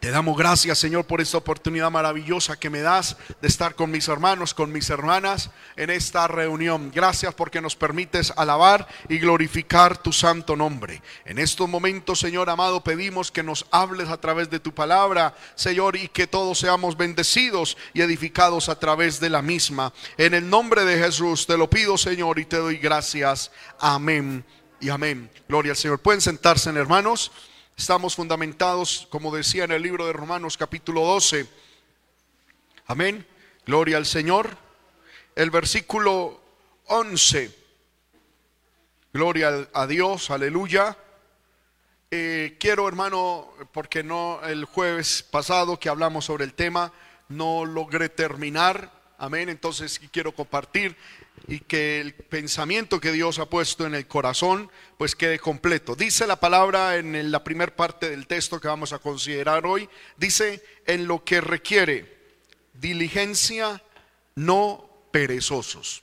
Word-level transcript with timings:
Te 0.00 0.10
damos 0.10 0.38
gracias, 0.38 0.78
Señor, 0.78 1.04
por 1.04 1.20
esta 1.20 1.36
oportunidad 1.36 1.90
maravillosa 1.90 2.58
que 2.58 2.70
me 2.70 2.80
das 2.80 3.18
de 3.42 3.48
estar 3.48 3.74
con 3.74 3.90
mis 3.90 4.08
hermanos, 4.08 4.54
con 4.54 4.72
mis 4.72 4.88
hermanas 4.88 5.50
en 5.76 5.90
esta 5.90 6.26
reunión. 6.26 6.90
Gracias 6.90 7.34
porque 7.34 7.60
nos 7.60 7.76
permites 7.76 8.32
alabar 8.38 8.88
y 9.10 9.18
glorificar 9.18 9.98
tu 9.98 10.10
santo 10.10 10.56
nombre. 10.56 11.02
En 11.26 11.38
estos 11.38 11.68
momentos, 11.68 12.18
Señor 12.18 12.48
amado, 12.48 12.82
pedimos 12.82 13.30
que 13.30 13.42
nos 13.42 13.66
hables 13.70 14.08
a 14.08 14.16
través 14.16 14.48
de 14.48 14.58
tu 14.58 14.72
palabra, 14.72 15.36
Señor, 15.54 15.96
y 15.96 16.08
que 16.08 16.26
todos 16.26 16.58
seamos 16.58 16.96
bendecidos 16.96 17.76
y 17.92 18.00
edificados 18.00 18.70
a 18.70 18.78
través 18.78 19.20
de 19.20 19.28
la 19.28 19.42
misma. 19.42 19.92
En 20.16 20.32
el 20.32 20.48
nombre 20.48 20.86
de 20.86 20.96
Jesús 20.96 21.46
te 21.46 21.58
lo 21.58 21.68
pido, 21.68 21.98
Señor, 21.98 22.38
y 22.38 22.46
te 22.46 22.56
doy 22.56 22.78
gracias. 22.78 23.52
Amén 23.78 24.46
y 24.80 24.88
amén. 24.88 25.30
Gloria 25.46 25.72
al 25.72 25.76
Señor. 25.76 25.98
Pueden 25.98 26.22
sentarse, 26.22 26.70
hermanos. 26.70 27.30
Estamos 27.80 28.14
fundamentados, 28.14 29.08
como 29.08 29.34
decía 29.34 29.64
en 29.64 29.72
el 29.72 29.80
libro 29.80 30.06
de 30.06 30.12
Romanos 30.12 30.58
capítulo 30.58 31.00
12. 31.00 31.46
Amén. 32.86 33.26
Gloria 33.64 33.96
al 33.96 34.04
Señor. 34.04 34.58
El 35.34 35.50
versículo 35.50 36.42
11. 36.88 37.56
Gloria 39.14 39.66
a 39.72 39.86
Dios, 39.86 40.30
aleluya. 40.30 40.94
Eh, 42.10 42.58
quiero, 42.60 42.86
hermano, 42.86 43.50
porque 43.72 44.02
no 44.02 44.42
el 44.44 44.66
jueves 44.66 45.22
pasado 45.22 45.80
que 45.80 45.88
hablamos 45.88 46.26
sobre 46.26 46.44
el 46.44 46.52
tema, 46.52 46.92
no 47.30 47.64
logré 47.64 48.10
terminar. 48.10 48.92
Amén. 49.16 49.48
Entonces 49.48 49.98
quiero 50.12 50.34
compartir 50.34 50.98
y 51.46 51.60
que 51.60 52.00
el 52.00 52.14
pensamiento 52.14 53.00
que 53.00 53.12
Dios 53.12 53.38
ha 53.38 53.46
puesto 53.46 53.86
en 53.86 53.94
el 53.94 54.06
corazón 54.06 54.70
pues 54.98 55.16
quede 55.16 55.38
completo. 55.38 55.96
Dice 55.96 56.26
la 56.26 56.38
palabra 56.38 56.96
en 56.96 57.30
la 57.30 57.42
primera 57.42 57.74
parte 57.74 58.10
del 58.10 58.26
texto 58.26 58.60
que 58.60 58.68
vamos 58.68 58.92
a 58.92 58.98
considerar 58.98 59.66
hoy, 59.66 59.88
dice 60.16 60.62
en 60.86 61.06
lo 61.06 61.24
que 61.24 61.40
requiere 61.40 62.20
diligencia, 62.74 63.82
no 64.34 64.88
perezosos. 65.10 66.02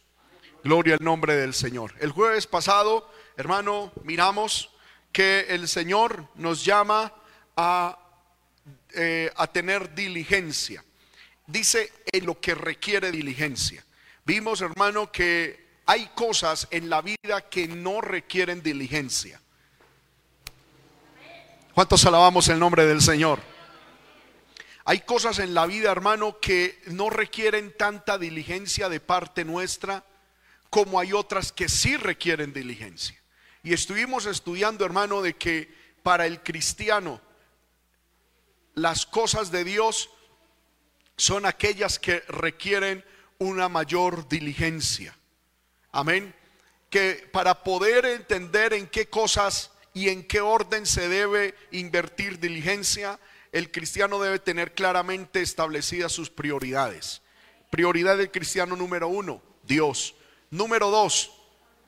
Gloria 0.64 0.96
al 0.96 1.04
nombre 1.04 1.36
del 1.36 1.54
Señor. 1.54 1.94
El 2.00 2.12
jueves 2.12 2.46
pasado, 2.46 3.10
hermano, 3.36 3.92
miramos 4.04 4.70
que 5.12 5.48
el 5.50 5.68
Señor 5.68 6.28
nos 6.36 6.66
llama 6.66 7.14
a, 7.56 7.98
eh, 8.94 9.32
a 9.36 9.48
tener 9.48 9.96
diligencia. 9.96 10.84
Dice 11.46 11.92
en 12.12 12.26
lo 12.26 12.40
que 12.40 12.54
requiere 12.54 13.12
diligencia. 13.12 13.87
Vimos, 14.28 14.60
hermano, 14.60 15.10
que 15.10 15.68
hay 15.86 16.08
cosas 16.08 16.68
en 16.72 16.90
la 16.90 17.02
vida 17.02 17.50
que 17.50 17.66
no 17.66 18.02
requieren 18.02 18.62
diligencia. 18.62 19.40
¿Cuántos 21.74 22.06
alabamos 22.06 22.50
el 22.50 22.60
nombre 22.60 22.86
del 22.86 23.02
Señor? 23.02 23.40
Hay 24.84 25.00
cosas 25.00 25.40
en 25.40 25.54
la 25.54 25.66
vida, 25.66 25.94
hermano, 25.94 26.42
que 26.42 26.78
no 26.88 27.10
requieren 27.10 27.74
tanta 27.78 28.18
diligencia 28.18 28.90
de 28.90 29.00
parte 29.00 29.46
nuestra, 29.46 30.04
como 30.70 31.00
hay 31.00 31.14
otras 31.14 31.54
que 31.54 31.70
sí 31.70 31.96
requieren 31.96 32.52
diligencia. 32.52 33.18
Y 33.64 33.72
estuvimos 33.72 34.26
estudiando, 34.26 34.84
hermano, 34.84 35.22
de 35.22 35.38
que 35.38 35.74
para 36.04 36.26
el 36.26 36.44
cristiano 36.44 37.22
las 38.74 39.06
cosas 39.06 39.52
de 39.52 39.64
Dios 39.64 40.10
son 41.16 41.46
aquellas 41.46 41.98
que 41.98 42.20
requieren 42.28 43.06
una 43.40 43.70
mayor 43.70 44.28
diligencia. 44.28 45.16
Amén. 45.92 46.34
Que 46.90 47.28
para 47.32 47.64
poder 47.64 48.06
entender 48.06 48.74
en 48.74 48.88
qué 48.88 49.10
cosas 49.10 49.72
y 49.94 50.10
en 50.10 50.24
qué 50.24 50.42
orden 50.42 50.86
se 50.86 51.10
debe 51.10 51.56
invertir 51.72 52.40
diligencia, 52.40 53.20
el 53.52 53.72
cristiano 53.72 54.20
debe 54.20 54.40
tener 54.40 54.74
claramente 54.74 55.42
establecidas 55.42 56.12
sus 56.12 56.30
prioridades. 56.30 57.22
Prioridad 57.70 58.18
del 58.18 58.32
cristiano 58.32 58.76
número 58.76 59.08
uno, 59.08 59.42
Dios. 59.64 60.16
Número 60.50 60.90
dos, 60.90 61.32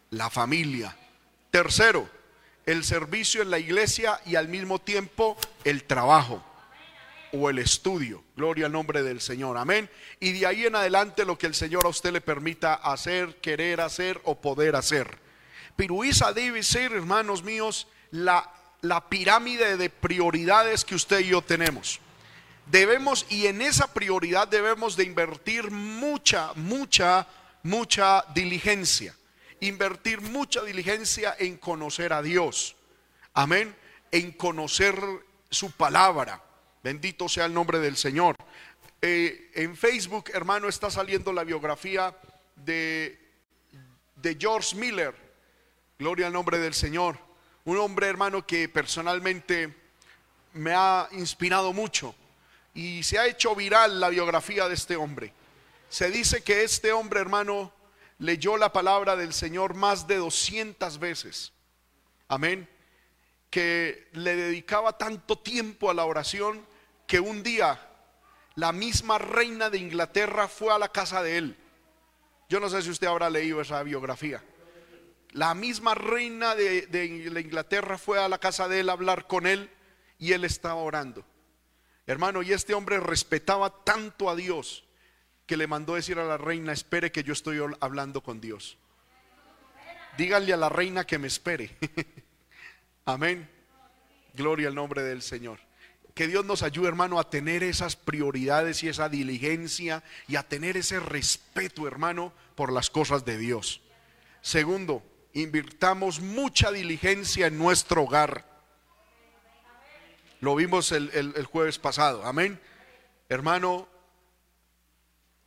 la 0.09 0.29
familia. 0.29 0.97
Tercero, 1.51 2.09
el 2.65 2.83
servicio 2.83 3.41
en 3.41 3.51
la 3.51 3.59
iglesia 3.59 4.19
y 4.25 4.35
al 4.35 4.47
mismo 4.47 4.79
tiempo 4.79 5.37
el 5.63 5.83
trabajo 5.85 6.43
o 7.31 7.49
el 7.49 7.59
estudio. 7.59 8.23
Gloria 8.35 8.65
al 8.65 8.71
nombre 8.71 9.03
del 9.03 9.21
Señor. 9.21 9.57
Amén. 9.57 9.89
Y 10.19 10.33
de 10.33 10.45
ahí 10.45 10.65
en 10.65 10.75
adelante 10.75 11.25
lo 11.25 11.37
que 11.37 11.47
el 11.47 11.55
Señor 11.55 11.85
a 11.85 11.89
usted 11.89 12.11
le 12.11 12.21
permita 12.21 12.75
hacer, 12.75 13.35
querer 13.37 13.81
hacer 13.81 14.19
o 14.23 14.39
poder 14.39 14.75
hacer. 14.75 15.17
Pero 15.75 16.03
esa 16.03 16.33
debe 16.33 16.63
ser, 16.63 16.91
hermanos 16.91 17.43
míos, 17.43 17.87
la, 18.11 18.51
la 18.81 19.07
pirámide 19.09 19.77
de 19.77 19.89
prioridades 19.89 20.83
que 20.83 20.95
usted 20.95 21.19
y 21.19 21.27
yo 21.29 21.41
tenemos. 21.41 21.99
Debemos, 22.65 23.25
y 23.29 23.47
en 23.47 23.61
esa 23.61 23.93
prioridad 23.93 24.47
debemos 24.47 24.95
de 24.95 25.03
invertir 25.05 25.71
mucha, 25.71 26.53
mucha, 26.55 27.27
mucha 27.63 28.23
diligencia. 28.33 29.15
Invertir 29.61 30.21
mucha 30.21 30.61
diligencia 30.63 31.35
en 31.39 31.57
conocer 31.57 32.13
a 32.13 32.21
Dios. 32.21 32.75
Amén. 33.33 33.75
En 34.11 34.31
conocer 34.31 34.95
su 35.49 35.71
palabra 35.71 36.41
Bendito 36.89 37.29
sea 37.29 37.45
el 37.45 37.53
nombre 37.53 37.77
del 37.77 37.95
Señor. 37.95 38.35
Eh, 38.99 39.51
en 39.53 39.77
Facebook, 39.77 40.31
hermano, 40.33 40.67
está 40.67 40.89
saliendo 40.89 41.31
la 41.31 41.43
biografía 41.43 42.17
de, 42.55 43.29
de 44.15 44.35
George 44.39 44.75
Miller. 44.75 45.13
Gloria 45.99 46.25
al 46.25 46.33
nombre 46.33 46.57
del 46.57 46.73
Señor. 46.73 47.19
Un 47.65 47.77
hombre, 47.77 48.07
hermano, 48.07 48.43
que 48.47 48.67
personalmente 48.69 49.71
me 50.53 50.73
ha 50.73 51.07
inspirado 51.11 51.73
mucho. 51.73 52.15
Y 52.73 53.03
se 53.03 53.19
ha 53.19 53.27
hecho 53.27 53.55
viral 53.55 53.99
la 53.99 54.09
biografía 54.09 54.67
de 54.67 54.73
este 54.73 54.95
hombre. 54.95 55.31
Se 55.89 56.09
dice 56.09 56.41
que 56.41 56.63
este 56.63 56.91
hombre, 56.91 57.19
hermano, 57.19 57.71
leyó 58.17 58.57
la 58.57 58.73
palabra 58.73 59.15
del 59.15 59.33
Señor 59.33 59.75
más 59.75 60.07
de 60.07 60.15
200 60.15 60.97
veces. 60.97 61.53
Amén. 62.27 62.67
Que 63.51 64.07
le 64.13 64.35
dedicaba 64.35 64.97
tanto 64.97 65.37
tiempo 65.37 65.91
a 65.91 65.93
la 65.93 66.05
oración 66.05 66.67
que 67.09 67.19
un 67.19 67.41
día 67.41 67.77
la 68.53 68.71
misma 68.71 69.17
reina 69.17 69.71
de 69.71 69.79
Inglaterra 69.79 70.47
fue 70.47 70.71
a 70.71 70.77
la 70.77 70.89
casa 70.89 71.23
de 71.23 71.39
él. 71.39 71.57
Yo 72.47 72.59
no 72.59 72.69
sé 72.69 72.83
si 72.83 72.91
usted 72.91 73.07
habrá 73.07 73.31
leído 73.31 73.61
esa 73.61 73.81
biografía. 73.81 74.43
La 75.31 75.55
misma 75.55 75.95
reina 75.95 76.53
de, 76.53 77.41
Inglaterra 77.41 77.97
fue 77.97 78.19
a 78.19 78.29
la 78.29 78.37
casa 78.37 78.67
de 78.67 78.81
él 78.81 78.89
a 78.89 78.93
hablar 78.93 79.25
con 79.25 79.47
él 79.47 79.71
y 80.19 80.33
él 80.33 80.45
estaba 80.45 80.75
orando. 80.75 81.25
Hermano, 82.05 82.43
y 82.43 82.53
este 82.53 82.75
hombre 82.75 82.99
respetaba 82.99 83.83
tanto 83.83 84.29
a 84.29 84.35
Dios 84.35 84.83
que 85.47 85.57
le 85.57 85.65
mandó 85.65 85.95
decir 85.95 86.19
a 86.19 86.25
la 86.25 86.37
reina, 86.37 86.73
espere 86.73 87.11
que 87.11 87.23
yo 87.23 87.33
estoy 87.33 87.59
hablando 87.79 88.21
con 88.21 88.39
Dios. 88.39 88.77
Díganle 90.15 90.53
a 90.53 90.57
la 90.57 90.69
reina 90.69 91.07
que 91.07 91.17
me 91.17 91.27
espere. 91.27 91.75
Amén. 93.05 93.49
Gloria 94.35 94.67
al 94.67 94.75
nombre 94.75 95.01
del 95.01 95.23
Señor. 95.23 95.68
Que 96.13 96.27
Dios 96.27 96.45
nos 96.45 96.63
ayude, 96.63 96.87
hermano, 96.87 97.19
a 97.19 97.29
tener 97.29 97.63
esas 97.63 97.95
prioridades 97.95 98.83
y 98.83 98.89
esa 98.89 99.09
diligencia 99.09 100.03
y 100.27 100.35
a 100.35 100.43
tener 100.43 100.77
ese 100.77 100.99
respeto, 100.99 101.87
hermano, 101.87 102.33
por 102.55 102.73
las 102.73 102.89
cosas 102.89 103.25
de 103.25 103.37
Dios. 103.37 103.81
Segundo, 104.41 105.03
invirtamos 105.33 106.19
mucha 106.19 106.71
diligencia 106.71 107.47
en 107.47 107.57
nuestro 107.57 108.03
hogar. 108.03 108.45
Lo 110.41 110.55
vimos 110.55 110.91
el, 110.91 111.45
jueves 111.45 111.79
pasado. 111.79 112.25
Amén. 112.25 112.59
Hermano, 113.27 113.87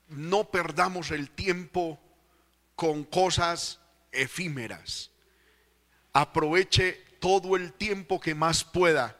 no 0.08 0.50
perdamos 0.50 1.10
el 1.10 1.30
tiempo 1.30 1.98
con 2.76 3.04
cosas 3.04 3.80
efímeras. 4.10 5.10
Aproveche 6.12 6.92
todo 7.20 7.56
el 7.56 7.72
tiempo 7.72 8.20
que 8.20 8.34
más 8.34 8.64
pueda 8.64 9.16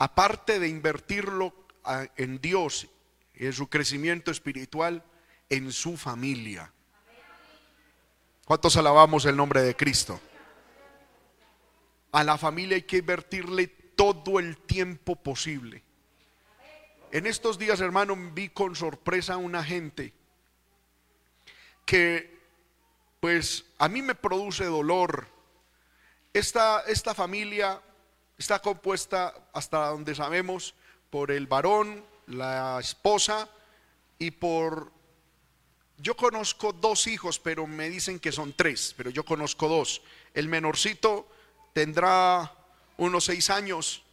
aparte 0.00 0.58
de 0.58 0.66
invertirlo 0.66 1.54
en 2.16 2.40
Dios, 2.40 2.88
en 3.34 3.52
su 3.52 3.68
crecimiento 3.68 4.30
espiritual, 4.30 5.04
en 5.50 5.70
su 5.72 5.98
familia. 5.98 6.72
¿Cuántos 8.46 8.78
alabamos 8.78 9.26
el 9.26 9.36
nombre 9.36 9.60
de 9.60 9.76
Cristo? 9.76 10.18
A 12.12 12.24
la 12.24 12.38
familia 12.38 12.76
hay 12.76 12.82
que 12.82 12.96
invertirle 12.96 13.66
todo 13.66 14.38
el 14.38 14.56
tiempo 14.56 15.16
posible. 15.16 15.84
En 17.12 17.26
estos 17.26 17.58
días, 17.58 17.80
hermano, 17.80 18.16
vi 18.32 18.48
con 18.48 18.74
sorpresa 18.74 19.34
a 19.34 19.36
una 19.36 19.62
gente 19.62 20.14
que, 21.84 22.40
pues, 23.20 23.66
a 23.76 23.88
mí 23.88 24.00
me 24.00 24.14
produce 24.14 24.64
dolor. 24.64 25.28
Esta, 26.32 26.80
esta 26.86 27.14
familia 27.14 27.82
Está 28.40 28.58
compuesta, 28.62 29.34
hasta 29.52 29.88
donde 29.88 30.14
sabemos, 30.14 30.74
por 31.10 31.30
el 31.30 31.46
varón, 31.46 32.02
la 32.26 32.80
esposa 32.80 33.50
y 34.18 34.30
por... 34.30 34.90
Yo 35.98 36.16
conozco 36.16 36.72
dos 36.72 37.06
hijos, 37.06 37.38
pero 37.38 37.66
me 37.66 37.90
dicen 37.90 38.18
que 38.18 38.32
son 38.32 38.54
tres, 38.54 38.94
pero 38.96 39.10
yo 39.10 39.26
conozco 39.26 39.68
dos. 39.68 40.00
El 40.32 40.48
menorcito 40.48 41.28
tendrá 41.74 42.50
unos 42.96 43.24
seis 43.24 43.50
años 43.50 44.04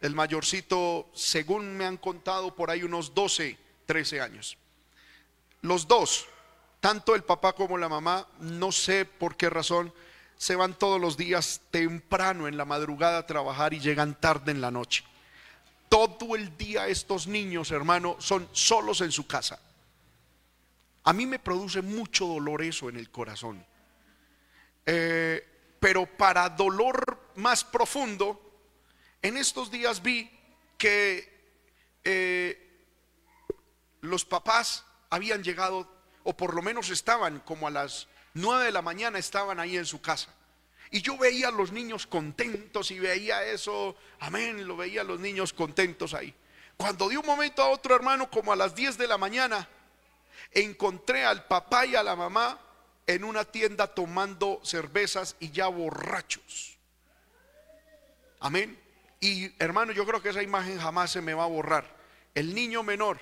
El 0.00 0.16
mayorcito, 0.16 1.08
según 1.14 1.76
me 1.76 1.84
han 1.84 1.98
contado, 1.98 2.56
por 2.56 2.72
ahí 2.72 2.82
unos 2.82 3.14
12, 3.14 3.56
13 3.86 4.20
años. 4.20 4.58
Los 5.62 5.86
dos, 5.86 6.26
tanto 6.80 7.14
el 7.14 7.22
papá 7.22 7.52
como 7.52 7.78
la 7.78 7.88
mamá, 7.88 8.26
no 8.40 8.72
sé 8.72 9.04
por 9.04 9.36
qué 9.36 9.48
razón, 9.48 9.92
se 10.38 10.54
van 10.54 10.74
todos 10.74 11.00
los 11.00 11.16
días 11.16 11.60
temprano 11.72 12.46
en 12.46 12.56
la 12.56 12.64
madrugada 12.64 13.18
a 13.18 13.26
trabajar 13.26 13.74
y 13.74 13.80
llegan 13.80 14.18
tarde 14.18 14.52
en 14.52 14.60
la 14.60 14.70
noche. 14.70 15.04
Todo 15.88 16.36
el 16.36 16.56
día 16.56 16.86
estos 16.86 17.26
niños, 17.26 17.72
hermano, 17.72 18.16
son 18.20 18.48
solos 18.52 19.00
en 19.00 19.10
su 19.10 19.26
casa. 19.26 19.58
A 21.02 21.12
mí 21.12 21.26
me 21.26 21.40
produce 21.40 21.82
mucho 21.82 22.26
dolor 22.26 22.62
eso 22.62 22.88
en 22.88 22.96
el 22.96 23.10
corazón. 23.10 23.64
Eh, 24.86 25.44
pero 25.80 26.06
para 26.06 26.48
dolor 26.48 27.32
más 27.34 27.64
profundo, 27.64 28.40
en 29.20 29.36
estos 29.36 29.70
días 29.70 30.02
vi 30.02 30.30
que 30.76 31.36
eh, 32.04 32.86
los 34.02 34.24
papás 34.24 34.84
habían 35.10 35.42
llegado, 35.42 35.90
o 36.22 36.36
por 36.36 36.54
lo 36.54 36.62
menos 36.62 36.90
estaban 36.90 37.40
como 37.40 37.66
a 37.66 37.70
las 37.70 38.06
nueve 38.34 38.66
de 38.66 38.72
la 38.72 38.82
mañana, 38.82 39.18
estaban 39.18 39.60
ahí 39.60 39.76
en 39.76 39.86
su 39.86 40.00
casa. 40.00 40.34
Y 40.90 41.02
yo 41.02 41.18
veía 41.18 41.48
a 41.48 41.52
los 41.52 41.72
niños 41.72 42.06
contentos 42.06 42.90
y 42.90 42.98
veía 42.98 43.44
eso, 43.44 43.96
amén, 44.20 44.66
lo 44.66 44.76
veía 44.76 45.02
a 45.02 45.04
los 45.04 45.20
niños 45.20 45.52
contentos 45.52 46.14
ahí. 46.14 46.34
Cuando 46.76 47.08
de 47.08 47.18
un 47.18 47.26
momento 47.26 47.62
a 47.62 47.68
otro, 47.68 47.94
hermano, 47.94 48.30
como 48.30 48.52
a 48.52 48.56
las 48.56 48.74
10 48.74 48.96
de 48.96 49.06
la 49.06 49.18
mañana, 49.18 49.68
encontré 50.52 51.24
al 51.24 51.44
papá 51.44 51.84
y 51.84 51.96
a 51.96 52.02
la 52.02 52.16
mamá 52.16 52.58
en 53.06 53.24
una 53.24 53.44
tienda 53.44 53.86
tomando 53.86 54.60
cervezas 54.62 55.36
y 55.40 55.50
ya 55.50 55.66
borrachos. 55.66 56.78
Amén. 58.40 58.78
Y 59.20 59.50
hermano, 59.62 59.92
yo 59.92 60.06
creo 60.06 60.22
que 60.22 60.28
esa 60.28 60.42
imagen 60.42 60.78
jamás 60.78 61.10
se 61.10 61.20
me 61.20 61.34
va 61.34 61.44
a 61.44 61.48
borrar. 61.48 61.96
El 62.34 62.54
niño 62.54 62.82
menor 62.82 63.18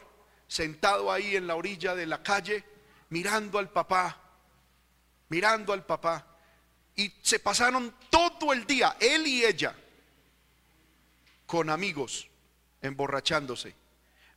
sentado 0.47 1.11
ahí 1.11 1.37
en 1.37 1.47
la 1.47 1.57
orilla 1.57 1.95
de 1.95 2.07
la 2.07 2.23
calle, 2.23 2.65
mirando 3.09 3.59
al 3.59 3.71
papá, 3.71 4.21
mirando 5.29 5.73
al 5.73 5.85
papá. 5.85 6.27
Y 6.95 7.13
se 7.23 7.39
pasaron 7.39 7.95
todo 8.11 8.53
el 8.53 8.67
día, 8.67 8.97
él 9.01 9.27
y 9.27 9.45
ella, 9.45 9.77
con 11.45 11.69
amigos, 11.69 12.29
emborrachándose. 12.81 13.75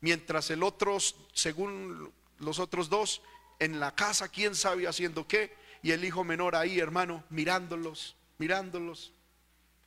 Mientras 0.02 0.50
el 0.50 0.64
otro, 0.64 0.98
según 1.34 2.12
los 2.40 2.60
otros 2.60 2.90
dos, 2.90 3.22
en 3.60 3.80
la 3.80 3.96
casa, 3.96 4.30
quién 4.30 4.56
sabe 4.56 4.88
haciendo 4.88 5.28
qué, 5.28 5.54
y 5.82 5.92
el 5.92 6.04
hijo 6.04 6.24
menor 6.24 6.56
ahí, 6.56 6.80
hermano, 6.80 7.24
mirándolos, 7.30 8.16
mirándolos. 8.38 9.14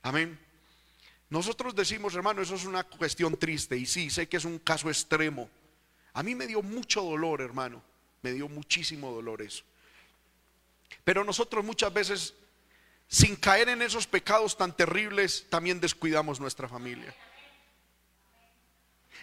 Amén. 0.01 0.39
Nosotros 1.29 1.75
decimos, 1.75 2.13
hermano, 2.15 2.41
eso 2.41 2.55
es 2.55 2.65
una 2.65 2.83
cuestión 2.83 3.37
triste, 3.37 3.77
y 3.77 3.85
sí, 3.85 4.09
sé 4.09 4.27
que 4.27 4.37
es 4.37 4.45
un 4.45 4.59
caso 4.59 4.89
extremo. 4.89 5.49
A 6.13 6.21
mí 6.21 6.35
me 6.35 6.45
dio 6.45 6.61
mucho 6.61 7.01
dolor, 7.01 7.41
hermano, 7.41 7.81
me 8.21 8.31
dio 8.31 8.47
muchísimo 8.47 9.11
dolor 9.11 9.41
eso. 9.41 9.63
Pero 11.03 11.23
nosotros 11.23 11.63
muchas 11.63 11.93
veces, 11.93 12.33
sin 13.07 13.35
caer 13.35 13.69
en 13.69 13.81
esos 13.81 14.07
pecados 14.07 14.57
tan 14.57 14.75
terribles, 14.75 15.45
también 15.49 15.79
descuidamos 15.79 16.39
nuestra 16.39 16.67
familia. 16.67 17.13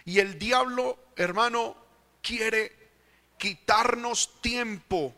Y 0.05 0.19
el 0.19 0.39
diablo, 0.39 0.97
hermano, 1.15 1.75
quiere 2.21 2.75
quitarnos 3.37 4.41
tiempo 4.41 5.15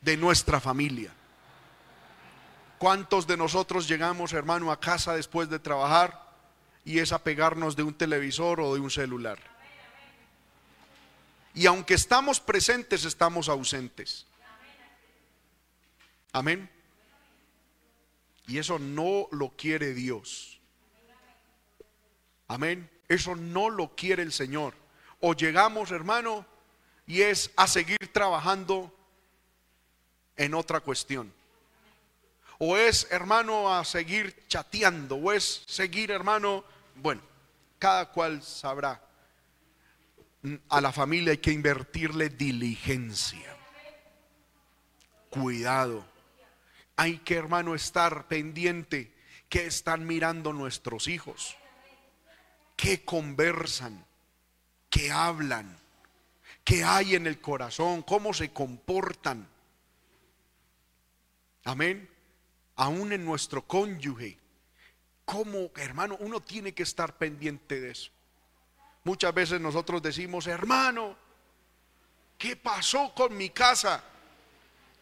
de 0.00 0.16
nuestra 0.16 0.60
familia. 0.60 1.12
¿Cuántos 2.78 3.26
de 3.26 3.36
nosotros 3.36 3.88
llegamos, 3.88 4.32
hermano, 4.32 4.70
a 4.70 4.80
casa 4.80 5.14
después 5.14 5.48
de 5.48 5.58
trabajar 5.58 6.30
y 6.84 6.98
es 6.98 7.12
a 7.12 7.22
pegarnos 7.22 7.74
de 7.74 7.82
un 7.82 7.94
televisor 7.94 8.60
o 8.60 8.74
de 8.74 8.80
un 8.80 8.90
celular? 8.90 9.38
Y 11.54 11.66
aunque 11.66 11.94
estamos 11.94 12.38
presentes, 12.38 13.04
estamos 13.04 13.48
ausentes. 13.48 14.26
Amén. 16.36 16.68
Y 18.46 18.58
eso 18.58 18.78
no 18.78 19.26
lo 19.30 19.56
quiere 19.56 19.94
Dios. 19.94 20.60
Amén. 22.46 22.90
Eso 23.08 23.34
no 23.34 23.70
lo 23.70 23.96
quiere 23.96 24.22
el 24.22 24.34
Señor. 24.34 24.74
O 25.20 25.32
llegamos, 25.32 25.92
hermano, 25.92 26.44
y 27.06 27.22
es 27.22 27.50
a 27.56 27.66
seguir 27.66 28.12
trabajando 28.12 28.94
en 30.36 30.52
otra 30.52 30.80
cuestión. 30.80 31.32
O 32.58 32.76
es, 32.76 33.08
hermano, 33.10 33.74
a 33.74 33.82
seguir 33.86 34.46
chateando, 34.46 35.16
o 35.16 35.32
es 35.32 35.62
seguir, 35.66 36.10
hermano, 36.10 36.64
bueno, 36.96 37.22
cada 37.78 38.12
cual 38.12 38.42
sabrá. 38.42 39.02
A 40.68 40.82
la 40.82 40.92
familia 40.92 41.30
hay 41.30 41.38
que 41.38 41.52
invertirle 41.52 42.28
diligencia, 42.28 43.56
cuidado. 45.30 46.15
Hay 46.96 47.18
que, 47.18 47.36
hermano, 47.36 47.74
estar 47.74 48.26
pendiente 48.26 49.12
que 49.48 49.66
están 49.66 50.06
mirando 50.06 50.52
nuestros 50.52 51.08
hijos, 51.08 51.56
que 52.76 53.04
conversan, 53.04 54.04
que 54.90 55.12
hablan 55.12 55.78
qué 56.66 56.82
hay 56.82 57.14
en 57.14 57.28
el 57.28 57.40
corazón, 57.40 58.02
cómo 58.02 58.34
se 58.34 58.52
comportan. 58.52 59.46
Amén. 61.62 62.10
Aún 62.74 63.12
en 63.12 63.24
nuestro 63.24 63.62
cónyuge. 63.62 64.36
Como 65.24 65.70
hermano, 65.76 66.16
uno 66.18 66.40
tiene 66.40 66.74
que 66.74 66.82
estar 66.82 67.16
pendiente 67.16 67.80
de 67.80 67.92
eso. 67.92 68.10
Muchas 69.04 69.32
veces 69.32 69.60
nosotros 69.60 70.02
decimos, 70.02 70.48
hermano, 70.48 71.16
¿qué 72.36 72.56
pasó 72.56 73.14
con 73.14 73.36
mi 73.36 73.50
casa? 73.50 74.02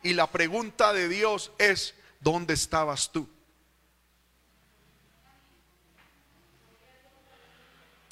Y 0.04 0.12
la 0.12 0.30
pregunta 0.30 0.92
de 0.92 1.08
Dios 1.08 1.50
es, 1.58 1.94
¿dónde 2.20 2.52
estabas 2.52 3.10
tú? 3.10 3.26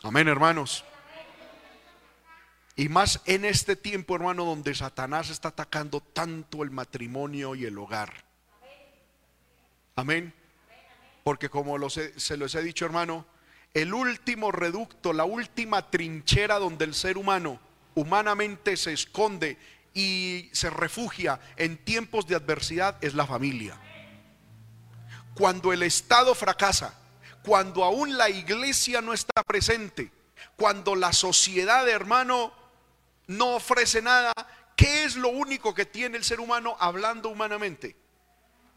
Amén, 0.03 0.27
hermanos. 0.27 0.85
Y 2.77 2.89
más 2.89 3.21
en 3.27 3.45
este 3.45 3.77
tiempo, 3.77 4.17
hermano, 4.17 4.47
donde 4.47 4.75
Satanás 4.75 5.29
está 5.29 5.49
atacando 5.49 6.01
tanto 6.01 6.63
el 6.63 6.71
matrimonio 6.71 7.55
y 7.55 7.67
el 7.67 7.77
hogar. 7.77 8.25
Amén. 9.95 10.33
Porque 11.23 11.51
como 11.51 11.79
se 11.91 12.37
los 12.39 12.55
he 12.55 12.63
dicho, 12.63 12.87
hermano, 12.87 13.27
el 13.75 13.93
último 13.93 14.51
reducto, 14.51 15.13
la 15.13 15.25
última 15.25 15.91
trinchera 15.91 16.59
donde 16.59 16.87
el 16.87 16.95
ser 16.95 17.19
humano 17.19 17.61
humanamente 17.95 18.79
se 18.79 18.95
esconde 18.95 19.59
y 19.95 20.51
se 20.53 20.71
refugia 20.71 21.41
en 21.57 21.77
tiempos 21.77 22.27
de 22.27 22.37
adversidad 22.37 22.97
es 23.03 23.15
la 23.15 23.27
familia. 23.27 23.79
Cuando 25.35 25.73
el 25.73 25.83
Estado 25.83 26.35
fracasa, 26.35 26.95
cuando 27.45 27.85
aún 27.85 28.17
la 28.17 28.31
iglesia 28.31 29.01
no 29.01 29.13
está 29.13 29.43
presente, 29.43 30.11
cuando 30.57 30.95
la 30.95 31.13
sociedad, 31.13 31.89
hermano, 31.89 32.53
no 33.27 33.57
ofrece 33.57 34.03
nada. 34.03 34.33
¿Qué 34.77 35.05
es 35.05 35.17
lo 35.17 35.29
único 35.29 35.75
que 35.75 35.87
tiene 35.87 36.17
el 36.17 36.25
ser 36.25 36.41
humano 36.41 36.77
hablando 36.81 37.29
humanamente? 37.29 37.97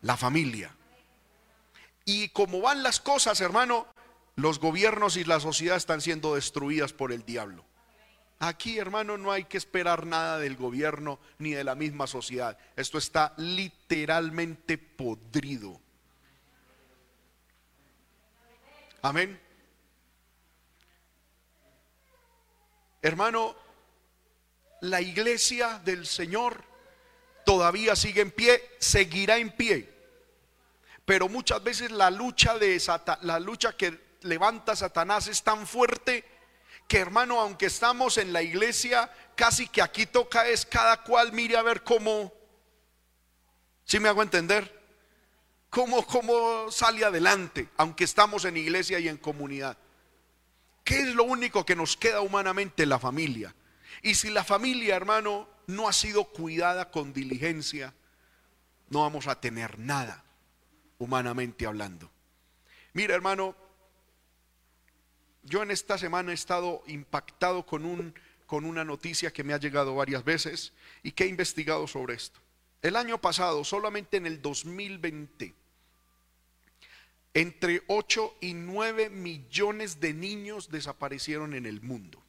La 0.01 0.17
familia. 0.17 0.75
Y 2.05 2.29
como 2.29 2.61
van 2.61 2.83
las 2.83 2.99
cosas, 2.99 3.41
hermano, 3.41 3.87
los 4.35 4.59
gobiernos 4.59 5.17
y 5.17 5.23
la 5.23 5.39
sociedad 5.39 5.77
están 5.77 6.01
siendo 6.01 6.35
destruidas 6.35 6.93
por 6.93 7.11
el 7.11 7.25
diablo. 7.25 7.65
Aquí, 8.39 8.77
hermano, 8.77 9.17
no 9.17 9.31
hay 9.31 9.45
que 9.45 9.57
esperar 9.57 10.05
nada 10.05 10.39
del 10.39 10.57
gobierno 10.57 11.19
ni 11.37 11.51
de 11.51 11.63
la 11.63 11.73
misma 11.75 12.05
sociedad. 12.05 12.57
Esto 12.75 12.97
está 12.97 13.33
literalmente 13.37 14.77
podrido. 14.77 15.79
Amén. 19.01 19.39
Hermano, 23.01 23.55
la 24.81 24.99
iglesia 24.99 25.79
del 25.85 26.05
Señor 26.05 26.63
todavía 27.45 27.95
sigue 27.95 28.21
en 28.21 28.31
pie, 28.31 28.61
seguirá 28.79 29.37
en 29.37 29.51
pie. 29.51 29.93
Pero 31.05 31.29
muchas 31.29 31.63
veces 31.63 31.91
la 31.91 32.09
lucha 32.09 32.57
de 32.57 32.81
la 33.21 33.39
lucha 33.39 33.77
que 33.77 34.17
levanta 34.21 34.75
Satanás 34.75 35.27
es 35.27 35.43
tan 35.43 35.67
fuerte 35.67 36.25
que 36.87 36.99
hermano, 36.99 37.39
aunque 37.39 37.65
estamos 37.65 38.17
en 38.17 38.33
la 38.33 38.41
iglesia, 38.41 39.11
casi 39.35 39.67
que 39.67 39.81
aquí 39.81 40.05
toca 40.05 40.47
es 40.47 40.65
cada 40.65 41.03
cual 41.03 41.33
mire 41.33 41.57
a 41.57 41.61
ver 41.61 41.83
cómo 41.83 42.31
si 43.85 43.99
me 43.99 44.09
hago 44.09 44.23
entender? 44.23 44.73
¿Cómo, 45.69 46.05
¿Cómo 46.05 46.71
sale 46.71 47.05
adelante, 47.05 47.69
aunque 47.77 48.03
estamos 48.03 48.43
en 48.45 48.57
iglesia 48.57 48.99
y 48.99 49.07
en 49.07 49.17
comunidad? 49.17 49.77
¿Qué 50.83 51.01
es 51.01 51.13
lo 51.13 51.23
único 51.23 51.65
que 51.65 51.75
nos 51.75 51.95
queda 51.95 52.21
humanamente? 52.21 52.85
La 52.85 52.99
familia. 52.99 53.55
Y 54.01 54.15
si 54.15 54.29
la 54.29 54.43
familia, 54.43 54.95
hermano, 54.95 55.47
no 55.67 55.87
ha 55.87 55.93
sido 55.93 56.25
cuidada 56.25 56.91
con 56.91 57.13
diligencia, 57.13 57.93
no 58.89 59.01
vamos 59.01 59.27
a 59.27 59.39
tener 59.39 59.77
nada, 59.77 60.23
humanamente 60.97 61.65
hablando. 61.65 62.09
Mira, 62.93 63.13
hermano, 63.13 63.55
yo 65.45 65.61
en 65.63 65.71
esta 65.71 65.97
semana 65.97 66.31
he 66.31 66.35
estado 66.35 66.83
impactado 66.87 67.65
con, 67.65 67.85
un, 67.85 68.13
con 68.47 68.65
una 68.65 68.83
noticia 68.83 69.31
que 69.31 69.43
me 69.43 69.53
ha 69.53 69.59
llegado 69.59 69.95
varias 69.95 70.23
veces 70.23 70.73
y 71.03 71.11
que 71.11 71.25
he 71.25 71.27
investigado 71.27 71.87
sobre 71.87 72.15
esto. 72.15 72.39
El 72.81 72.95
año 72.95 73.21
pasado, 73.21 73.63
solamente 73.63 74.17
en 74.17 74.25
el 74.25 74.41
2020, 74.41 75.53
entre 77.35 77.83
8 77.87 78.37
y 78.41 78.53
9 78.53 79.09
millones 79.09 79.99
de 79.99 80.13
niños 80.13 80.69
desaparecieron 80.69 81.53
en 81.53 81.65
el 81.65 81.81
mundo. 81.81 82.21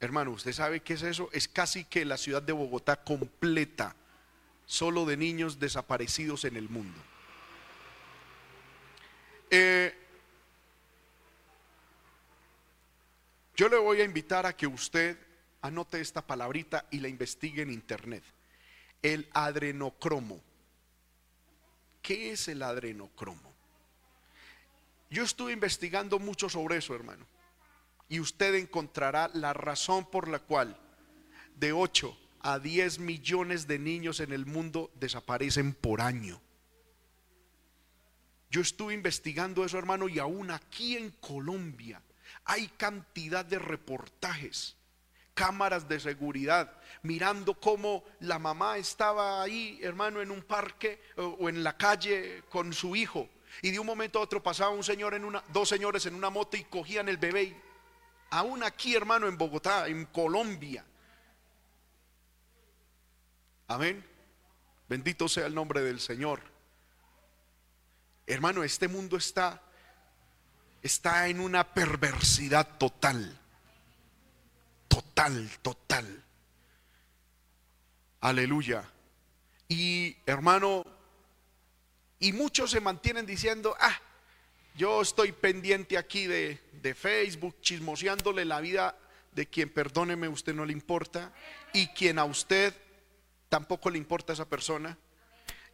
Hermano, 0.00 0.32
¿usted 0.32 0.52
sabe 0.52 0.80
qué 0.80 0.94
es 0.94 1.02
eso? 1.02 1.28
Es 1.32 1.46
casi 1.46 1.84
que 1.84 2.04
la 2.04 2.16
ciudad 2.16 2.42
de 2.42 2.52
Bogotá 2.52 3.04
completa, 3.04 3.94
solo 4.66 5.04
de 5.04 5.16
niños 5.16 5.60
desaparecidos 5.60 6.44
en 6.44 6.56
el 6.56 6.68
mundo. 6.68 6.98
Eh, 9.50 10.01
yo 13.54 13.68
le 13.68 13.76
voy 13.76 14.00
a 14.00 14.04
invitar 14.04 14.46
a 14.46 14.56
que 14.56 14.66
usted 14.66 15.18
anote 15.60 16.00
esta 16.00 16.26
palabrita 16.26 16.86
y 16.90 17.00
la 17.00 17.08
investigue 17.08 17.62
en 17.62 17.70
internet. 17.70 18.24
El 19.02 19.28
adrenocromo. 19.32 20.40
¿Qué 22.00 22.32
es 22.32 22.48
el 22.48 22.62
adrenocromo? 22.62 23.52
Yo 25.10 25.22
estuve 25.22 25.52
investigando 25.52 26.18
mucho 26.18 26.48
sobre 26.48 26.78
eso, 26.78 26.94
hermano. 26.94 27.26
Y 28.08 28.20
usted 28.20 28.54
encontrará 28.54 29.30
la 29.34 29.52
razón 29.52 30.06
por 30.06 30.28
la 30.28 30.38
cual 30.38 30.76
de 31.56 31.72
8 31.72 32.16
a 32.40 32.58
10 32.58 32.98
millones 32.98 33.66
de 33.66 33.78
niños 33.78 34.20
en 34.20 34.32
el 34.32 34.46
mundo 34.46 34.90
desaparecen 34.94 35.74
por 35.74 36.00
año. 36.00 36.40
Yo 38.50 38.60
estuve 38.60 38.94
investigando 38.94 39.64
eso, 39.64 39.78
hermano, 39.78 40.08
y 40.08 40.18
aún 40.18 40.50
aquí 40.50 40.96
en 40.96 41.10
Colombia 41.10 42.02
hay 42.44 42.68
cantidad 42.68 43.44
de 43.44 43.58
reportajes, 43.58 44.76
cámaras 45.34 45.88
de 45.88 46.00
seguridad, 46.00 46.72
mirando 47.02 47.54
cómo 47.54 48.04
la 48.20 48.38
mamá 48.38 48.78
estaba 48.78 49.42
ahí, 49.42 49.78
hermano, 49.82 50.20
en 50.20 50.30
un 50.30 50.42
parque 50.42 51.00
o 51.16 51.48
en 51.48 51.62
la 51.62 51.76
calle 51.76 52.42
con 52.48 52.72
su 52.72 52.96
hijo. 52.96 53.28
Y 53.60 53.70
de 53.70 53.78
un 53.78 53.86
momento 53.86 54.18
a 54.18 54.22
otro 54.22 54.42
pasaba 54.42 54.70
un 54.70 54.84
señor 54.84 55.14
en 55.14 55.24
una, 55.24 55.44
dos 55.52 55.68
señores 55.68 56.06
en 56.06 56.14
una 56.14 56.30
moto 56.30 56.56
y 56.56 56.64
cogían 56.64 57.08
el 57.08 57.18
bebé. 57.18 57.54
Aún 58.30 58.62
aquí, 58.62 58.94
hermano, 58.94 59.28
en 59.28 59.36
Bogotá, 59.36 59.88
en 59.88 60.06
Colombia. 60.06 60.84
Amén. 63.68 64.04
Bendito 64.88 65.28
sea 65.28 65.46
el 65.46 65.54
nombre 65.54 65.82
del 65.82 66.00
Señor. 66.00 66.40
Hermano, 68.26 68.62
este 68.62 68.88
mundo 68.88 69.16
está 69.16 69.62
está 70.82 71.28
en 71.28 71.40
una 71.40 71.72
perversidad 71.72 72.76
total. 72.78 73.38
Total, 74.88 75.50
total. 75.62 76.24
Aleluya. 78.20 78.84
Y 79.68 80.16
hermano, 80.26 80.84
y 82.18 82.32
muchos 82.32 82.70
se 82.70 82.80
mantienen 82.80 83.24
diciendo, 83.24 83.74
ah, 83.80 84.00
yo 84.76 85.02
estoy 85.02 85.32
pendiente 85.32 85.96
aquí 85.96 86.26
de, 86.26 86.60
de 86.82 86.94
Facebook, 86.94 87.56
chismoseándole 87.60 88.44
la 88.44 88.60
vida 88.60 88.96
de 89.32 89.46
quien, 89.46 89.70
perdóneme, 89.70 90.28
usted 90.28 90.54
no 90.54 90.66
le 90.66 90.72
importa, 90.72 91.32
y 91.72 91.88
quien 91.88 92.18
a 92.18 92.24
usted 92.24 92.74
tampoco 93.48 93.90
le 93.90 93.98
importa 93.98 94.34
esa 94.34 94.48
persona, 94.48 94.98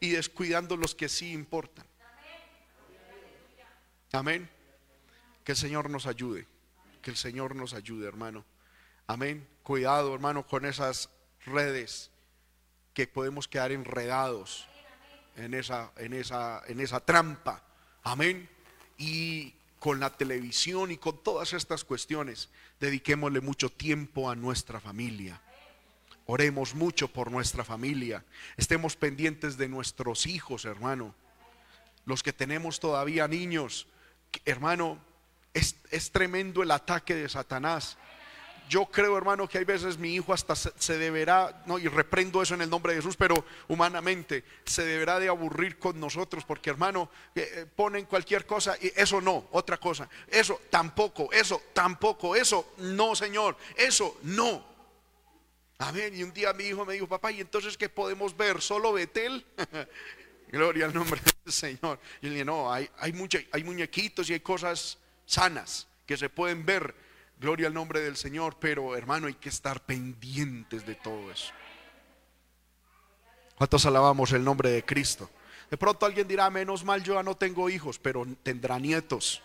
y 0.00 0.10
descuidando 0.10 0.76
los 0.76 0.94
que 0.94 1.08
sí 1.08 1.32
importan. 1.32 1.86
Amén. 4.12 4.48
Que 5.48 5.52
el 5.52 5.56
Señor 5.56 5.88
nos 5.88 6.04
ayude. 6.04 6.46
Que 7.00 7.10
el 7.10 7.16
Señor 7.16 7.56
nos 7.56 7.72
ayude, 7.72 8.06
hermano. 8.06 8.44
Amén. 9.06 9.48
Cuidado, 9.62 10.12
hermano, 10.12 10.46
con 10.46 10.66
esas 10.66 11.08
redes 11.46 12.10
que 12.92 13.06
podemos 13.06 13.48
quedar 13.48 13.72
enredados 13.72 14.68
en 15.36 15.54
esa, 15.54 15.90
en 15.96 16.12
esa, 16.12 16.62
en 16.66 16.80
esa 16.80 17.00
trampa. 17.00 17.64
Amén. 18.02 18.46
Y 18.98 19.54
con 19.78 20.00
la 20.00 20.14
televisión 20.14 20.90
y 20.90 20.98
con 20.98 21.22
todas 21.22 21.54
estas 21.54 21.82
cuestiones, 21.82 22.50
dediquémosle 22.78 23.40
mucho 23.40 23.70
tiempo 23.70 24.28
a 24.28 24.36
nuestra 24.36 24.80
familia. 24.80 25.40
Oremos 26.26 26.74
mucho 26.74 27.08
por 27.08 27.30
nuestra 27.30 27.64
familia. 27.64 28.22
Estemos 28.58 28.96
pendientes 28.96 29.56
de 29.56 29.70
nuestros 29.70 30.26
hijos, 30.26 30.66
hermano. 30.66 31.14
Los 32.04 32.22
que 32.22 32.34
tenemos 32.34 32.80
todavía 32.80 33.26
niños, 33.28 33.86
hermano, 34.44 35.07
es, 35.54 36.10
tremendo 36.12 36.62
el 36.62 36.70
ataque 36.70 37.14
de 37.14 37.28
Satanás. 37.28 37.96
Yo 38.68 38.84
creo, 38.86 39.16
hermano, 39.16 39.48
que 39.48 39.56
hay 39.56 39.64
veces 39.64 39.96
mi 39.96 40.14
hijo 40.14 40.34
hasta 40.34 40.54
se, 40.54 40.98
deberá, 40.98 41.62
no, 41.64 41.78
y 41.78 41.88
reprendo 41.88 42.42
eso 42.42 42.54
en 42.54 42.60
el 42.60 42.68
nombre 42.68 42.92
de 42.92 42.98
Jesús, 42.98 43.16
pero 43.16 43.44
humanamente 43.66 44.44
se 44.64 44.84
deberá 44.84 45.18
de 45.18 45.28
aburrir 45.28 45.78
con 45.78 45.98
nosotros, 45.98 46.44
porque 46.44 46.68
hermano, 46.68 47.10
eh, 47.34 47.50
eh, 47.50 47.66
ponen 47.66 48.04
cualquier 48.04 48.44
cosa 48.44 48.76
y 48.80 48.92
eso 48.94 49.22
no, 49.22 49.48
otra 49.52 49.78
cosa, 49.78 50.06
eso 50.26 50.60
tampoco, 50.68 51.32
eso 51.32 51.62
tampoco, 51.72 52.36
eso 52.36 52.74
no, 52.76 53.16
Señor, 53.16 53.56
eso 53.74 54.18
no. 54.22 54.68
Amén. 55.78 56.12
Y 56.14 56.24
un 56.24 56.32
día 56.32 56.52
mi 56.52 56.64
hijo 56.64 56.84
me 56.84 56.94
dijo, 56.94 57.06
papá, 57.06 57.30
¿y 57.32 57.40
entonces 57.40 57.78
qué 57.78 57.88
podemos 57.88 58.36
ver? 58.36 58.60
¿Solo 58.60 58.92
Betel? 58.92 59.46
Gloria 60.48 60.86
al 60.86 60.94
nombre 60.94 61.20
del 61.44 61.52
Señor. 61.52 62.00
Y 62.20 62.26
le 62.26 62.32
dije, 62.32 62.44
no, 62.44 62.70
hay, 62.72 62.90
hay, 62.98 63.14
hay 63.52 63.64
muñequitos 63.64 64.28
y 64.28 64.34
hay 64.34 64.40
cosas 64.40 64.98
sanas 65.28 65.86
que 66.06 66.16
se 66.16 66.28
pueden 66.28 66.64
ver. 66.66 66.94
Gloria 67.38 67.68
al 67.68 67.74
nombre 67.74 68.00
del 68.00 68.16
Señor, 68.16 68.56
pero 68.58 68.96
hermano, 68.96 69.28
hay 69.28 69.34
que 69.34 69.48
estar 69.48 69.84
pendientes 69.84 70.84
de 70.84 70.96
todo 70.96 71.30
eso. 71.30 71.52
¿Cuántos 73.54 73.86
alabamos 73.86 74.32
el 74.32 74.42
nombre 74.42 74.70
de 74.70 74.84
Cristo? 74.84 75.30
De 75.70 75.76
pronto 75.76 76.06
alguien 76.06 76.26
dirá, 76.26 76.50
menos 76.50 76.82
mal 76.82 77.04
yo 77.04 77.14
ya 77.14 77.22
no 77.22 77.36
tengo 77.36 77.70
hijos, 77.70 77.98
pero 77.98 78.26
tendrá 78.42 78.78
nietos. 78.78 79.42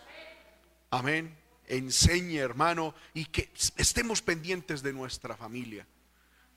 Amén. 0.90 1.36
Enseñe, 1.66 2.38
hermano, 2.38 2.94
y 3.12 3.26
que 3.26 3.52
estemos 3.76 4.22
pendientes 4.22 4.82
de 4.82 4.92
nuestra 4.92 5.36
familia. 5.36 5.86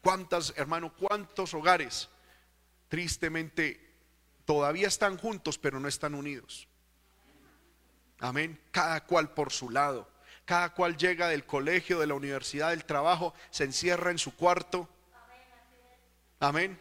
¿Cuántas, 0.01 0.53
hermano, 0.55 0.93
cuántos 0.95 1.53
hogares 1.53 2.09
tristemente 2.87 3.79
todavía 4.45 4.87
están 4.87 5.17
juntos, 5.17 5.57
pero 5.57 5.79
no 5.79 5.87
están 5.87 6.15
unidos? 6.15 6.67
Amén. 8.19 8.59
Cada 8.71 9.03
cual 9.03 9.29
por 9.31 9.51
su 9.51 9.69
lado. 9.69 10.07
Cada 10.45 10.73
cual 10.73 10.97
llega 10.97 11.27
del 11.27 11.45
colegio, 11.45 11.99
de 11.99 12.07
la 12.07 12.13
universidad, 12.13 12.69
del 12.69 12.85
trabajo, 12.85 13.33
se 13.49 13.65
encierra 13.65 14.11
en 14.11 14.17
su 14.17 14.35
cuarto. 14.35 14.87
Amén. 16.39 16.79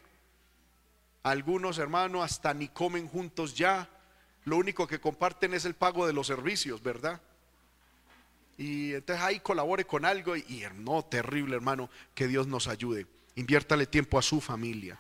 Algunos 1.23 1.79
hermanos 1.79 2.25
hasta 2.25 2.55
ni 2.55 2.69
comen 2.69 3.09
juntos 3.09 3.55
ya. 3.55 3.89
Lo 4.45 4.57
único 4.57 4.87
que 4.87 5.01
comparten 5.01 5.55
es 5.55 5.65
el 5.65 5.75
pago 5.75 6.07
de 6.07 6.13
los 6.13 6.29
servicios, 6.29 6.83
¿verdad? 6.83 7.21
Y 8.57 8.95
entonces 8.95 9.25
ahí 9.25 9.41
colabore 9.41 9.85
con 9.85 10.05
algo 10.05 10.37
y, 10.37 10.65
no, 10.77 11.05
terrible 11.05 11.57
hermano, 11.57 11.91
que 12.15 12.29
Dios 12.29 12.47
nos 12.47 12.69
ayude. 12.69 13.07
Inviértale 13.35 13.87
tiempo 13.87 14.19
a 14.19 14.23
su 14.23 14.41
familia. 14.41 14.97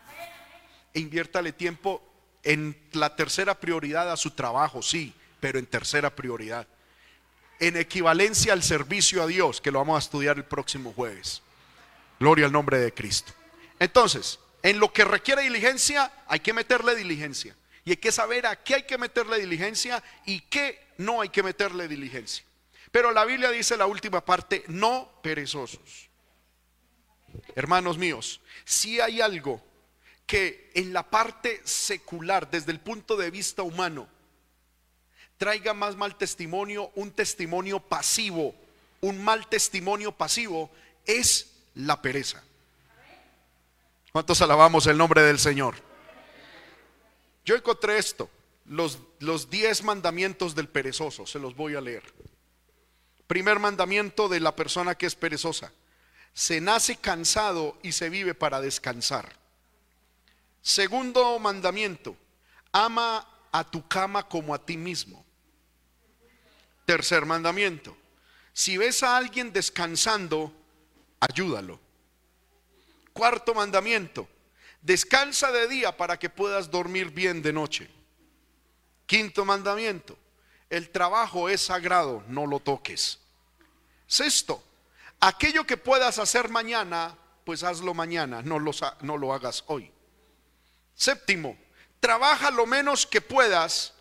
E 0.93 1.01
inviértale 1.01 1.53
tiempo 1.53 2.03
en 2.43 2.77
la 2.93 3.15
tercera 3.15 3.59
prioridad 3.59 4.11
a 4.11 4.17
su 4.17 4.33
trabajo, 4.33 4.83
sí 4.83 5.15
pero 5.47 5.61
en 5.61 5.67
tercera 5.67 6.11
prioridad. 6.11 6.67
En 7.61 7.77
equivalencia 7.77 8.53
al 8.53 8.65
servicio 8.65 9.23
a 9.23 9.29
Dios, 9.29 9.61
que 9.61 9.71
lo 9.71 9.79
vamos 9.79 9.95
a 9.95 10.05
estudiar 10.05 10.39
el 10.39 10.45
próximo 10.45 10.93
jueves. 10.93 11.41
Gloria 12.19 12.47
al 12.47 12.53
nombre 12.53 12.81
de 12.81 12.93
Cristo. 12.93 13.33
Entonces, 13.79 14.41
en 14.65 14.81
lo 14.81 14.93
que 14.93 15.05
requiere 15.05 15.43
diligencia, 15.43 16.11
hay 16.27 16.41
que 16.41 16.53
meterle 16.53 16.97
diligencia. 16.97 17.55
Y 17.85 17.91
hay 17.91 17.97
que 17.99 18.11
saber 18.11 18.45
a 18.45 18.57
qué 18.57 18.75
hay 18.75 18.83
que 18.83 18.99
meterle 18.99 19.39
diligencia 19.39 20.03
y 20.25 20.41
qué 20.41 20.85
no 20.99 21.21
hay 21.21 21.29
que 21.29 21.45
meterle 21.45 21.87
diligencia. 21.87 22.45
Pero 22.91 23.13
la 23.13 23.25
Biblia 23.25 23.53
dice 23.53 23.77
la 23.77 23.87
última 23.87 24.25
parte, 24.25 24.65
no 24.67 25.09
perezosos. 25.23 26.09
Hermanos 27.55 27.99
míos, 27.99 28.41
si 28.65 28.99
hay 28.99 29.21
algo 29.21 29.65
que 30.27 30.73
en 30.75 30.93
la 30.93 31.09
parte 31.09 31.61
secular, 31.63 32.51
desde 32.51 32.73
el 32.73 32.81
punto 32.81 33.17
de 33.17 33.31
vista 33.31 33.63
humano, 33.63 34.09
traiga 35.39 35.75
más 35.75 35.97
mal 35.97 36.17
testimonio, 36.17 36.91
un 36.95 37.11
testimonio 37.11 37.81
pasivo, 37.81 38.55
un 39.01 39.23
mal 39.23 39.47
testimonio 39.49 40.13
pasivo 40.13 40.71
es 41.05 41.53
la 41.75 42.01
pereza. 42.01 42.43
¿Cuántos 44.13 44.41
alabamos 44.41 44.87
el 44.87 44.97
nombre 44.97 45.23
del 45.23 45.39
Señor? 45.39 45.75
Yo 47.45 47.55
encontré 47.55 47.99
esto, 47.99 48.31
los, 48.65 48.99
los 49.21 49.51
diez 49.51 49.83
mandamientos 49.83 50.55
del 50.55 50.69
perezoso, 50.69 51.27
se 51.27 51.39
los 51.39 51.55
voy 51.55 51.75
a 51.75 51.81
leer. 51.81 52.03
Primer 53.27 53.59
mandamiento 53.59 54.29
de 54.29 54.41
la 54.41 54.57
persona 54.57 54.95
que 54.95 55.07
es 55.07 55.15
perezosa. 55.15 55.73
Se 56.33 56.61
nace 56.61 56.97
cansado 56.97 57.77
y 57.83 57.93
se 57.93 58.09
vive 58.09 58.35
para 58.35 58.61
descansar. 58.61 59.37
Segundo 60.63 61.39
mandamiento, 61.39 62.17
ama 62.73 63.27
a 63.53 63.65
tu 63.65 63.87
cama 63.87 64.29
como 64.29 64.55
a 64.55 64.65
ti 64.65 64.77
mismo. 64.77 65.26
Tercer 66.87 67.27
mandamiento. 67.27 67.97
Si 68.53 68.79
ves 68.79 69.03
a 69.03 69.17
alguien 69.17 69.53
descansando, 69.53 70.53
ayúdalo. 71.21 71.79
Cuarto 73.13 73.55
mandamiento. 73.55 74.29
Descansa 74.81 75.51
de 75.51 75.67
día 75.67 75.97
para 75.97 76.17
que 76.19 76.31
puedas 76.31 76.71
dormir 76.71 77.11
bien 77.11 77.43
de 77.43 77.53
noche. 77.53 77.91
Quinto 79.05 79.45
mandamiento. 79.45 80.17
El 80.71 80.91
trabajo 80.91 81.49
es 81.49 81.61
sagrado, 81.61 82.23
no 82.29 82.47
lo 82.47 82.61
toques. 82.61 83.19
Sexto. 84.07 84.63
Aquello 85.19 85.67
que 85.67 85.77
puedas 85.77 86.21
hacer 86.21 86.49
mañana, 86.51 87.17
pues 87.45 87.65
hazlo 87.65 87.95
mañana, 87.95 88.43
no 88.43 88.61
lo, 88.61 88.71
no 89.01 89.17
lo 89.17 89.35
hagas 89.35 89.65
hoy. 89.67 89.91
Séptimo. 90.95 91.59
Trabaja 91.99 92.51
lo 92.53 92.65
menos 92.65 93.07
que 93.07 93.21
puedas 93.21 93.96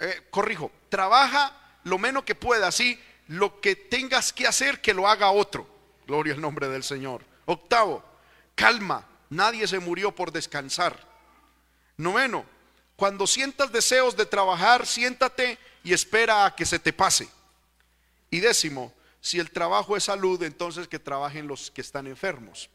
eh, 0.00 0.26
corrijo, 0.30 0.72
trabaja 0.88 1.56
lo 1.84 1.98
menos 1.98 2.24
que 2.24 2.34
puedas 2.34 2.80
y 2.80 2.98
lo 3.28 3.60
que 3.60 3.76
tengas 3.76 4.32
que 4.32 4.46
hacer 4.46 4.80
que 4.80 4.94
lo 4.94 5.06
haga 5.06 5.30
otro. 5.30 5.66
Gloria 6.06 6.34
al 6.34 6.40
nombre 6.40 6.68
del 6.68 6.82
Señor. 6.82 7.24
Octavo, 7.44 8.04
calma, 8.54 9.06
nadie 9.28 9.68
se 9.68 9.78
murió 9.78 10.14
por 10.14 10.32
descansar. 10.32 10.98
Noveno, 11.96 12.44
cuando 12.96 13.26
sientas 13.26 13.72
deseos 13.72 14.16
de 14.16 14.26
trabajar, 14.26 14.86
siéntate 14.86 15.58
y 15.84 15.92
espera 15.92 16.44
a 16.44 16.54
que 16.54 16.66
se 16.66 16.78
te 16.78 16.92
pase. 16.92 17.28
Y 18.30 18.40
décimo, 18.40 18.92
si 19.20 19.38
el 19.38 19.50
trabajo 19.50 19.96
es 19.96 20.04
salud, 20.04 20.42
entonces 20.42 20.88
que 20.88 20.98
trabajen 20.98 21.46
los 21.46 21.70
que 21.70 21.82
están 21.82 22.06
enfermos. 22.06 22.70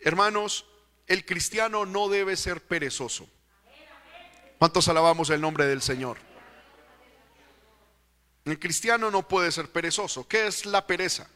Hermanos, 0.00 0.64
el 1.06 1.24
cristiano 1.24 1.86
no 1.86 2.08
debe 2.08 2.36
ser 2.36 2.60
perezoso. 2.62 3.28
¿Cuántos 4.58 4.88
alabamos 4.88 5.28
el 5.28 5.42
nombre 5.42 5.66
del 5.66 5.82
Señor? 5.82 6.16
El 8.46 8.58
cristiano 8.58 9.10
no 9.10 9.28
puede 9.28 9.52
ser 9.52 9.68
perezoso. 9.70 10.26
¿Qué 10.26 10.46
es 10.46 10.64
la 10.64 10.86
pereza? 10.86 11.28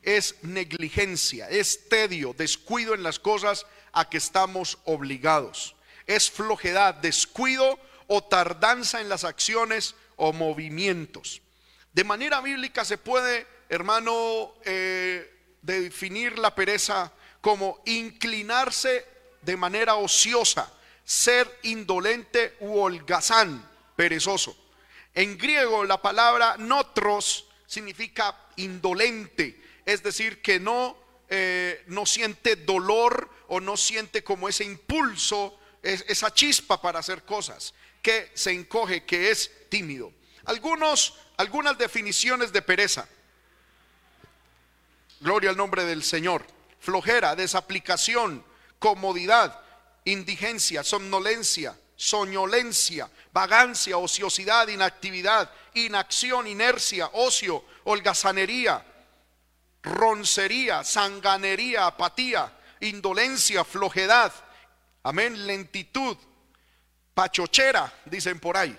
Es 0.00 0.36
negligencia, 0.42 1.48
es 1.50 1.88
tedio, 1.88 2.34
descuido 2.34 2.94
en 2.94 3.02
las 3.02 3.18
cosas 3.18 3.66
a 3.90 4.08
que 4.08 4.18
estamos 4.18 4.78
obligados. 4.84 5.74
Es 6.06 6.30
flojedad, 6.30 6.94
descuido 6.94 7.80
o 8.06 8.22
tardanza 8.22 9.00
en 9.00 9.08
las 9.08 9.24
acciones 9.24 9.96
o 10.14 10.32
movimientos. 10.32 11.42
De 11.92 12.04
manera 12.04 12.40
bíblica 12.40 12.84
se 12.84 12.96
puede, 12.96 13.44
hermano, 13.68 14.54
eh, 14.64 15.56
definir 15.62 16.38
la 16.38 16.54
pereza 16.54 17.12
como 17.40 17.82
inclinarse 17.86 19.04
de 19.42 19.56
manera 19.56 19.96
ociosa 19.96 20.72
ser 21.08 21.58
indolente 21.62 22.58
u 22.60 22.80
holgazán, 22.80 23.66
perezoso. 23.96 24.54
En 25.14 25.38
griego 25.38 25.82
la 25.84 26.02
palabra 26.02 26.56
notros 26.58 27.46
significa 27.66 28.36
indolente, 28.56 29.58
es 29.86 30.02
decir, 30.02 30.42
que 30.42 30.60
no, 30.60 30.98
eh, 31.30 31.82
no 31.86 32.04
siente 32.04 32.56
dolor 32.56 33.30
o 33.46 33.58
no 33.58 33.78
siente 33.78 34.22
como 34.22 34.50
ese 34.50 34.64
impulso, 34.64 35.58
esa 35.82 36.34
chispa 36.34 36.82
para 36.82 36.98
hacer 36.98 37.24
cosas, 37.24 37.72
que 38.02 38.30
se 38.34 38.52
encoge, 38.52 39.06
que 39.06 39.30
es 39.30 39.50
tímido. 39.70 40.12
Algunos, 40.44 41.14
algunas 41.38 41.78
definiciones 41.78 42.52
de 42.52 42.60
pereza. 42.60 43.08
Gloria 45.20 45.48
al 45.48 45.56
nombre 45.56 45.86
del 45.86 46.04
Señor. 46.04 46.44
Flojera, 46.80 47.34
desaplicación, 47.34 48.44
comodidad, 48.78 49.62
indigencia, 50.12 50.82
somnolencia, 50.82 51.76
soñolencia, 51.96 53.10
vagancia, 53.32 53.98
ociosidad, 53.98 54.68
inactividad, 54.68 55.50
inacción, 55.74 56.46
inercia, 56.46 57.10
ocio, 57.12 57.64
holgazanería, 57.84 58.84
roncería, 59.82 60.84
sanganería, 60.84 61.86
apatía, 61.86 62.52
indolencia, 62.80 63.64
flojedad, 63.64 64.32
amén, 65.02 65.46
lentitud, 65.46 66.16
pachochera, 67.14 67.92
dicen 68.04 68.38
por 68.38 68.56
ahí, 68.56 68.78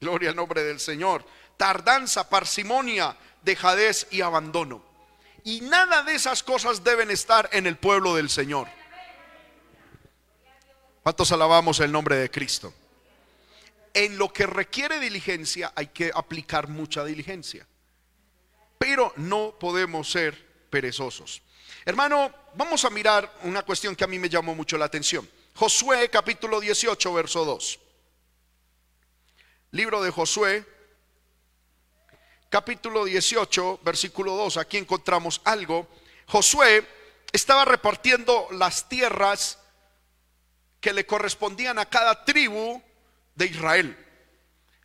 gloria 0.00 0.30
al 0.30 0.36
nombre 0.36 0.62
del 0.62 0.80
Señor, 0.80 1.24
tardanza, 1.56 2.28
parsimonia, 2.28 3.16
dejadez 3.42 4.08
y 4.10 4.20
abandono. 4.20 4.84
Y 5.44 5.60
nada 5.60 6.02
de 6.02 6.16
esas 6.16 6.42
cosas 6.42 6.82
deben 6.82 7.12
estar 7.12 7.48
en 7.52 7.66
el 7.66 7.76
pueblo 7.76 8.16
del 8.16 8.28
Señor. 8.28 8.66
¿Cuántos 11.06 11.30
alabamos 11.30 11.78
el 11.78 11.92
nombre 11.92 12.16
de 12.16 12.28
Cristo? 12.28 12.74
En 13.94 14.18
lo 14.18 14.32
que 14.32 14.44
requiere 14.44 14.98
diligencia 14.98 15.72
hay 15.76 15.86
que 15.86 16.10
aplicar 16.12 16.66
mucha 16.66 17.04
diligencia. 17.04 17.64
Pero 18.76 19.12
no 19.14 19.54
podemos 19.56 20.10
ser 20.10 20.66
perezosos. 20.68 21.42
Hermano, 21.84 22.34
vamos 22.56 22.84
a 22.84 22.90
mirar 22.90 23.32
una 23.44 23.62
cuestión 23.62 23.94
que 23.94 24.02
a 24.02 24.08
mí 24.08 24.18
me 24.18 24.28
llamó 24.28 24.56
mucho 24.56 24.76
la 24.76 24.86
atención. 24.86 25.30
Josué 25.54 26.10
capítulo 26.10 26.58
18, 26.58 27.12
verso 27.12 27.44
2. 27.44 27.78
Libro 29.70 30.02
de 30.02 30.10
Josué, 30.10 30.66
capítulo 32.48 33.04
18, 33.04 33.78
versículo 33.84 34.34
2. 34.34 34.56
Aquí 34.56 34.76
encontramos 34.76 35.40
algo. 35.44 35.86
Josué 36.26 36.84
estaba 37.30 37.64
repartiendo 37.64 38.48
las 38.50 38.88
tierras 38.88 39.60
que 40.86 40.92
le 40.92 41.04
correspondían 41.04 41.80
a 41.80 41.86
cada 41.86 42.24
tribu 42.24 42.80
de 43.34 43.46
Israel. 43.46 43.96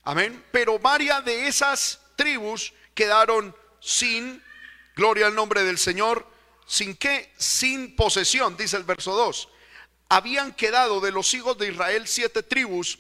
Amén. 0.02 0.44
Pero 0.52 0.80
varias 0.80 1.24
de 1.24 1.48
esas 1.48 2.02
tribus 2.16 2.74
quedaron 2.96 3.56
sin, 3.80 4.44
gloria 4.96 5.28
al 5.28 5.36
nombre 5.36 5.64
del 5.64 5.78
Señor, 5.78 6.26
sin 6.66 6.96
qué, 6.96 7.32
sin 7.38 7.96
posesión, 7.96 8.58
dice 8.58 8.78
el 8.78 8.84
verso 8.84 9.14
2. 9.14 9.48
Habían 10.10 10.56
quedado 10.56 11.02
de 11.02 11.12
los 11.12 11.36
hijos 11.36 11.56
de 11.60 11.70
Israel 11.70 12.08
siete 12.08 12.42
tribus 12.42 12.98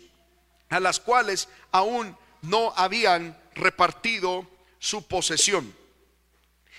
a 0.69 0.79
las 0.79 0.99
cuales 0.99 1.49
aún 1.71 2.15
no 2.43 2.71
habían 2.77 3.35
repartido 3.55 4.47
su 4.77 5.07
posesión. 5.07 5.75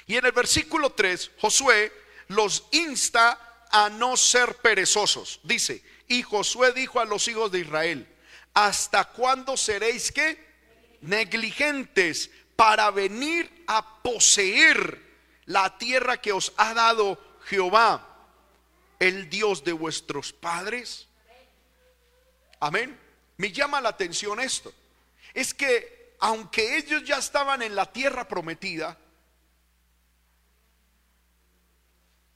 Y 0.06 0.18
en 0.18 0.24
el 0.24 0.30
versículo 0.30 0.90
3, 0.90 1.32
Josué 1.40 1.92
los 2.28 2.66
insta 2.70 3.66
a 3.72 3.88
no 3.88 4.16
ser 4.16 4.54
perezosos. 4.58 5.40
Dice, 5.42 5.82
y 6.12 6.22
Josué 6.22 6.72
dijo 6.72 7.00
a 7.00 7.06
los 7.06 7.26
hijos 7.26 7.50
de 7.50 7.60
Israel, 7.60 8.06
¿hasta 8.52 9.04
cuándo 9.06 9.56
seréis 9.56 10.12
que 10.12 10.38
negligentes 11.00 12.30
para 12.54 12.90
venir 12.90 13.64
a 13.66 14.02
poseer 14.02 15.00
la 15.46 15.78
tierra 15.78 16.20
que 16.20 16.32
os 16.32 16.52
ha 16.58 16.74
dado 16.74 17.18
Jehová, 17.46 18.06
el 18.98 19.30
Dios 19.30 19.64
de 19.64 19.72
vuestros 19.72 20.34
padres? 20.34 21.08
Amén. 22.60 23.00
Me 23.38 23.50
llama 23.50 23.80
la 23.80 23.88
atención 23.88 24.38
esto. 24.38 24.70
Es 25.32 25.54
que 25.54 26.14
aunque 26.20 26.76
ellos 26.76 27.04
ya 27.04 27.16
estaban 27.16 27.62
en 27.62 27.74
la 27.74 27.90
tierra 27.90 28.28
prometida, 28.28 28.98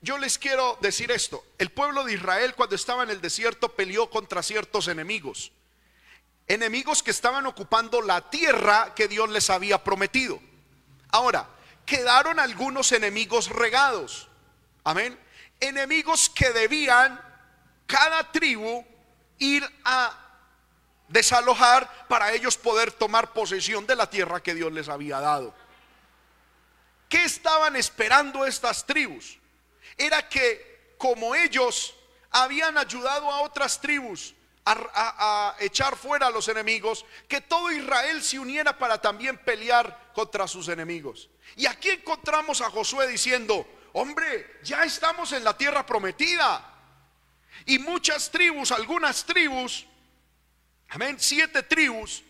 yo 0.06 0.18
les 0.18 0.38
quiero 0.38 0.78
decir 0.80 1.10
esto. 1.10 1.44
El 1.58 1.70
pueblo 1.70 2.04
de 2.04 2.14
Israel 2.14 2.54
cuando 2.54 2.76
estaba 2.76 3.02
en 3.02 3.10
el 3.10 3.20
desierto 3.20 3.74
peleó 3.74 4.08
contra 4.08 4.40
ciertos 4.40 4.86
enemigos. 4.86 5.50
Enemigos 6.46 7.02
que 7.02 7.10
estaban 7.10 7.44
ocupando 7.44 8.00
la 8.00 8.30
tierra 8.30 8.94
que 8.94 9.08
Dios 9.08 9.28
les 9.30 9.50
había 9.50 9.82
prometido. 9.82 10.40
Ahora, 11.10 11.48
quedaron 11.84 12.38
algunos 12.38 12.92
enemigos 12.92 13.48
regados. 13.48 14.28
Amén. 14.84 15.18
Enemigos 15.58 16.30
que 16.30 16.50
debían 16.52 17.20
cada 17.88 18.30
tribu 18.30 18.86
ir 19.38 19.68
a 19.84 20.16
desalojar 21.08 22.06
para 22.06 22.32
ellos 22.32 22.56
poder 22.56 22.92
tomar 22.92 23.32
posesión 23.32 23.88
de 23.88 23.96
la 23.96 24.08
tierra 24.08 24.40
que 24.40 24.54
Dios 24.54 24.72
les 24.72 24.88
había 24.88 25.18
dado. 25.18 25.52
¿Qué 27.08 27.24
estaban 27.24 27.74
esperando 27.74 28.46
estas 28.46 28.86
tribus? 28.86 29.40
Era 29.96 30.28
que 30.28 30.94
como 30.98 31.34
ellos 31.34 31.94
habían 32.30 32.76
ayudado 32.78 33.30
a 33.30 33.40
otras 33.40 33.80
tribus 33.80 34.34
a, 34.66 35.54
echar 35.60 35.96
fuera 35.96 36.26
a 36.26 36.30
los 36.30 36.48
enemigos, 36.48 37.04
que 37.28 37.40
todo 37.40 37.70
Israel 37.70 38.22
se 38.22 38.38
uniera 38.38 38.76
para 38.76 39.00
también 39.00 39.38
pelear 39.38 40.10
contra 40.12 40.48
sus 40.48 40.68
enemigos. 40.68 41.30
Y 41.54 41.66
aquí 41.66 41.90
encontramos 41.90 42.60
a 42.60 42.70
Josué 42.70 43.06
diciendo, 43.06 43.66
hombre, 43.92 44.58
ya 44.64 44.82
estamos 44.82 45.30
en 45.32 45.44
la 45.44 45.56
tierra 45.56 45.86
prometida. 45.86 46.72
Y 47.64 47.78
muchas 47.78 48.30
tribus, 48.30 48.72
algunas 48.72 49.24
tribus, 49.24 49.86
amén, 50.88 51.16
siete 51.18 51.62
tribus, 51.62 52.24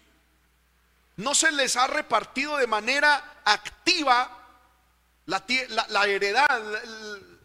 no 1.17 1.35
se 1.35 1.51
les 1.53 1.77
ha 1.77 1.87
repartido 1.87 2.59
de 2.59 2.67
manera 2.67 3.41
activa 3.45 4.31
la, 5.25 5.43
la, 5.71 5.87
la 5.89 6.07
heredad, 6.07 6.63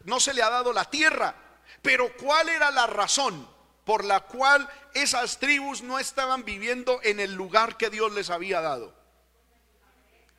no 0.04 0.20
se 0.20 0.34
le 0.34 0.42
ha 0.42 0.50
dado 0.50 0.72
la 0.72 0.84
tierra. 0.84 1.34
Pero 1.80 2.16
¿cuál 2.16 2.48
era 2.48 2.70
la 2.70 2.86
razón 2.86 3.48
por 3.84 4.04
la 4.04 4.20
cual 4.20 4.68
esas 4.94 5.38
tribus 5.38 5.82
no 5.82 5.98
estaban 5.98 6.44
viviendo 6.44 7.00
en 7.02 7.20
el 7.20 7.34
lugar 7.34 7.76
que 7.76 7.90
Dios 7.90 8.12
les 8.12 8.30
había 8.30 8.60
dado? 8.60 8.94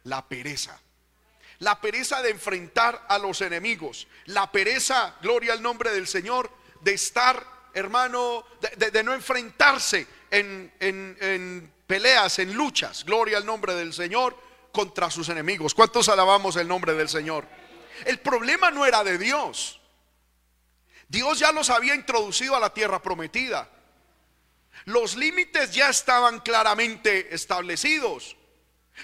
La 0.03 0.27
pereza. 0.27 0.79
La 1.59 1.79
pereza 1.79 2.21
de 2.21 2.31
enfrentar 2.31 3.05
a 3.07 3.17
los 3.17 3.41
enemigos. 3.41 4.07
La 4.25 4.51
pereza, 4.51 5.15
gloria 5.21 5.53
al 5.53 5.61
nombre 5.61 5.91
del 5.91 6.07
Señor, 6.07 6.51
de 6.81 6.93
estar, 6.93 7.45
hermano, 7.73 8.45
de, 8.77 9.03
no 9.03 9.13
enfrentarse 9.13 10.07
en, 10.29 10.73
en 10.79 11.73
peleas, 11.87 12.39
en 12.39 12.53
luchas. 12.53 13.05
Gloria 13.05 13.37
al 13.37 13.45
nombre 13.45 13.75
del 13.75 13.93
Señor 13.93 14.37
contra 14.71 15.09
sus 15.09 15.29
enemigos. 15.29 15.73
¿Cuántos 15.73 16.09
alabamos 16.09 16.55
el 16.55 16.67
nombre 16.67 16.93
del 16.93 17.07
Señor? 17.07 17.47
El 18.05 18.19
problema 18.19 18.71
no 18.71 18.85
era 18.85 19.03
de 19.03 19.17
Dios. 19.17 19.79
Dios 21.07 21.39
ya 21.39 21.51
los 21.51 21.69
había 21.69 21.95
introducido 21.95 22.55
a 22.55 22.59
la 22.59 22.73
tierra 22.73 23.01
prometida. 23.01 23.69
Los 24.85 25.15
límites 25.15 25.71
ya 25.71 25.89
estaban 25.89 26.39
claramente 26.39 27.33
establecidos. 27.33 28.35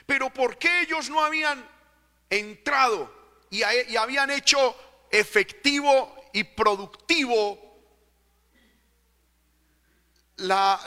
Pero 0.05 0.31
¿por 0.31 0.57
qué 0.57 0.81
ellos 0.81 1.09
no 1.09 1.23
habían 1.23 1.67
entrado 2.29 3.13
y, 3.49 3.63
habían 3.63 4.29
hecho 4.31 4.75
efectivo 5.11 6.29
y 6.33 6.43
productivo 6.43 7.59
la, 10.37 10.79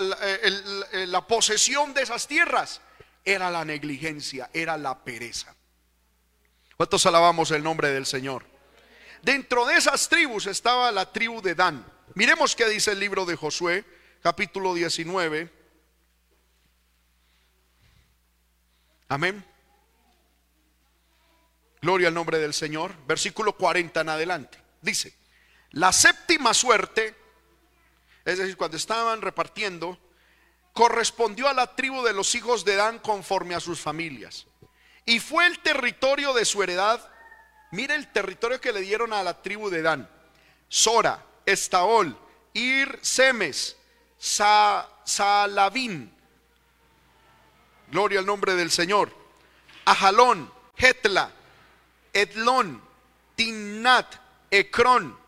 la, 0.92 1.26
posesión 1.26 1.94
de 1.94 2.02
esas 2.02 2.26
tierras? 2.26 2.80
Era 3.24 3.50
la 3.50 3.64
negligencia, 3.64 4.50
era 4.52 4.76
la 4.76 5.02
pereza. 5.04 5.54
¿Cuántos 6.83 7.07
alabamos 7.07 7.53
el 7.53 7.62
nombre 7.62 7.90
del 7.90 8.07
Señor? 8.07 8.45
Dentro 9.23 9.64
de 9.66 9.77
esas 9.77 10.09
tribus 10.09 10.47
estaba 10.47 10.90
la 10.90 11.12
tribu 11.12 11.40
de 11.40 11.55
Dan. 11.55 11.87
Miremos 12.16 12.57
qué 12.57 12.68
dice 12.68 12.90
el 12.90 12.99
libro 12.99 13.25
de 13.25 13.37
Josué, 13.37 13.85
capítulo 14.21 14.75
19. 14.75 15.49
Amén. 19.07 19.45
Gloria 21.81 22.09
al 22.09 22.14
nombre 22.14 22.40
del 22.40 22.53
Señor. 22.53 22.97
Versículo 23.07 23.57
40 23.57 24.01
en 24.01 24.09
adelante. 24.09 24.59
Dice, 24.81 25.14
la 25.71 25.92
séptima 25.92 26.53
suerte, 26.53 27.14
es 28.25 28.38
decir, 28.38 28.57
cuando 28.57 28.77
estaban 28.77 29.23
repartiendo, 29.23 30.01
correspondió 30.73 31.47
a 31.47 31.55
la 31.55 31.77
tribu 31.77 32.03
de 32.03 32.12
los 32.12 32.35
hijos 32.35 32.64
de 32.64 32.75
Dan 32.75 32.99
conforme 32.99 33.55
a 33.55 33.61
sus 33.61 33.79
familias. 33.81 34.49
Y 35.04 35.20
fue 35.20 35.46
el 35.46 35.58
territorio 35.60 36.32
de 36.32 36.44
su 36.44 36.62
heredad. 36.62 37.00
Mire 37.70 37.94
el 37.94 38.10
territorio 38.12 38.60
que 38.60 38.72
le 38.72 38.80
dieron 38.80 39.12
a 39.12 39.22
la 39.22 39.40
tribu 39.42 39.70
de 39.70 39.82
Dan. 39.82 40.08
Sora, 40.68 41.24
Estaol, 41.44 42.16
Ir, 42.52 42.98
Semes, 43.02 43.76
Salavín. 44.18 46.14
Gloria 47.88 48.20
al 48.20 48.26
nombre 48.26 48.54
del 48.54 48.70
Señor. 48.70 49.14
Ajalón, 49.84 50.52
Hetla, 50.76 51.30
Edlón, 52.12 52.82
Tinnat, 53.34 54.14
Ecrón, 54.50 55.18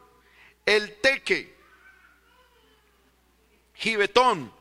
El 0.65 1.01
Teque, 1.01 1.55
Gibetón, 3.75 4.53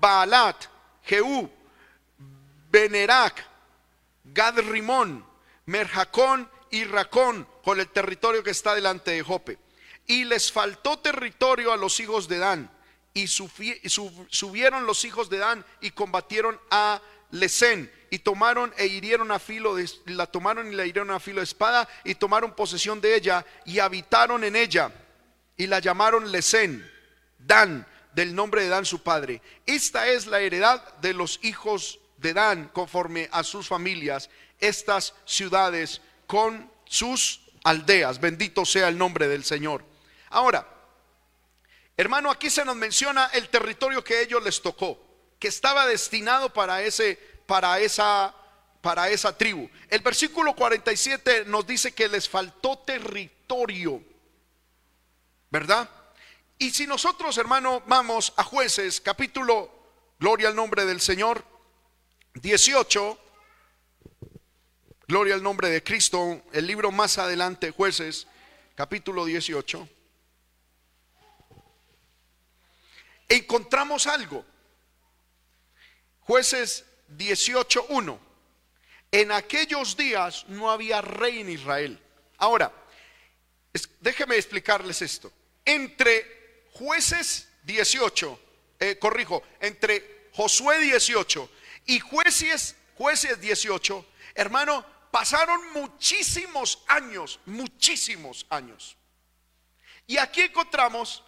Baalat, 0.00 0.66
Jehú, 1.04 1.50
Benerac, 2.70 3.47
Gad 4.32 4.58
Rimón, 4.60 5.24
Merjacón 5.66 6.50
y 6.70 6.84
Racón, 6.84 7.46
con 7.62 7.80
el 7.80 7.88
territorio 7.88 8.42
que 8.42 8.50
está 8.50 8.74
delante 8.74 9.12
de 9.12 9.22
Jope. 9.22 9.58
Y 10.06 10.24
les 10.24 10.50
faltó 10.50 10.98
territorio 10.98 11.72
a 11.72 11.76
los 11.76 12.00
hijos 12.00 12.28
de 12.28 12.38
Dan. 12.38 12.70
Y 13.14 13.26
subieron 13.26 14.86
los 14.86 15.04
hijos 15.04 15.28
de 15.28 15.38
Dan 15.38 15.64
y 15.80 15.90
combatieron 15.90 16.58
a 16.70 17.00
Lesén 17.30 17.92
y 18.10 18.20
tomaron 18.20 18.72
e 18.76 18.86
hirieron 18.86 19.30
a 19.30 19.38
filo 19.38 19.74
de, 19.74 19.88
la 20.06 20.26
tomaron 20.26 20.72
y 20.72 20.74
la 20.74 20.86
hirieron 20.86 21.10
a 21.10 21.20
filo 21.20 21.40
de 21.40 21.44
espada 21.44 21.88
y 22.04 22.14
tomaron 22.14 22.54
posesión 22.54 23.00
de 23.00 23.14
ella 23.14 23.44
y 23.66 23.80
habitaron 23.80 24.44
en 24.44 24.56
ella 24.56 24.92
y 25.56 25.66
la 25.66 25.80
llamaron 25.80 26.30
Lesén, 26.30 26.88
Dan, 27.38 27.86
del 28.14 28.34
nombre 28.34 28.62
de 28.62 28.68
Dan 28.68 28.84
su 28.84 29.02
padre. 29.02 29.42
Esta 29.66 30.08
es 30.08 30.26
la 30.26 30.40
heredad 30.40 30.96
de 30.98 31.12
los 31.12 31.40
hijos 31.42 31.98
de 32.18 32.34
Dan 32.34 32.68
conforme 32.68 33.28
a 33.32 33.42
sus 33.42 33.66
familias, 33.66 34.28
estas 34.60 35.14
ciudades 35.24 36.00
con 36.26 36.70
sus 36.84 37.40
aldeas. 37.64 38.20
Bendito 38.20 38.64
sea 38.64 38.88
el 38.88 38.98
nombre 38.98 39.28
del 39.28 39.44
Señor. 39.44 39.84
Ahora, 40.30 40.66
hermano, 41.96 42.30
aquí 42.30 42.50
se 42.50 42.64
nos 42.64 42.76
menciona 42.76 43.30
el 43.32 43.48
territorio 43.48 44.04
que 44.04 44.20
ellos 44.20 44.42
les 44.42 44.60
tocó, 44.60 44.98
que 45.38 45.48
estaba 45.48 45.86
destinado 45.86 46.52
para 46.52 46.82
ese 46.82 47.18
para 47.46 47.80
esa 47.80 48.34
para 48.80 49.08
esa 49.08 49.36
tribu. 49.36 49.68
El 49.88 50.00
versículo 50.00 50.54
47 50.54 51.44
nos 51.46 51.66
dice 51.66 51.92
que 51.92 52.08
les 52.08 52.28
faltó 52.28 52.78
territorio. 52.78 54.02
¿Verdad? 55.50 55.88
Y 56.58 56.70
si 56.70 56.86
nosotros, 56.86 57.38
hermano, 57.38 57.82
vamos 57.86 58.32
a 58.36 58.44
jueces, 58.44 59.00
capítulo, 59.00 59.70
gloria 60.18 60.48
al 60.48 60.56
nombre 60.56 60.84
del 60.84 61.00
Señor, 61.00 61.44
18, 62.40 63.18
gloria 65.06 65.34
al 65.34 65.42
nombre 65.42 65.70
de 65.70 65.82
Cristo, 65.82 66.42
el 66.52 66.66
libro 66.66 66.90
más 66.92 67.18
adelante, 67.18 67.70
jueces, 67.70 68.26
capítulo 68.74 69.24
18, 69.24 69.88
encontramos 73.28 74.06
algo. 74.06 74.44
Jueces 76.20 76.84
18.1. 77.16 78.18
En 79.10 79.32
aquellos 79.32 79.96
días 79.96 80.44
no 80.48 80.70
había 80.70 81.00
rey 81.00 81.40
en 81.40 81.48
Israel. 81.48 81.98
Ahora, 82.36 82.70
déjeme 84.00 84.36
explicarles 84.36 85.00
esto. 85.00 85.32
Entre 85.64 86.64
jueces 86.72 87.48
18, 87.64 88.40
eh, 88.80 88.98
corrijo, 88.98 89.42
entre 89.60 90.28
Josué 90.34 90.78
18 90.80 91.50
y 91.88 91.98
jueces, 92.00 92.76
jueces 92.96 93.40
18, 93.40 94.06
hermano, 94.34 94.84
pasaron 95.10 95.72
muchísimos 95.72 96.84
años, 96.86 97.40
muchísimos 97.46 98.46
años. 98.50 98.94
Y 100.06 100.18
aquí 100.18 100.42
encontramos 100.42 101.24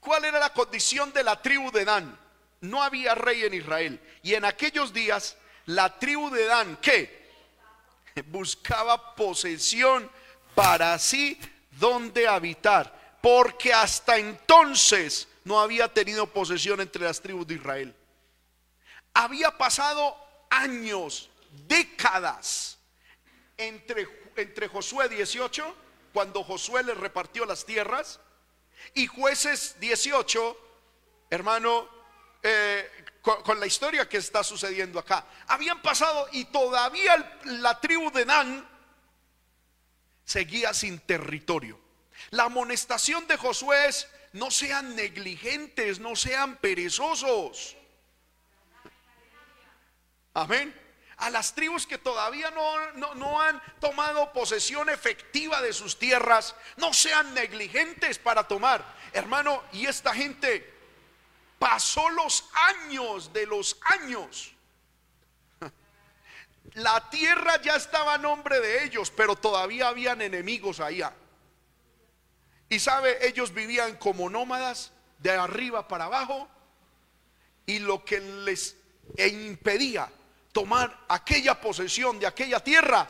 cuál 0.00 0.24
era 0.24 0.40
la 0.40 0.52
condición 0.52 1.12
de 1.12 1.22
la 1.22 1.40
tribu 1.40 1.70
de 1.70 1.84
Dan 1.84 2.18
no 2.60 2.82
había 2.82 3.14
rey 3.14 3.44
en 3.44 3.54
Israel. 3.54 4.00
Y 4.22 4.34
en 4.34 4.44
aquellos 4.44 4.92
días 4.92 5.36
la 5.66 5.98
tribu 5.98 6.28
de 6.30 6.44
Dan, 6.44 6.76
¿qué? 6.82 7.30
Buscaba 8.26 9.14
posesión 9.14 10.10
para 10.56 10.98
sí 10.98 11.38
donde 11.78 12.26
habitar. 12.26 13.18
Porque 13.22 13.72
hasta 13.72 14.18
entonces 14.18 15.28
no 15.44 15.60
había 15.60 15.86
tenido 15.86 16.26
posesión 16.26 16.80
entre 16.80 17.04
las 17.04 17.20
tribus 17.20 17.46
de 17.46 17.54
Israel. 17.54 17.94
Había 19.20 19.50
pasado 19.58 20.16
años, 20.48 21.28
décadas, 21.68 22.78
entre, 23.58 24.08
entre 24.34 24.66
Josué 24.66 25.10
18, 25.10 25.76
cuando 26.14 26.42
Josué 26.42 26.82
le 26.84 26.94
repartió 26.94 27.44
las 27.44 27.66
tierras, 27.66 28.18
y 28.94 29.06
jueces 29.06 29.78
18, 29.78 30.56
hermano, 31.28 31.86
eh, 32.42 32.90
con, 33.20 33.60
la 33.60 33.66
historia 33.66 34.08
que 34.08 34.16
está 34.16 34.42
sucediendo 34.42 34.98
acá. 34.98 35.26
Habían 35.48 35.82
pasado 35.82 36.26
y 36.32 36.46
todavía 36.46 37.42
la 37.44 37.78
tribu 37.78 38.10
de 38.12 38.24
Dan 38.24 38.66
seguía 40.24 40.72
sin 40.72 40.98
territorio. 40.98 41.78
La 42.30 42.44
amonestación 42.44 43.26
de 43.26 43.36
Josué 43.36 43.88
es, 43.88 44.08
no 44.32 44.50
sean 44.50 44.96
negligentes, 44.96 46.00
no 46.00 46.16
sean 46.16 46.56
perezosos. 46.56 47.76
Amén. 50.40 50.74
A 51.18 51.28
las 51.30 51.54
tribus 51.54 51.86
que 51.86 51.98
todavía 51.98 52.50
no, 52.50 52.92
no, 52.92 53.14
no, 53.14 53.40
han 53.40 53.60
tomado 53.78 54.32
posesión 54.32 54.88
efectiva 54.88 55.60
de 55.60 55.72
sus 55.72 55.98
tierras, 55.98 56.54
no 56.76 56.94
sean 56.94 57.34
negligentes 57.34 58.18
para 58.18 58.48
tomar. 58.48 58.84
Hermano, 59.12 59.62
y 59.72 59.86
esta 59.86 60.14
gente 60.14 60.80
Pasó 61.60 62.08
los 62.08 62.48
años 62.70 63.34
de 63.34 63.44
los 63.44 63.76
años. 63.82 64.54
La 66.72 67.10
tierra 67.10 67.60
ya 67.60 67.76
estaba 67.76 68.14
a 68.14 68.18
nombre 68.18 68.60
de 68.60 68.82
ellos, 68.82 69.10
pero 69.10 69.36
todavía 69.36 69.88
habían 69.88 70.22
enemigos 70.22 70.80
allá. 70.80 71.12
Y 72.70 72.78
sabe, 72.78 73.28
ellos 73.28 73.52
vivían 73.52 73.98
como 73.98 74.30
nómadas 74.30 74.90
de 75.18 75.32
arriba 75.32 75.86
para 75.86 76.06
abajo 76.06 76.48
y 77.66 77.80
lo 77.80 78.06
que 78.06 78.20
les 78.20 78.78
impedía 79.18 80.10
tomar 80.52 81.04
aquella 81.08 81.60
posesión 81.60 82.18
de 82.18 82.26
aquella 82.26 82.60
tierra 82.60 83.08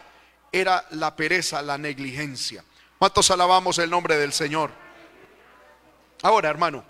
era 0.52 0.86
la 0.90 1.14
pereza, 1.14 1.62
la 1.62 1.78
negligencia. 1.78 2.64
¿Cuántos 2.98 3.30
alabamos 3.30 3.78
el 3.78 3.90
nombre 3.90 4.16
del 4.16 4.32
Señor? 4.32 4.70
Ahora, 6.22 6.50
hermano, 6.50 6.84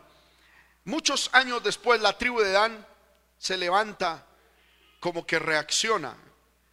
Muchos 0.85 1.29
años 1.33 1.63
después 1.63 2.01
la 2.01 2.17
tribu 2.17 2.41
de 2.41 2.53
Dan 2.53 2.87
se 3.39 3.59
levanta 3.59 4.27
como 4.99 5.27
que 5.27 5.39
reacciona 5.39 6.17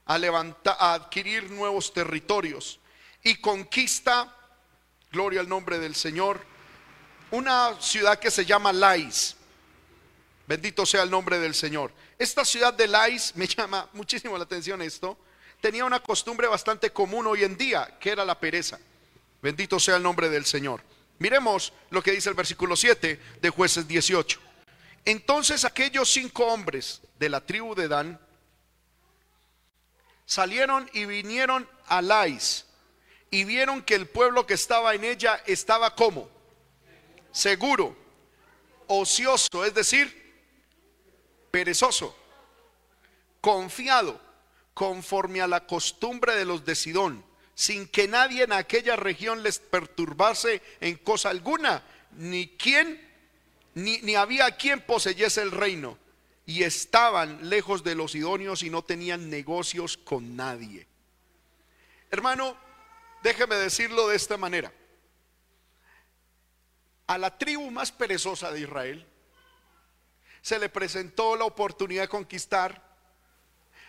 a 0.06 0.16
a 0.16 0.94
adquirir 0.94 1.52
nuevos 1.52 1.94
territorios 1.94 2.80
y 3.24 3.36
conquista, 3.36 4.34
gloria 5.12 5.42
al 5.42 5.50
nombre 5.50 5.80
del 5.80 5.96
Señor, 5.96 6.42
una 7.32 7.80
ciudad 7.82 8.18
que 8.18 8.32
se 8.32 8.46
llama 8.46 8.72
Lais. 8.72 9.36
Bendito 10.48 10.86
sea 10.86 11.04
el 11.04 11.12
nombre 11.12 11.40
del 11.40 11.54
Señor. 11.54 11.92
Esta 12.18 12.44
ciudad 12.44 12.74
de 12.74 12.88
Lais 12.88 13.32
me 13.36 13.48
llama 13.48 13.90
muchísimo 13.94 14.38
la 14.38 14.44
atención 14.44 14.82
esto. 14.82 15.18
Tenía 15.62 15.86
una 15.86 16.00
costumbre 16.00 16.48
bastante 16.48 16.92
común 16.92 17.28
hoy 17.28 17.44
en 17.44 17.58
día, 17.58 17.98
que 18.00 18.12
era 18.12 18.24
la 18.24 18.40
pereza. 18.40 18.80
Bendito 19.42 19.80
sea 19.80 19.98
el 19.98 20.04
nombre 20.04 20.30
del 20.30 20.46
Señor. 20.46 20.82
Miremos 21.20 21.74
lo 21.90 22.04
que 22.04 22.12
dice 22.12 22.30
el 22.30 22.36
versículo 22.36 22.76
7 22.76 23.20
de 23.42 23.50
jueces 23.50 23.88
18. 23.88 24.40
Entonces 25.06 25.66
aquellos 25.66 26.12
cinco 26.12 26.46
hombres 26.48 27.02
de 27.18 27.30
la 27.30 27.42
tribu 27.42 27.74
de 27.74 27.88
Dan 27.88 28.20
salieron 30.26 30.90
y 30.94 31.06
vinieron 31.06 31.68
a 31.88 32.02
Lais 32.02 32.66
y 33.32 33.46
vieron 33.46 33.82
que 33.82 33.96
el 33.96 34.08
pueblo 34.08 34.46
que 34.46 34.54
estaba 34.54 34.94
en 34.94 35.04
ella 35.04 35.42
estaba 35.48 35.96
como 35.96 36.30
seguro, 37.32 37.96
ocioso, 38.88 39.64
es 39.66 39.74
decir, 39.74 40.17
perezoso, 41.58 42.16
confiado, 43.42 44.22
conforme 44.76 45.42
a 45.42 45.48
la 45.48 45.66
costumbre 45.66 46.36
de 46.36 46.46
los 46.46 46.64
de 46.66 46.76
Sidón, 46.76 47.26
sin 47.56 47.88
que 47.88 48.08
nadie 48.08 48.44
en 48.44 48.54
aquella 48.54 48.96
región 48.96 49.42
les 49.42 49.58
perturbase 49.58 50.62
en 50.82 50.98
cosa 50.98 51.32
alguna, 51.32 51.82
ni 52.12 52.50
quien, 52.50 53.02
ni, 53.74 53.98
ni 54.02 54.14
había 54.14 54.52
quien 54.52 54.82
poseyese 54.82 55.42
el 55.42 55.50
reino, 55.50 55.98
y 56.46 56.62
estaban 56.62 57.50
lejos 57.50 57.84
de 57.84 57.96
los 57.96 58.14
idóneos 58.14 58.62
y 58.62 58.70
no 58.70 58.84
tenían 58.84 59.32
negocios 59.32 59.98
con 59.98 60.36
nadie. 60.36 60.86
Hermano, 62.12 62.56
déjeme 63.24 63.56
decirlo 63.56 64.10
de 64.10 64.16
esta 64.16 64.38
manera. 64.38 64.72
A 67.08 67.18
la 67.18 67.36
tribu 67.36 67.72
más 67.72 67.92
perezosa 67.92 68.52
de 68.52 68.60
Israel 68.60 69.08
se 70.48 70.58
le 70.58 70.70
presentó 70.70 71.36
la 71.36 71.44
oportunidad 71.44 72.04
de 72.04 72.08
conquistar 72.08 72.82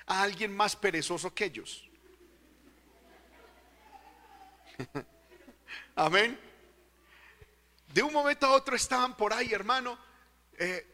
a 0.07 0.23
alguien 0.23 0.53
más 0.57 0.75
perezoso 0.75 1.33
que 1.33 1.44
ellos. 1.44 1.88
Amén. 5.94 6.37
De 7.94 8.03
un 8.03 8.12
momento 8.12 8.47
a 8.47 8.55
otro 8.55 8.75
estaban 8.75 9.16
por 9.16 9.33
ahí, 9.33 9.53
hermano. 9.53 9.97
Eh, 10.59 10.85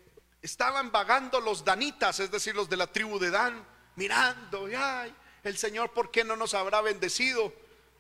estaban 0.42 0.92
vagando 0.92 1.40
los 1.40 1.64
danitas, 1.64 2.20
es 2.20 2.31
decir, 2.31 2.55
los 2.55 2.68
de 2.68 2.77
la 2.77 2.87
tribu 2.87 3.18
de 3.18 3.31
Dan, 3.31 3.66
mirando, 3.96 4.68
ay, 4.77 5.14
el 5.44 5.57
Señor, 5.57 5.94
¿por 5.94 6.11
qué 6.11 6.24
no 6.24 6.37
nos 6.37 6.53
habrá 6.53 6.83
bendecido? 6.83 7.55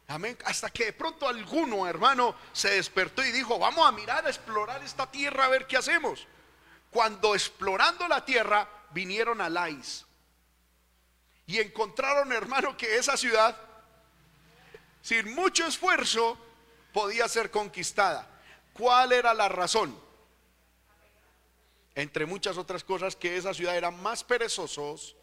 Amén. 0.08 0.36
Hasta 0.44 0.68
que 0.68 0.84
de 0.84 0.92
pronto 0.92 1.26
alguno, 1.26 1.88
hermano, 1.88 2.36
se 2.52 2.72
despertó 2.72 3.24
y 3.24 3.32
dijo, 3.32 3.58
vamos 3.58 3.88
a 3.88 3.92
mirar, 3.92 4.26
a 4.26 4.28
explorar 4.28 4.84
esta 4.84 5.10
tierra, 5.10 5.46
a 5.46 5.48
ver 5.48 5.66
qué 5.66 5.78
hacemos. 5.78 6.26
Cuando 6.94 7.34
explorando 7.34 8.06
la 8.06 8.24
tierra, 8.24 8.68
vinieron 8.92 9.40
a 9.40 9.50
Lais. 9.50 10.06
Y 11.44 11.58
encontraron, 11.58 12.30
hermano, 12.30 12.76
que 12.76 12.96
esa 12.96 13.16
ciudad, 13.16 13.60
sin 15.02 15.34
mucho 15.34 15.66
esfuerzo, 15.66 16.38
podía 16.92 17.26
ser 17.26 17.50
conquistada. 17.50 18.28
¿Cuál 18.72 19.10
era 19.10 19.34
la 19.34 19.48
razón? 19.48 20.00
Entre 21.96 22.26
muchas 22.26 22.58
otras 22.58 22.84
cosas, 22.84 23.16
que 23.16 23.36
esa 23.36 23.52
ciudad 23.52 23.76
era 23.76 23.90
más 23.90 24.22
perezosos 24.22 25.16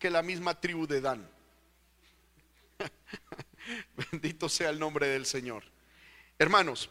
que 0.00 0.10
la 0.10 0.22
misma 0.22 0.60
tribu 0.60 0.88
de 0.88 1.00
Dan. 1.00 1.30
Bendito 4.10 4.48
sea 4.48 4.70
el 4.70 4.80
nombre 4.80 5.06
del 5.06 5.24
Señor. 5.24 5.62
Hermanos, 6.36 6.90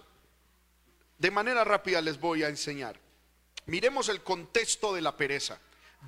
de 1.17 1.32
manera 1.32 1.65
rápida 1.65 2.00
les 2.00 2.17
voy 2.17 2.41
a 2.41 2.48
enseñar. 2.48 3.04
Miremos 3.67 4.10
el 4.10 4.21
contexto 4.21 4.93
de 4.93 5.01
la 5.01 5.17
pereza. 5.17 5.60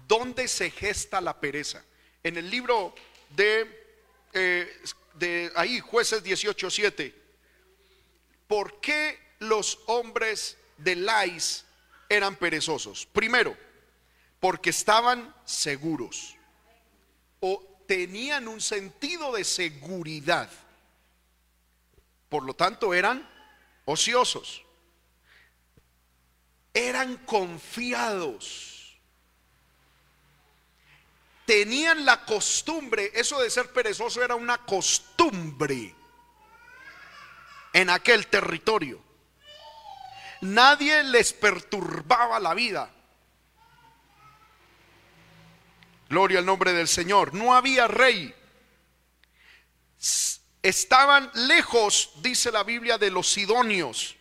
¿Dónde 0.07 0.47
se 0.47 0.69
gesta 0.69 1.21
la 1.21 1.39
pereza? 1.39 1.83
En 2.23 2.37
el 2.37 2.49
libro 2.49 2.93
de, 3.29 4.05
eh, 4.33 5.51
ahí, 5.55 5.79
jueces 5.79 6.23
18.7. 6.23 7.13
¿Por 8.47 8.79
qué 8.79 9.19
los 9.39 9.79
hombres 9.87 10.57
de 10.77 10.95
Lais 10.95 11.65
eran 12.09 12.35
perezosos? 12.35 13.07
Primero, 13.07 13.57
porque 14.39 14.69
estaban 14.69 15.33
seguros 15.45 16.35
o 17.39 17.63
tenían 17.87 18.47
un 18.47 18.61
sentido 18.61 19.31
de 19.31 19.43
seguridad. 19.43 20.49
Por 22.29 22.43
lo 22.43 22.53
tanto, 22.53 22.93
eran 22.93 23.27
ociosos. 23.85 24.66
Eran 26.77 27.17
confiados 27.25 28.77
tenían 31.47 32.03
la 32.03 32.25
costumbre, 32.25 33.09
eso 33.15 33.39
de 33.39 33.49
ser 33.49 33.71
perezoso 33.71 34.21
era 34.21 34.35
una 34.35 34.57
costumbre 34.57 35.95
en 37.71 37.89
aquel 37.89 38.27
territorio. 38.27 39.01
Nadie 40.41 41.03
les 41.03 41.31
perturbaba 41.31 42.37
la 42.41 42.53
vida. 42.53 42.91
Gloria 46.09 46.39
al 46.39 46.45
nombre 46.45 46.73
del 46.73 46.89
Señor. 46.89 47.33
No 47.33 47.55
había 47.55 47.87
rey. 47.87 48.35
Estaban 50.61 51.31
lejos, 51.33 52.11
dice 52.17 52.51
la 52.51 52.63
Biblia, 52.63 52.97
de 52.97 53.09
los 53.09 53.29
sidonios. 53.29 54.16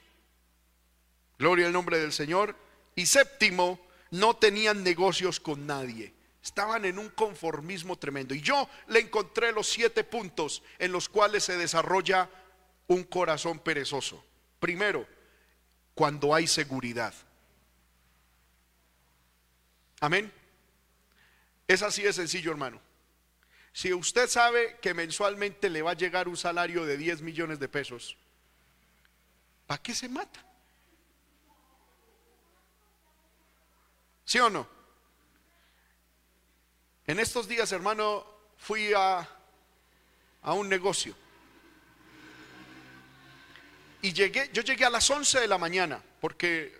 Gloria 1.39 1.67
al 1.67 1.73
nombre 1.73 1.99
del 1.99 2.13
Señor. 2.13 2.57
Y 2.95 3.07
séptimo, 3.07 3.79
no 4.11 4.37
tenían 4.37 4.83
negocios 4.83 5.41
con 5.41 5.67
nadie. 5.67 6.15
Estaban 6.43 6.85
en 6.85 6.99
un 6.99 7.09
conformismo 7.11 7.97
tremendo. 7.97 8.35
Y 8.35 8.41
yo 8.41 8.69
le 8.89 9.01
encontré 9.01 9.53
los 9.53 9.69
siete 9.69 10.05
puntos 10.05 10.63
en 10.79 10.93
los 10.93 11.09
cuales 11.09 11.45
se 11.45 11.57
desarrolla 11.57 12.31
un 12.87 13.05
corazón 13.05 13.59
perezoso. 13.59 14.25
Primero, 14.61 15.07
cuando 15.95 16.35
hay 16.35 16.47
seguridad. 16.47 17.13
Amén. 20.01 20.33
Es 21.67 21.83
así 21.83 22.03
de 22.03 22.13
sencillo, 22.13 22.53
hermano. 22.53 22.81
Si 23.73 23.93
usted 23.93 24.29
sabe 24.29 24.79
que 24.81 24.95
mensualmente 24.95 25.69
le 25.69 25.83
va 25.83 25.91
a 25.91 25.95
llegar 25.95 26.29
un 26.29 26.37
salario 26.37 26.87
de 26.87 26.97
10 26.97 27.23
millones 27.23 27.59
de 27.59 27.69
pesos, 27.69 28.17
¿para 29.67 29.83
qué 29.83 29.95
se 29.95 30.09
mata? 30.09 30.46
¿Sí 34.27 34.41
o 34.41 34.51
no? 34.51 34.67
En 37.07 37.21
estos 37.21 37.47
días, 37.47 37.71
hermano, 37.71 38.27
fui 38.59 38.93
a, 38.93 39.27
a 40.43 40.53
un 40.53 40.69
negocio. 40.69 41.15
Y 44.03 44.13
llegué, 44.13 44.51
yo 44.53 44.63
llegué 44.63 44.85
a 44.85 44.91
las 44.91 45.09
11 45.09 45.41
de 45.41 45.47
la 45.47 45.59
mañana 45.59 46.03
porque 46.21 46.77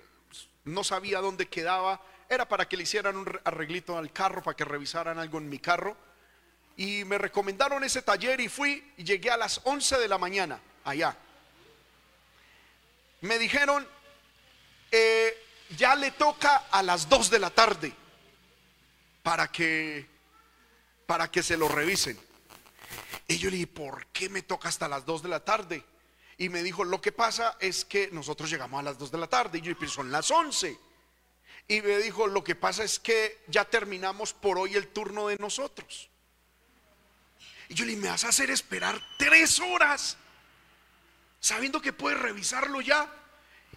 no 0.65 0.83
sabía 0.83 1.21
dónde 1.21 1.47
quedaba. 1.47 2.03
Era 2.29 2.49
para 2.49 2.69
que 2.69 2.77
le 2.77 2.83
hicieran 2.83 3.17
un 3.17 3.41
arreglito 3.45 3.97
al 3.97 4.13
carro, 4.13 4.43
para 4.43 4.57
que 4.57 4.65
revisaran 4.65 5.21
algo 5.21 5.39
en 5.39 5.49
mi 5.49 5.61
carro. 5.61 5.97
Y 6.77 7.05
me 7.05 7.17
recomendaron 7.17 7.85
ese 7.85 8.03
taller 8.03 8.41
y 8.41 8.49
fui 8.49 8.93
y 8.97 9.05
llegué 9.05 9.31
a 9.31 9.37
las 9.37 9.61
11 9.63 9.99
de 9.99 10.09
la 10.09 10.19
mañana 10.19 10.61
allá. 10.85 11.17
Me 13.21 13.39
dijeron, 13.39 13.87
eh, 14.91 15.46
ya 15.71 15.95
le 15.95 16.11
toca 16.13 16.57
a 16.71 16.83
las 16.83 17.09
2 17.09 17.31
de 17.31 17.39
la 17.39 17.51
tarde 17.51 17.93
para 19.23 19.51
que 19.51 20.17
para 21.07 21.31
que 21.31 21.43
se 21.43 21.57
lo 21.57 21.69
revisen. 21.69 22.19
Y 23.29 23.39
yo 23.39 23.51
le 23.51 23.57
dije, 23.57 23.69
¿por 23.69 24.07
qué 24.09 24.29
me 24.29 24.43
toca 24.43 24.69
hasta 24.69 24.89
las 24.89 25.07
2 25.07 25.23
de 25.23 25.29
la 25.29 25.45
tarde? 25.45 25.85
Y 26.39 26.49
me 26.49 26.63
dijo, 26.63 26.85
lo 26.85 27.01
que 27.01 27.13
pasa 27.13 27.57
es 27.61 27.85
que 27.85 28.11
nosotros 28.13 28.51
llegamos 28.51 28.79
a 28.79 28.83
las 28.83 28.99
2 28.99 29.11
de 29.11 29.19
la 29.19 29.27
tarde. 29.27 29.59
Y 29.59 29.63
yo 29.63 29.75
dije, 29.75 29.89
son 29.89 30.11
las 30.11 30.31
11. 30.31 30.79
Y 31.69 31.81
me 31.81 31.99
dijo, 31.99 32.27
lo 32.27 32.45
que 32.45 32.55
pasa 32.55 32.85
es 32.85 32.99
que 32.99 33.43
ya 33.49 33.65
terminamos 33.65 34.33
por 34.33 34.59
hoy 34.59 34.75
el 34.75 34.89
turno 34.89 35.29
de 35.29 35.37
nosotros. 35.37 36.11
Y 37.69 37.75
yo 37.75 37.85
le 37.85 37.93
dije, 37.93 38.03
me 38.03 38.11
vas 38.11 38.25
a 38.25 38.29
hacer 38.29 38.51
esperar 38.51 39.01
tres 39.19 39.59
horas, 39.61 40.17
sabiendo 41.41 41.81
que 41.81 41.93
puedes 41.93 42.19
revisarlo 42.21 42.81
ya. 42.81 43.11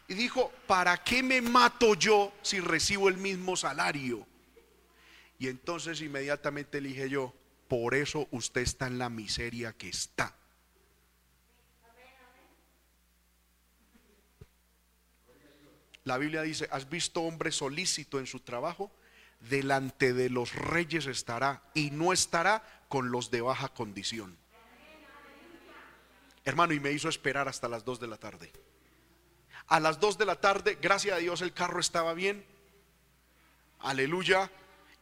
Y 0.09 0.15
dijo, 0.15 0.51
¿para 0.67 0.97
qué 0.97 1.23
me 1.23 1.41
mato 1.41 1.93
yo 1.95 2.33
si 2.41 2.59
recibo 2.59 3.07
el 3.07 3.15
mismo 3.15 3.55
salario? 3.55 4.27
Y 5.37 5.47
entonces 5.47 6.01
inmediatamente 6.01 6.81
le 6.81 6.89
dije 6.89 7.09
yo, 7.09 7.33
por 7.69 7.95
eso 7.95 8.27
usted 8.31 8.61
está 8.61 8.87
en 8.87 8.97
la 8.97 9.09
miseria 9.09 9.71
que 9.71 9.87
está. 9.87 10.35
La 16.03 16.17
Biblia 16.17 16.41
dice, 16.41 16.67
¿has 16.71 16.89
visto 16.89 17.21
hombre 17.21 17.51
solícito 17.51 18.19
en 18.19 18.25
su 18.25 18.41
trabajo? 18.41 18.91
delante 19.39 20.13
de 20.13 20.29
los 20.29 20.53
reyes 20.53 21.05
estará 21.05 21.63
y 21.73 21.91
no 21.91 22.11
estará 22.11 22.63
con 22.89 23.11
los 23.11 23.31
de 23.31 23.41
baja 23.41 23.69
condición. 23.69 24.37
Hermano, 26.43 26.73
y 26.73 26.79
me 26.79 26.91
hizo 26.91 27.09
esperar 27.09 27.47
hasta 27.47 27.69
las 27.69 27.85
2 27.85 27.99
de 27.99 28.07
la 28.07 28.17
tarde. 28.17 28.51
A 29.69 29.79
las 29.79 29.99
2 29.99 30.17
de 30.17 30.25
la 30.25 30.41
tarde, 30.41 30.77
gracias 30.81 31.15
a 31.15 31.19
Dios, 31.19 31.41
el 31.41 31.53
carro 31.53 31.79
estaba 31.79 32.13
bien. 32.13 32.45
Aleluya. 33.79 34.51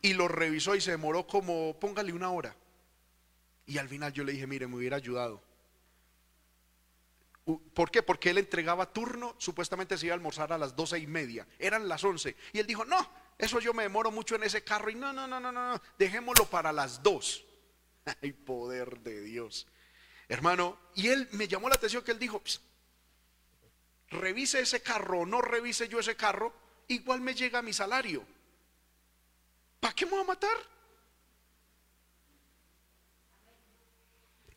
Y 0.01 0.13
lo 0.13 0.27
revisó 0.27 0.75
y 0.75 0.81
se 0.81 0.91
demoró 0.91 1.25
como, 1.25 1.79
póngale 1.79 2.13
una 2.13 2.29
hora. 2.29 2.55
Y 3.65 3.77
al 3.77 3.89
final 3.89 4.13
yo 4.13 4.23
le 4.23 4.33
dije, 4.33 4.45
mire, 4.45 4.67
me 4.67 4.75
hubiera 4.75 4.97
ayudado. 4.97 5.41
¿Por 7.73 7.89
qué? 7.91 8.03
Porque 8.03 8.29
él 8.29 8.37
entregaba 8.37 8.91
turno, 8.91 9.35
supuestamente 9.37 9.97
se 9.97 10.07
iba 10.07 10.13
a 10.13 10.17
almorzar 10.17 10.51
a 10.51 10.57
las 10.57 10.75
doce 10.75 10.99
y 10.99 11.07
media, 11.07 11.47
eran 11.59 11.87
las 11.87 12.03
once. 12.03 12.35
Y 12.51 12.59
él 12.59 12.67
dijo, 12.67 12.83
no, 12.83 13.09
eso 13.37 13.61
yo 13.61 13.73
me 13.73 13.83
demoro 13.83 14.11
mucho 14.11 14.35
en 14.35 14.43
ese 14.43 14.65
carro 14.65 14.89
y 14.89 14.95
no, 14.95 15.13
no, 15.13 15.27
no, 15.27 15.39
no, 15.39 15.51
no, 15.51 15.81
dejémoslo 15.97 16.45
para 16.45 16.73
las 16.73 17.01
dos. 17.01 17.45
Ay, 18.21 18.33
poder 18.33 18.99
de 18.99 19.21
Dios. 19.21 19.65
Hermano, 20.27 20.77
y 20.93 21.07
él 21.07 21.29
me 21.31 21.47
llamó 21.47 21.69
la 21.69 21.75
atención 21.75 22.03
que 22.03 22.11
él 22.11 22.19
dijo, 22.19 22.41
revise 24.11 24.61
ese 24.61 24.81
carro 24.81 25.21
o 25.21 25.25
no 25.25 25.41
revise 25.41 25.87
yo 25.87 25.99
ese 25.99 26.15
carro, 26.15 26.53
igual 26.87 27.21
me 27.21 27.33
llega 27.35 27.61
mi 27.61 27.73
salario. 27.73 28.25
¿Para 29.79 29.93
qué 29.93 30.05
me 30.05 30.11
voy 30.11 30.21
a 30.21 30.25
matar? 30.25 30.57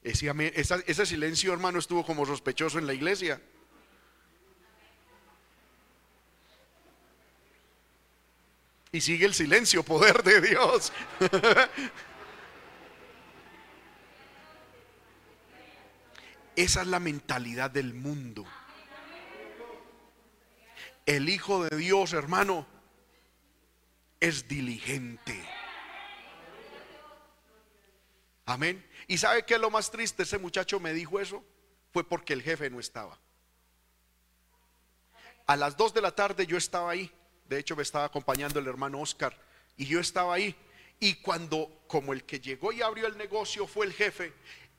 Ese, 0.03 1.05
silencio, 1.07 1.53
hermano, 1.53 1.79
estuvo 1.79 2.05
como 2.07 2.25
sospechoso 2.25 2.79
en 2.79 2.87
la 2.87 2.95
iglesia. 2.95 3.39
Y 8.93 9.01
sigue 9.03 9.27
el 9.27 9.35
silencio, 9.35 9.85
poder 9.85 10.23
de 10.23 10.41
Dios. 10.41 10.91
Esa 16.57 16.81
es 16.81 16.87
la 16.89 16.99
mentalidad 16.99 17.71
del 17.71 17.95
mundo. 17.95 18.45
El 21.11 21.29
Hijo 21.29 21.65
de 21.65 21.77
Dios, 21.77 22.13
hermano, 22.13 22.65
es 24.21 24.47
diligente. 24.47 25.45
Amén. 28.47 28.89
¿Y 29.09 29.19
sabe 29.19 29.45
qué 29.45 29.55
es 29.55 29.61
lo 29.61 29.73
más 29.73 29.91
triste? 29.91 30.23
Ese 30.23 30.39
muchacho 30.39 30.79
me 30.79 30.93
dijo 30.93 31.19
eso. 31.19 31.45
Fue 31.93 32.05
porque 32.05 32.33
el 32.33 32.43
jefe 32.43 32.71
no 32.71 32.79
estaba. 32.79 33.19
A 35.49 35.57
las 35.57 35.77
2 35.77 35.95
de 35.95 36.01
la 36.01 36.15
tarde 36.15 36.47
yo 36.47 36.57
estaba 36.57 36.93
ahí. 36.93 37.11
De 37.49 37.59
hecho, 37.59 37.75
me 37.75 37.83
estaba 37.83 38.05
acompañando 38.05 38.61
el 38.61 38.69
hermano 38.69 39.01
Oscar. 39.01 39.37
Y 39.77 39.87
yo 39.87 39.99
estaba 39.99 40.33
ahí. 40.33 40.55
Y 41.01 41.15
cuando, 41.15 41.83
como 41.89 42.13
el 42.13 42.23
que 42.23 42.39
llegó 42.39 42.71
y 42.71 42.83
abrió 42.83 43.09
el 43.09 43.19
negocio 43.19 43.67
fue 43.67 43.87
el 43.87 43.95
jefe, 43.95 44.33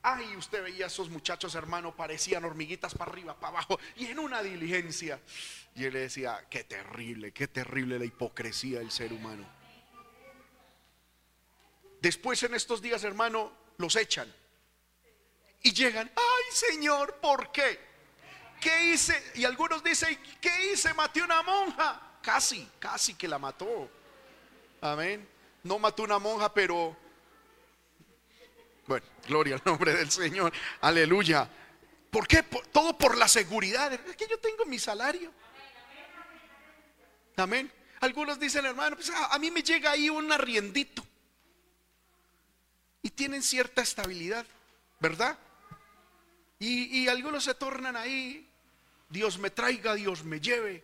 ay, 0.04 0.36
usted 0.36 0.64
veía 0.64 0.86
a 0.86 0.88
esos 0.88 1.10
muchachos, 1.10 1.56
hermano, 1.56 1.96
parecían 1.96 2.44
hormiguitas 2.44 2.94
para 2.96 3.12
arriba, 3.12 3.36
para 3.36 3.58
abajo, 3.58 3.80
y 3.96 4.08
en 4.08 4.20
una 4.20 4.42
diligencia. 4.42 5.20
Y 5.76 5.86
él 5.86 5.94
le 5.94 6.00
decía, 6.02 6.46
qué 6.50 6.64
terrible, 6.64 7.32
qué 7.32 7.48
terrible 7.48 7.98
la 8.00 8.06
hipocresía 8.06 8.80
del 8.80 8.92
ser 8.92 9.14
humano. 9.14 9.48
Después 12.02 12.42
en 12.44 12.56
estos 12.56 12.82
días, 12.82 13.04
hermano, 13.04 13.52
los 13.78 13.96
echan. 13.96 14.34
Y 15.64 15.74
llegan, 15.74 16.12
ay 16.16 16.44
Señor, 16.52 17.16
¿por 17.22 17.52
qué? 17.52 17.92
¿Qué 18.60 18.92
hice? 18.92 19.32
Y 19.36 19.44
algunos 19.44 19.84
dicen, 19.84 20.18
¿qué 20.40 20.72
hice? 20.72 20.94
Maté 20.94 21.22
una 21.22 21.42
monja. 21.42 22.18
Casi, 22.22 22.70
casi 22.78 23.16
que 23.16 23.28
la 23.28 23.40
mató. 23.40 23.90
Amén. 24.82 25.28
No 25.64 25.80
mató 25.80 26.04
una 26.04 26.20
monja, 26.20 26.54
pero... 26.54 26.96
Bueno, 28.92 29.06
gloria 29.26 29.56
al 29.56 29.62
nombre 29.64 29.94
del 29.94 30.12
Señor. 30.12 30.52
Aleluya. 30.82 31.48
¿Por 32.10 32.28
qué? 32.28 32.44
todo 32.44 32.98
por 32.98 33.16
la 33.16 33.30
seguridad. 33.30 33.94
Es 33.94 34.18
que 34.18 34.28
yo 34.28 34.38
tengo 34.38 34.66
mi 34.66 34.80
salario. 34.80 35.32
Amén. 37.38 37.72
Algunos 38.02 38.38
dicen, 38.38 38.66
hermano, 38.66 38.98
pues 38.98 39.10
a, 39.12 39.28
a 39.28 39.40
mí 39.40 39.50
me 39.50 39.64
llega 39.64 39.92
ahí 39.92 40.10
un 40.10 40.30
arriendito 40.30 41.06
y 43.02 43.12
tienen 43.12 43.42
cierta 43.42 43.82
estabilidad, 43.82 44.46
¿verdad? 45.00 45.40
Y, 46.60 47.08
algunos 47.08 47.46
se 47.46 47.56
tornan 47.56 47.96
ahí, 47.96 48.46
Dios 49.08 49.40
me 49.40 49.52
traiga, 49.52 49.96
Dios 49.96 50.26
me 50.26 50.42
lleve. 50.42 50.84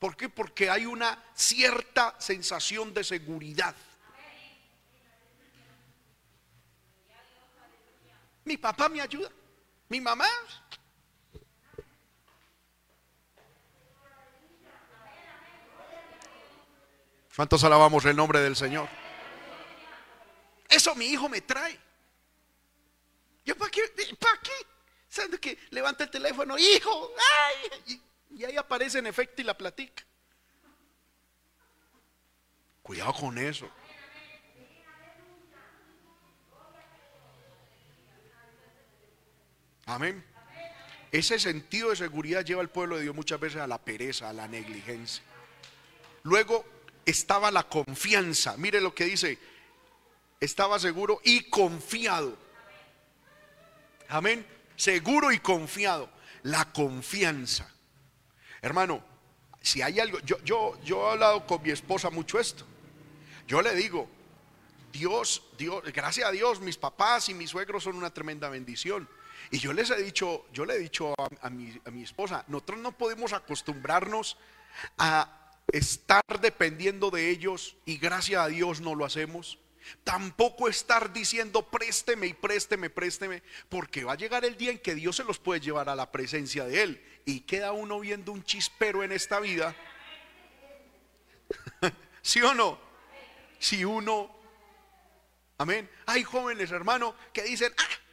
¿Por 0.00 0.16
qué? 0.16 0.28
Porque 0.28 0.70
hay 0.70 0.86
una 0.86 1.22
cierta 1.36 2.16
sensación 2.18 2.92
de 2.92 3.04
seguridad. 3.04 3.76
Mi 8.44 8.56
papá 8.56 8.88
me 8.88 9.00
ayuda, 9.00 9.30
mi 9.88 10.00
mamá. 10.00 10.28
¿Cuántos 17.34 17.64
alabamos 17.64 18.04
el 18.04 18.14
nombre 18.14 18.40
del 18.40 18.54
Señor? 18.54 18.88
Eso 20.68 20.94
mi 20.94 21.06
hijo 21.06 21.28
me 21.28 21.40
trae. 21.40 21.78
¿Yo 23.44 23.56
para 23.56 23.70
qué? 23.70 23.82
¿Para 24.20 24.40
qué? 24.40 24.52
¿Sabe 25.08 25.38
que 25.38 25.58
levanta 25.70 26.04
el 26.04 26.10
teléfono, 26.10 26.56
hijo? 26.58 27.12
Y, 27.86 28.00
y 28.36 28.44
ahí 28.44 28.56
aparece 28.56 28.98
en 28.98 29.06
efecto 29.06 29.42
y 29.42 29.44
la 29.44 29.56
platica. 29.56 30.04
Cuidado 32.82 33.14
con 33.14 33.38
eso. 33.38 33.70
Amén. 39.86 40.24
Ese 41.12 41.38
sentido 41.38 41.90
de 41.90 41.96
seguridad 41.96 42.44
lleva 42.44 42.60
al 42.60 42.70
pueblo 42.70 42.96
de 42.96 43.02
Dios 43.02 43.14
muchas 43.14 43.38
veces 43.38 43.60
a 43.60 43.66
la 43.66 43.78
pereza, 43.78 44.30
a 44.30 44.32
la 44.32 44.48
negligencia. 44.48 45.22
Luego 46.24 46.64
estaba 47.04 47.50
la 47.50 47.68
confianza. 47.68 48.56
Mire 48.56 48.80
lo 48.80 48.94
que 48.94 49.04
dice 49.04 49.38
estaba 50.40 50.78
seguro 50.78 51.20
y 51.24 51.44
confiado. 51.44 52.36
Amén. 54.08 54.46
Seguro 54.76 55.32
y 55.32 55.38
confiado. 55.38 56.10
La 56.42 56.72
confianza. 56.72 57.70
Hermano, 58.60 59.02
si 59.60 59.82
hay 59.82 60.00
algo, 60.00 60.18
yo, 60.20 60.38
yo, 60.44 60.78
yo 60.84 61.08
he 61.08 61.12
hablado 61.12 61.46
con 61.46 61.62
mi 61.62 61.70
esposa 61.70 62.10
mucho 62.10 62.38
esto. 62.38 62.66
Yo 63.46 63.62
le 63.62 63.74
digo, 63.74 64.08
Dios, 64.92 65.42
Dios, 65.56 65.82
gracias 65.92 66.28
a 66.28 66.32
Dios, 66.32 66.60
mis 66.60 66.76
papás 66.76 67.28
y 67.28 67.34
mis 67.34 67.50
suegros 67.50 67.84
son 67.84 67.96
una 67.96 68.12
tremenda 68.12 68.48
bendición. 68.48 69.08
Y 69.50 69.58
yo 69.58 69.72
les 69.72 69.90
he 69.90 70.02
dicho, 70.02 70.46
yo 70.52 70.64
le 70.64 70.74
he 70.74 70.78
dicho 70.78 71.14
a, 71.40 71.50
mi, 71.50 71.72
mi 71.92 72.02
esposa, 72.02 72.44
nosotros 72.48 72.80
no 72.80 72.92
podemos 72.92 73.32
acostumbrarnos 73.32 74.36
a 74.98 75.52
estar 75.68 76.22
dependiendo 76.40 77.10
de 77.10 77.30
ellos 77.30 77.76
y 77.84 77.98
gracias 77.98 78.40
a 78.40 78.48
Dios 78.48 78.80
no 78.80 78.94
lo 78.94 79.04
hacemos. 79.04 79.58
Tampoco 80.02 80.68
estar 80.68 81.12
diciendo 81.12 81.68
présteme 81.68 82.26
y 82.26 82.34
présteme, 82.34 82.88
présteme, 82.88 83.42
porque 83.68 84.04
va 84.04 84.12
a 84.12 84.16
llegar 84.16 84.44
el 84.44 84.56
día 84.56 84.70
en 84.70 84.78
que 84.78 84.94
Dios 84.94 85.16
se 85.16 85.24
los 85.24 85.38
puede 85.38 85.60
llevar 85.60 85.88
a 85.88 85.94
la 85.94 86.10
presencia 86.10 86.64
de 86.64 86.82
Él. 86.82 87.04
Y 87.26 87.40
queda 87.40 87.72
uno 87.72 88.00
viendo 88.00 88.32
un 88.32 88.44
chispero 88.44 89.02
en 89.02 89.12
esta 89.12 89.40
vida. 89.40 89.76
¿Sí 92.22 92.40
o 92.40 92.54
no? 92.54 92.78
Si 93.58 93.84
uno, 93.84 94.34
amén. 95.58 95.90
Hay 96.06 96.22
jóvenes, 96.22 96.70
hermano, 96.70 97.14
que 97.32 97.42
dicen, 97.42 97.72
ah, 97.76 98.03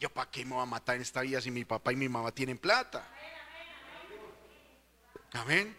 yo 0.00 0.08
para 0.08 0.30
qué 0.30 0.46
me 0.46 0.54
voy 0.54 0.62
a 0.62 0.66
matar 0.66 0.96
en 0.96 1.02
esta 1.02 1.20
vida 1.20 1.42
si 1.42 1.50
mi 1.50 1.66
papá 1.66 1.92
y 1.92 1.96
mi 1.96 2.08
mamá 2.08 2.32
tienen 2.32 2.56
plata. 2.56 3.06
Amén. 5.32 5.76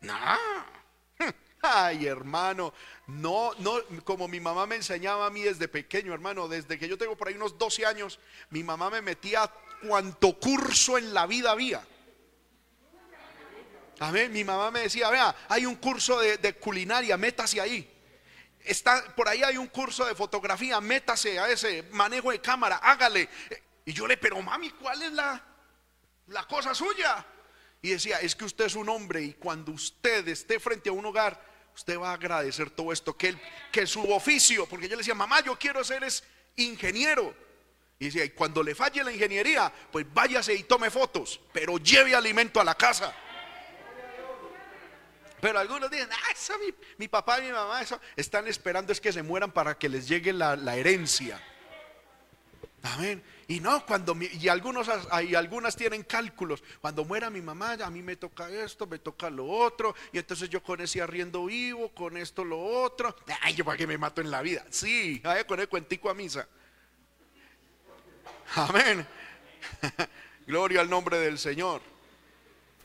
No. 0.00 0.14
Ay, 1.62 2.06
hermano, 2.06 2.72
no, 3.06 3.52
no, 3.58 3.74
como 4.04 4.26
mi 4.26 4.40
mamá 4.40 4.66
me 4.66 4.76
enseñaba 4.76 5.26
a 5.26 5.30
mí 5.30 5.42
desde 5.42 5.68
pequeño, 5.68 6.14
hermano, 6.14 6.48
desde 6.48 6.78
que 6.78 6.88
yo 6.88 6.96
tengo 6.96 7.14
por 7.14 7.28
ahí 7.28 7.34
unos 7.34 7.58
12 7.58 7.84
años, 7.84 8.18
mi 8.48 8.64
mamá 8.64 8.88
me 8.88 9.02
metía 9.02 9.48
cuanto 9.86 10.32
curso 10.40 10.96
en 10.96 11.12
la 11.12 11.26
vida 11.26 11.50
había. 11.50 11.86
Amén, 14.00 14.32
mi 14.32 14.44
mamá 14.44 14.70
me 14.70 14.80
decía, 14.80 15.10
vea, 15.10 15.36
hay 15.48 15.66
un 15.66 15.76
curso 15.76 16.18
de, 16.18 16.38
de 16.38 16.54
culinaria, 16.54 17.18
métase 17.18 17.60
ahí. 17.60 17.91
Está, 18.64 19.14
por 19.14 19.28
ahí 19.28 19.42
hay 19.42 19.56
un 19.56 19.66
curso 19.66 20.04
de 20.04 20.14
fotografía, 20.14 20.80
métase 20.80 21.38
a 21.38 21.50
ese 21.50 21.84
manejo 21.92 22.30
de 22.30 22.40
cámara, 22.40 22.76
hágale. 22.76 23.28
Y 23.84 23.92
yo 23.92 24.06
le, 24.06 24.16
pero 24.16 24.40
mami, 24.40 24.70
¿cuál 24.70 25.02
es 25.02 25.12
la, 25.12 25.42
la 26.28 26.46
cosa 26.46 26.74
suya? 26.74 27.24
Y 27.80 27.90
decía, 27.90 28.20
es 28.20 28.36
que 28.36 28.44
usted 28.44 28.66
es 28.66 28.76
un 28.76 28.88
hombre 28.88 29.22
y 29.22 29.32
cuando 29.34 29.72
usted 29.72 30.26
esté 30.28 30.60
frente 30.60 30.88
a 30.88 30.92
un 30.92 31.04
hogar, 31.04 31.40
usted 31.74 31.98
va 31.98 32.10
a 32.10 32.14
agradecer 32.14 32.70
todo 32.70 32.92
esto, 32.92 33.16
que, 33.16 33.36
que 33.72 33.86
su 33.86 34.08
oficio, 34.12 34.66
porque 34.68 34.88
yo 34.88 34.92
le 34.92 34.98
decía, 34.98 35.14
mamá, 35.14 35.40
yo 35.40 35.58
quiero 35.58 35.82
ser 35.82 36.04
es 36.04 36.22
ingeniero. 36.56 37.34
Y 37.98 38.06
decía, 38.06 38.24
y 38.24 38.30
cuando 38.30 38.62
le 38.62 38.74
falle 38.74 39.02
la 39.04 39.12
ingeniería, 39.12 39.72
pues 39.90 40.06
váyase 40.12 40.54
y 40.54 40.64
tome 40.64 40.90
fotos, 40.90 41.40
pero 41.52 41.78
lleve 41.78 42.14
alimento 42.14 42.60
a 42.60 42.64
la 42.64 42.74
casa. 42.74 43.14
Pero 45.42 45.58
algunos 45.58 45.90
dicen, 45.90 46.08
ah, 46.12 46.32
eso 46.32 46.54
mi, 46.98 47.08
papá 47.08 47.40
y 47.40 47.46
mi 47.46 47.50
mamá 47.50 47.82
eso 47.82 48.00
están 48.14 48.46
esperando 48.46 48.92
es 48.92 49.00
que 49.00 49.12
se 49.12 49.24
mueran 49.24 49.50
para 49.50 49.76
que 49.76 49.88
les 49.88 50.06
llegue 50.06 50.32
la, 50.32 50.76
herencia. 50.76 51.42
Amén. 52.84 53.20
Y 53.48 53.58
no, 53.58 53.84
cuando 53.84 54.16
y 54.20 54.46
algunos 54.46 54.88
y 55.28 55.34
algunas 55.34 55.74
tienen 55.74 56.04
cálculos. 56.04 56.62
Cuando 56.80 57.04
muera 57.04 57.28
mi 57.28 57.40
mamá, 57.40 57.72
a 57.72 57.90
mí 57.90 58.02
me 58.02 58.14
toca 58.14 58.48
esto, 58.50 58.86
me 58.86 59.00
toca 59.00 59.30
lo 59.30 59.48
otro, 59.48 59.96
y 60.12 60.18
entonces 60.18 60.48
yo 60.48 60.62
con 60.62 60.80
ese 60.80 61.02
arriendo 61.02 61.46
vivo, 61.46 61.88
con 61.88 62.16
esto 62.16 62.44
lo 62.44 62.60
otro. 62.60 63.12
Ay, 63.40 63.56
yo 63.56 63.64
para 63.64 63.76
qué 63.76 63.88
me 63.88 63.98
mato 63.98 64.20
en 64.20 64.30
la 64.30 64.42
vida. 64.42 64.64
Sí, 64.70 65.20
vaya 65.24 65.44
con 65.44 65.58
el 65.58 65.68
cuentico 65.68 66.08
a 66.08 66.14
misa. 66.14 66.46
Amén. 68.54 69.04
Gloria 70.46 70.82
al 70.82 70.88
nombre 70.88 71.18
del 71.18 71.36
Señor. 71.36 71.82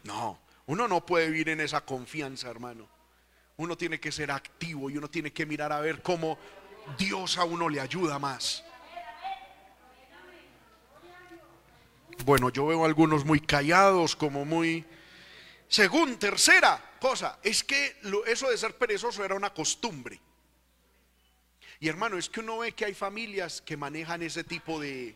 No, 0.04 0.40
uno 0.68 0.88
no 0.88 1.06
puede 1.06 1.30
vivir 1.30 1.50
en 1.50 1.62
esa 1.62 1.82
confianza, 1.82 2.50
hermano. 2.50 2.88
Uno 3.56 3.78
tiene 3.78 4.00
que 4.00 4.12
ser 4.12 4.32
activo 4.32 4.90
y 4.90 4.98
uno 4.98 5.10
tiene 5.10 5.32
que 5.32 5.46
mirar 5.46 5.72
a 5.72 5.80
ver 5.80 6.02
cómo 6.02 6.38
Dios 6.98 7.38
a 7.38 7.46
uno 7.46 7.70
le 7.70 7.80
ayuda 7.80 8.20
más. 8.20 8.64
Bueno, 12.26 12.50
yo 12.50 12.68
veo 12.68 12.84
algunos 12.84 13.24
muy 13.24 13.40
callados, 13.40 14.16
como 14.16 14.44
muy... 14.44 14.86
Según, 15.70 16.18
tercera 16.18 16.96
cosa, 17.00 17.40
es 17.44 17.64
que 17.64 17.98
eso 18.28 18.50
de 18.50 18.58
ser 18.58 18.76
perezoso 18.76 19.24
era 19.24 19.36
una 19.36 19.54
costumbre. 19.54 20.20
Y 21.80 21.88
hermano, 21.88 22.18
es 22.18 22.28
que 22.28 22.42
uno 22.42 22.58
ve 22.60 22.74
que 22.74 22.86
hay 22.86 22.94
familias 22.94 23.62
que 23.62 23.78
manejan 23.78 24.22
ese 24.22 24.44
tipo 24.44 24.80
de... 24.80 25.16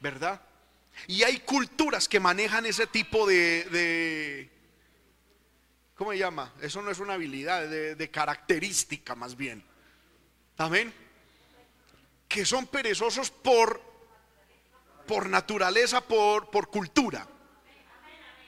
¿Verdad? 0.00 0.40
Y 1.06 1.22
hay 1.22 1.38
culturas 1.40 2.08
que 2.08 2.20
manejan 2.20 2.66
ese 2.66 2.86
tipo 2.86 3.26
de, 3.26 4.50
¿cómo 5.94 6.12
se 6.12 6.18
llama? 6.18 6.52
Eso 6.60 6.82
no 6.82 6.90
es 6.90 6.98
una 6.98 7.14
habilidad, 7.14 7.68
de, 7.68 8.10
característica 8.10 9.14
más 9.14 9.36
bien. 9.36 9.64
Amén. 10.58 10.92
Que 12.28 12.44
son 12.44 12.66
perezosos 12.66 13.30
por, 13.30 13.80
por 15.06 15.28
naturaleza, 15.28 16.00
por, 16.00 16.50
por 16.50 16.68
cultura. 16.68 17.26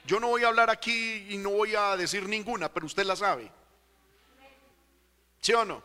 Yo 0.05 0.19
no 0.19 0.27
voy 0.27 0.43
a 0.43 0.47
hablar 0.47 0.69
aquí 0.69 1.27
y 1.29 1.37
no 1.37 1.49
voy 1.49 1.75
a 1.75 1.97
decir 1.97 2.27
ninguna, 2.29 2.71
pero 2.71 2.85
usted 2.85 3.05
la 3.05 3.15
sabe. 3.15 3.51
¿Sí 5.41 5.51
o 5.53 5.65
no? 5.65 5.83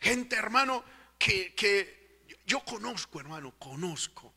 Gente, 0.00 0.36
hermano, 0.36 0.84
que, 1.18 1.54
que 1.54 2.24
yo 2.46 2.60
conozco, 2.60 3.20
hermano, 3.20 3.54
conozco 3.58 4.34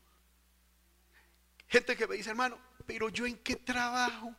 Gente 1.68 1.96
que 1.96 2.06
me 2.06 2.16
dice, 2.16 2.30
hermano, 2.30 2.58
pero 2.86 3.08
yo 3.10 3.26
en 3.26 3.36
qué 3.38 3.56
trabajo? 3.56 4.34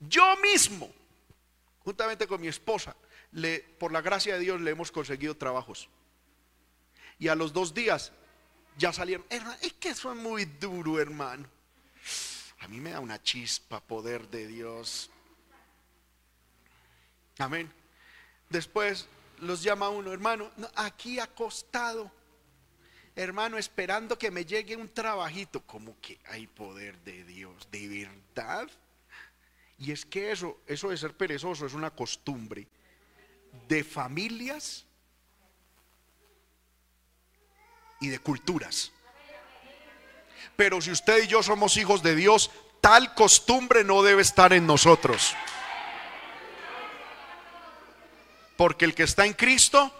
Yo 0.00 0.36
mismo, 0.38 0.92
juntamente 1.80 2.26
con 2.26 2.40
mi 2.40 2.48
esposa, 2.48 2.96
le, 3.32 3.60
por 3.60 3.92
la 3.92 4.00
gracia 4.00 4.34
de 4.34 4.40
Dios 4.40 4.60
le 4.60 4.72
hemos 4.72 4.90
conseguido 4.90 5.36
trabajos. 5.36 5.88
Y 7.18 7.28
a 7.28 7.34
los 7.34 7.52
dos 7.52 7.72
días 7.72 8.12
ya 8.76 8.92
salieron. 8.92 9.24
es 9.30 9.72
que 9.74 9.90
eso 9.90 10.12
es 10.12 10.18
muy 10.18 10.44
duro, 10.44 11.00
hermano. 11.00 11.48
A 12.60 12.68
mí 12.68 12.80
me 12.80 12.90
da 12.90 13.00
una 13.00 13.22
chispa 13.22 13.80
poder 13.80 14.28
de 14.28 14.46
Dios. 14.46 15.10
Amén. 17.38 17.72
Después 18.48 19.06
los 19.40 19.62
llama 19.62 19.88
uno, 19.88 20.12
hermano, 20.12 20.50
aquí 20.74 21.18
acostado 21.20 22.10
hermano, 23.16 23.56
esperando 23.56 24.18
que 24.18 24.30
me 24.30 24.44
llegue 24.44 24.76
un 24.76 24.88
trabajito. 24.88 25.62
Como 25.62 25.98
que 26.00 26.18
hay 26.26 26.46
poder 26.46 26.98
de 27.00 27.24
Dios, 27.24 27.66
de 27.72 27.88
verdad. 27.88 28.68
Y 29.78 29.90
es 29.90 30.04
que 30.04 30.30
eso, 30.30 30.60
eso 30.66 30.90
de 30.90 30.96
ser 30.96 31.14
perezoso 31.14 31.66
es 31.66 31.72
una 31.72 31.90
costumbre 31.90 32.66
de 33.68 33.82
familias 33.82 34.84
y 38.00 38.08
de 38.08 38.18
culturas. 38.18 38.92
Pero 40.54 40.80
si 40.80 40.90
usted 40.90 41.24
y 41.24 41.26
yo 41.26 41.42
somos 41.42 41.76
hijos 41.76 42.02
de 42.02 42.14
Dios, 42.14 42.50
tal 42.80 43.14
costumbre 43.14 43.82
no 43.82 44.02
debe 44.02 44.22
estar 44.22 44.52
en 44.52 44.66
nosotros. 44.66 45.34
Porque 48.56 48.86
el 48.86 48.94
que 48.94 49.02
está 49.02 49.26
en 49.26 49.34
Cristo, 49.34 49.92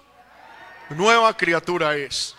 nueva 0.90 1.36
criatura 1.36 1.96
es 1.96 2.34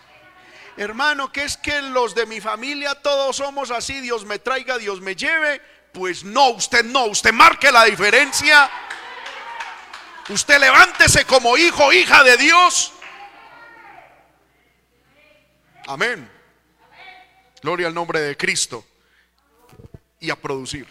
hermano, 0.77 1.31
que 1.31 1.43
es 1.43 1.57
que 1.57 1.81
los 1.81 2.13
de 2.13 2.25
mi 2.25 2.39
familia 2.39 2.95
todos 2.95 3.35
somos 3.35 3.71
así, 3.71 3.99
Dios 3.99 4.25
me 4.25 4.39
traiga, 4.39 4.77
Dios 4.77 5.01
me 5.01 5.15
lleve. 5.15 5.59
Pues 5.91 6.23
no, 6.23 6.49
usted 6.51 6.85
no, 6.85 7.05
usted 7.05 7.33
marque 7.33 7.71
la 7.71 7.85
diferencia. 7.85 8.69
Usted 10.29 10.59
levántese 10.59 11.25
como 11.25 11.57
hijo, 11.57 11.91
hija 11.91 12.23
de 12.23 12.37
Dios. 12.37 12.93
Amén. 15.87 16.29
Gloria 17.61 17.87
al 17.87 17.93
nombre 17.93 18.19
de 18.19 18.37
Cristo. 18.37 18.85
Y 20.19 20.29
a 20.29 20.35
producir. 20.35 20.87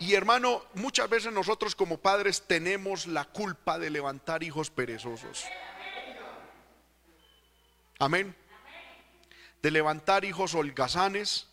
Y 0.00 0.14
hermano, 0.14 0.64
muchas 0.74 1.08
veces 1.08 1.32
nosotros 1.32 1.74
como 1.74 1.98
padres 1.98 2.42
tenemos 2.46 3.06
la 3.06 3.24
culpa 3.24 3.78
de 3.78 3.90
levantar 3.90 4.42
hijos 4.42 4.70
perezosos. 4.70 5.44
Amén 7.98 8.37
de 9.62 9.70
levantar 9.70 10.24
hijos 10.24 10.54
holgazanes, 10.54 11.48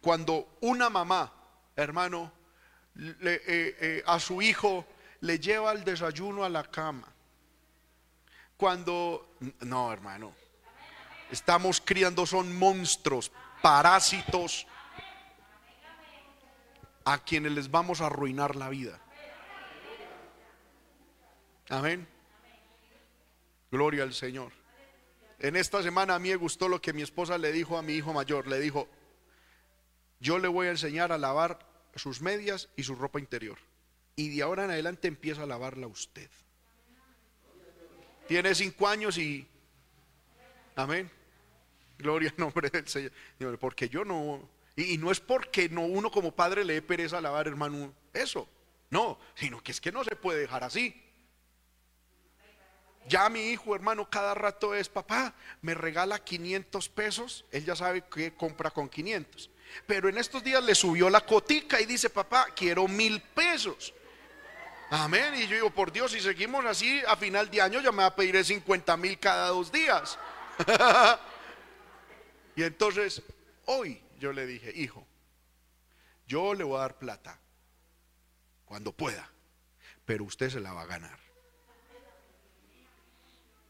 cuando 0.00 0.56
una 0.60 0.90
mamá, 0.90 1.32
hermano, 1.76 2.32
eh, 2.98 3.40
eh, 3.80 4.02
a 4.06 4.18
su 4.20 4.42
hijo 4.42 4.86
le 5.20 5.38
lleva 5.38 5.72
el 5.72 5.84
desayuno 5.84 6.44
a 6.44 6.48
la 6.48 6.64
cama. 6.64 7.08
Cuando, 8.56 9.36
no, 9.60 9.92
hermano, 9.92 10.34
estamos 11.30 11.80
criando 11.80 12.26
son 12.26 12.56
monstruos, 12.56 13.32
parásitos, 13.60 14.66
a 17.04 17.18
quienes 17.18 17.52
les 17.52 17.70
vamos 17.70 18.00
a 18.00 18.06
arruinar 18.06 18.54
la 18.56 18.68
vida. 18.68 19.00
Amén. 21.68 22.06
Gloria 23.70 24.02
al 24.02 24.12
Señor. 24.12 24.52
En 25.42 25.56
esta 25.56 25.82
semana 25.82 26.14
a 26.14 26.18
mí 26.20 26.28
me 26.28 26.36
gustó 26.36 26.68
lo 26.68 26.80
que 26.80 26.92
mi 26.92 27.02
esposa 27.02 27.36
le 27.36 27.50
dijo 27.50 27.76
a 27.76 27.82
mi 27.82 27.94
hijo 27.94 28.12
mayor. 28.12 28.46
Le 28.46 28.60
dijo, 28.60 28.88
yo 30.20 30.38
le 30.38 30.46
voy 30.46 30.68
a 30.68 30.70
enseñar 30.70 31.10
a 31.10 31.18
lavar 31.18 31.66
sus 31.96 32.22
medias 32.22 32.68
y 32.76 32.84
su 32.84 32.94
ropa 32.94 33.18
interior. 33.18 33.58
Y 34.14 34.36
de 34.36 34.42
ahora 34.42 34.64
en 34.64 34.70
adelante 34.70 35.08
empieza 35.08 35.42
a 35.42 35.46
lavarla 35.46 35.88
usted. 35.88 36.30
Tiene 38.28 38.54
cinco 38.54 38.86
años 38.86 39.18
y... 39.18 39.44
Amén. 40.76 41.10
Gloria 41.98 42.30
al 42.30 42.36
nombre 42.38 42.70
del 42.70 42.86
Señor. 42.86 43.12
Porque 43.58 43.88
yo 43.88 44.04
no... 44.04 44.48
Y, 44.76 44.96
no 44.96 45.10
es 45.10 45.18
porque 45.18 45.68
no, 45.68 45.82
uno 45.82 46.12
como 46.12 46.30
padre 46.36 46.64
le 46.64 46.74
dé 46.74 46.82
pereza 46.82 47.18
a 47.18 47.20
lavar, 47.20 47.48
hermano, 47.48 47.92
eso. 48.14 48.48
No, 48.90 49.18
sino 49.34 49.60
que 49.60 49.72
es 49.72 49.80
que 49.80 49.90
no 49.90 50.04
se 50.04 50.14
puede 50.14 50.38
dejar 50.38 50.62
así. 50.62 51.02
Ya 53.08 53.28
mi 53.28 53.50
hijo, 53.50 53.74
hermano, 53.74 54.08
cada 54.08 54.34
rato 54.34 54.74
es, 54.74 54.88
papá, 54.88 55.34
me 55.60 55.74
regala 55.74 56.22
500 56.22 56.88
pesos. 56.88 57.44
Él 57.50 57.64
ya 57.64 57.74
sabe 57.74 58.02
que 58.02 58.34
compra 58.34 58.70
con 58.70 58.88
500. 58.88 59.50
Pero 59.86 60.08
en 60.08 60.18
estos 60.18 60.44
días 60.44 60.62
le 60.62 60.74
subió 60.74 61.10
la 61.10 61.22
cotica 61.22 61.80
y 61.80 61.86
dice, 61.86 62.10
papá, 62.10 62.46
quiero 62.54 62.86
mil 62.86 63.20
pesos. 63.20 63.92
Amén. 64.90 65.34
Y 65.34 65.46
yo 65.46 65.54
digo, 65.54 65.70
por 65.70 65.90
Dios, 65.90 66.12
si 66.12 66.20
seguimos 66.20 66.64
así, 66.64 67.02
a 67.08 67.16
final 67.16 67.50
de 67.50 67.60
año 67.60 67.80
ya 67.80 67.90
me 67.90 67.98
va 67.98 68.06
a 68.06 68.16
pedir 68.16 68.44
50 68.44 68.96
mil 68.98 69.18
cada 69.18 69.48
dos 69.48 69.72
días. 69.72 70.18
y 72.56 72.62
entonces, 72.62 73.22
hoy 73.64 74.02
yo 74.18 74.32
le 74.32 74.46
dije, 74.46 74.70
hijo, 74.74 75.06
yo 76.26 76.54
le 76.54 76.64
voy 76.64 76.76
a 76.76 76.82
dar 76.82 76.98
plata 76.98 77.38
cuando 78.66 78.92
pueda, 78.92 79.28
pero 80.04 80.24
usted 80.24 80.50
se 80.50 80.60
la 80.60 80.72
va 80.72 80.82
a 80.82 80.86
ganar. 80.86 81.21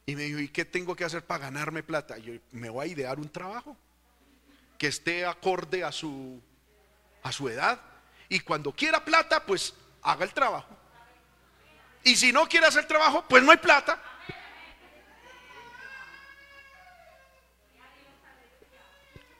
Y 0.07 0.16
me 0.16 0.22
dijo, 0.22 0.38
¿y 0.40 0.48
qué 0.48 0.64
tengo 0.64 0.96
que 0.96 1.05
hacer 1.05 1.24
para 1.24 1.44
ganarme 1.44 1.82
plata? 1.82 2.18
yo, 2.18 2.34
me 2.50 2.68
voy 2.68 2.88
a 2.88 2.92
idear 2.92 3.18
un 3.18 3.28
trabajo 3.28 3.76
que 4.76 4.88
esté 4.88 5.24
acorde 5.24 5.84
a 5.84 5.92
su, 5.92 6.42
a 7.22 7.30
su 7.30 7.48
edad. 7.48 7.80
Y 8.28 8.40
cuando 8.40 8.72
quiera 8.72 9.05
plata, 9.05 9.44
pues 9.46 9.74
haga 10.03 10.24
el 10.24 10.32
trabajo. 10.32 10.76
Y 12.03 12.16
si 12.16 12.32
no 12.32 12.48
quiere 12.48 12.66
hacer 12.66 12.86
trabajo, 12.86 13.24
pues 13.28 13.42
no 13.44 13.53
hay 13.53 13.59
plata. 13.59 14.03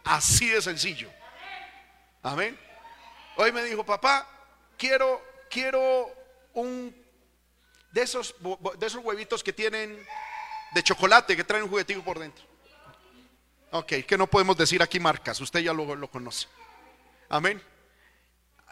Así 0.05 0.49
de 0.49 0.63
sencillo. 0.63 1.11
Amén. 2.23 2.59
Hoy 3.37 3.51
me 3.51 3.65
dijo, 3.65 3.85
papá, 3.85 4.29
quiero, 4.77 5.21
quiero 5.51 6.07
un 6.55 6.95
de 7.91 8.03
esos, 8.03 8.35
de 8.79 8.87
esos 8.87 9.05
huevitos 9.05 9.43
que 9.43 9.53
tienen 9.53 10.07
de 10.75 10.83
chocolate 10.83 11.37
que 11.37 11.45
trae 11.45 11.63
un 11.63 11.69
juguetito 11.69 12.03
por 12.03 12.19
dentro. 12.19 12.45
Ok, 13.73 13.93
que 14.07 14.19
no 14.19 14.27
podemos 14.27 14.57
decir 14.57 14.83
aquí 14.83 15.01
marcas, 15.01 15.41
usted 15.41 15.61
ya 15.61 15.73
lo, 15.73 15.97
lo 15.97 16.11
conoce. 16.11 16.47
Amén. 17.29 17.63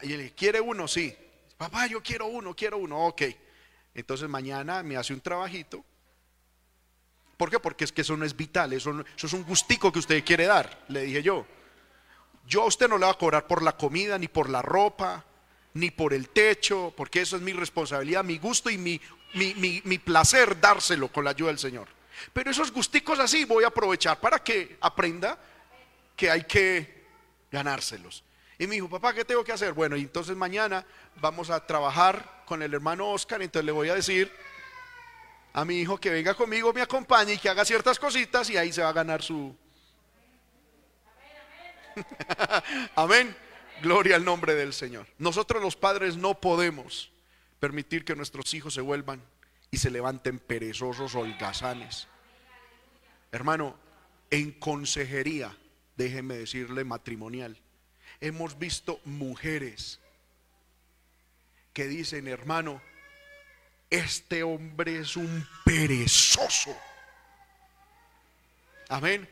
Y 0.03 0.13
él 0.13 0.33
quiere 0.33 0.61
uno, 0.61 0.87
sí. 0.87 1.17
Papá, 1.57 1.87
yo 1.87 2.03
quiero 2.03 2.27
uno, 2.27 2.55
quiero 2.55 2.79
uno. 2.79 3.07
Ok. 3.07 3.23
Entonces 3.95 4.29
mañana 4.29 4.83
me 4.83 4.97
hace 4.97 5.13
un 5.13 5.21
trabajito. 5.21 5.85
¿Por 7.37 7.51
qué? 7.51 7.59
Porque 7.59 7.85
es 7.85 7.93
que 7.93 8.03
eso 8.03 8.17
no 8.17 8.25
es 8.25 8.37
vital, 8.37 8.75
eso, 8.75 9.03
eso 9.17 9.27
es 9.27 9.33
un 9.33 9.45
gustico 9.45 9.91
que 9.91 9.99
usted 9.99 10.23
quiere 10.23 10.45
dar, 10.45 10.85
le 10.89 11.05
dije 11.05 11.23
yo. 11.23 11.47
Yo 12.47 12.63
a 12.63 12.67
usted 12.67 12.87
no 12.87 12.99
le 12.99 13.07
voy 13.07 13.15
a 13.15 13.19
cobrar 13.19 13.47
por 13.47 13.63
la 13.63 13.77
comida, 13.77 14.19
ni 14.19 14.29
por 14.29 14.51
la 14.51 14.61
ropa, 14.61 15.25
ni 15.73 15.91
por 15.91 16.13
el 16.13 16.29
techo, 16.29 16.93
porque 16.95 17.23
eso 17.23 17.37
es 17.37 17.43
mi 17.43 17.53
responsabilidad, 17.53 18.25
mi 18.25 18.37
gusto 18.39 18.69
y 18.69 18.77
mi, 18.77 19.01
mi, 19.35 19.83
mi 19.85 19.99
placer 19.99 20.61
dárselo 20.61 21.09
con 21.09 21.25
la 21.25 21.31
ayuda 21.31 21.49
del 21.49 21.59
Señor. 21.59 21.89
Pero 22.33 22.51
esos 22.51 22.73
gusticos 22.73 23.19
así 23.19 23.45
voy 23.45 23.65
a 23.65 23.69
aprovechar 23.69 24.21
para 24.21 24.39
que 24.39 24.77
aprenda 24.81 25.39
que 26.17 26.31
hay 26.31 26.45
que 26.45 27.05
ganárselos. 27.51 28.25
Y 28.59 28.67
me 28.67 28.75
dijo, 28.75 28.91
papá, 28.91 29.15
¿qué 29.15 29.25
tengo 29.25 29.43
que 29.43 29.53
hacer? 29.53 29.73
Bueno, 29.73 29.97
y 29.97 30.03
entonces 30.03 30.37
mañana 30.37 30.85
vamos 31.17 31.49
a 31.49 31.65
trabajar 31.67 32.43
con 32.45 32.63
el 32.63 32.75
hermano 32.75 33.11
Oscar, 33.11 33.41
entonces 33.41 33.65
le 33.65 33.73
voy 33.73 33.89
a 33.89 33.95
decir 33.95 34.31
a 35.53 35.65
mi 35.65 35.81
hijo 35.81 35.99
que 35.99 36.11
venga 36.11 36.35
conmigo, 36.35 36.73
me 36.73 36.83
acompañe 36.83 37.33
y 37.33 37.39
que 37.39 37.49
haga 37.49 37.65
ciertas 37.65 37.99
cositas 37.99 38.51
y 38.51 38.57
ahí 38.57 38.73
se 38.73 38.83
va 38.83 38.91
a 38.91 38.93
ganar 38.93 39.23
su... 39.23 39.57
Amén. 42.97 43.35
Gloria 43.83 44.17
al 44.17 44.25
nombre 44.25 44.55
del 44.55 44.75
Señor. 44.75 45.07
Nosotros 45.17 45.63
los 45.63 45.75
padres 45.75 46.17
no 46.17 46.35
podemos 46.39 47.11
permitir 47.61 48.05
que 48.05 48.17
nuestros 48.17 48.53
hijos 48.55 48.75
se 48.75 48.81
vuelvan 48.81 49.23
y 49.71 49.77
se 49.77 49.91
levanten 49.91 50.39
perezosos 50.39 51.15
holgazanes. 51.15 52.09
Hermano, 53.31 53.77
en 54.31 54.53
consejería, 54.53 55.57
déjeme 55.97 56.37
decirle 56.37 56.85
matrimonial, 56.85 57.57
hemos 58.21 58.59
visto 58.59 59.01
mujeres 59.05 60.01
que 61.73 61.87
dicen, 61.87 62.27
hermano, 62.27 62.83
este 63.91 64.43
hombre 64.43 65.01
es 65.01 65.17
un 65.17 65.47
perezoso. 65.65 66.77
Amén. 68.89 69.29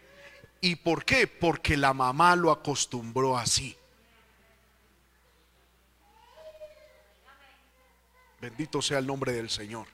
¿Y 0.60 0.76
por 0.76 1.04
qué? 1.04 1.26
Porque 1.26 1.76
la 1.76 1.92
mamá 1.92 2.36
lo 2.36 2.50
acostumbró 2.50 3.36
así. 3.36 3.76
Bendito 8.40 8.80
sea 8.82 8.98
el 8.98 9.06
nombre 9.06 9.32
del 9.32 9.50
Señor. 9.50 9.88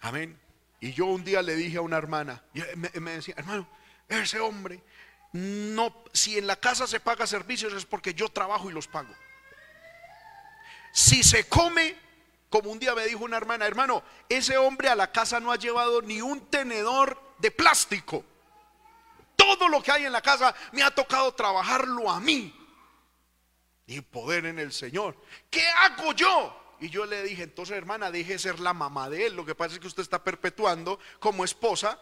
Amén. 0.00 0.38
Y 0.80 0.92
yo 0.92 1.06
un 1.06 1.24
día 1.24 1.42
le 1.42 1.54
dije 1.56 1.78
a 1.78 1.82
una 1.82 1.96
hermana, 1.96 2.42
me, 2.76 2.90
me, 3.00 3.10
decía, 3.12 3.34
hermano, 3.38 3.66
ese 4.08 4.38
hombre, 4.40 4.82
no, 5.32 6.04
si 6.12 6.38
en 6.38 6.46
la 6.46 6.56
casa 6.56 6.86
se 6.86 7.00
paga 7.00 7.26
servicios 7.26 7.72
es 7.72 7.86
porque 7.86 8.14
yo 8.14 8.28
trabajo 8.28 8.70
y 8.70 8.72
los 8.72 8.86
pago. 8.86 9.14
Si 10.92 11.22
se 11.22 11.48
come, 11.48 11.96
como 12.50 12.70
un 12.70 12.78
día 12.78 12.94
me 12.94 13.06
dijo 13.06 13.24
una 13.24 13.36
hermana, 13.36 13.66
hermano, 13.66 14.02
ese 14.28 14.56
hombre 14.58 14.88
a 14.88 14.94
la 14.94 15.10
casa 15.10 15.40
no 15.40 15.50
ha 15.50 15.56
llevado 15.56 16.02
ni 16.02 16.20
un 16.20 16.48
tenedor 16.50 17.20
de 17.38 17.50
plástico. 17.50 18.24
Todo 19.36 19.68
lo 19.68 19.82
que 19.82 19.90
hay 19.90 20.04
en 20.04 20.12
la 20.12 20.22
casa 20.22 20.54
me 20.72 20.82
ha 20.82 20.90
tocado 20.90 21.34
trabajarlo 21.34 22.10
a 22.10 22.20
mí. 22.20 22.54
Y 23.86 24.00
poder 24.00 24.46
en 24.46 24.58
el 24.58 24.72
Señor. 24.72 25.16
¿Qué 25.50 25.66
hago 25.66 26.12
yo? 26.12 26.76
Y 26.80 26.90
yo 26.90 27.06
le 27.06 27.22
dije, 27.22 27.42
entonces 27.42 27.76
hermana, 27.76 28.10
deje 28.10 28.38
ser 28.38 28.60
la 28.60 28.74
mamá 28.74 29.08
de 29.08 29.26
él. 29.26 29.36
Lo 29.36 29.44
que 29.44 29.54
pasa 29.54 29.74
es 29.74 29.80
que 29.80 29.86
usted 29.86 30.02
está 30.02 30.22
perpetuando 30.22 30.98
como 31.18 31.44
esposa. 31.44 31.98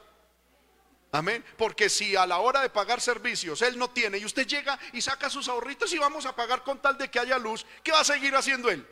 Amén. 1.13 1.45
Porque 1.59 1.89
si 1.89 2.17
a 2.17 2.27
la 2.27 2.39
hora 2.39 2.63
de 2.63 2.71
pagar 2.71 3.01
servicios 3.01 3.61
él 3.63 3.79
no 3.79 3.91
tiene 3.91 4.19
y 4.19 4.25
usted 4.25 4.47
llega 4.47 4.79
y 4.93 5.03
saca 5.03 5.29
sus 5.29 5.49
ahorritos 5.49 5.93
y 5.93 5.99
vamos 5.99 6.25
a 6.25 6.35
pagar 6.35 6.65
con 6.65 6.81
tal 6.81 6.97
de 6.97 7.11
que 7.11 7.19
haya 7.19 7.39
luz, 7.39 7.67
¿qué 7.83 7.93
va 7.93 8.01
a 8.01 8.05
seguir 8.05 8.35
haciendo 8.35 8.71
él? 8.71 8.87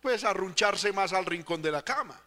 Pues 0.00 0.22
arruncharse 0.22 0.92
más 0.92 1.12
al 1.12 1.26
rincón 1.26 1.62
de 1.62 1.72
la 1.72 1.82
cama. 1.82 2.20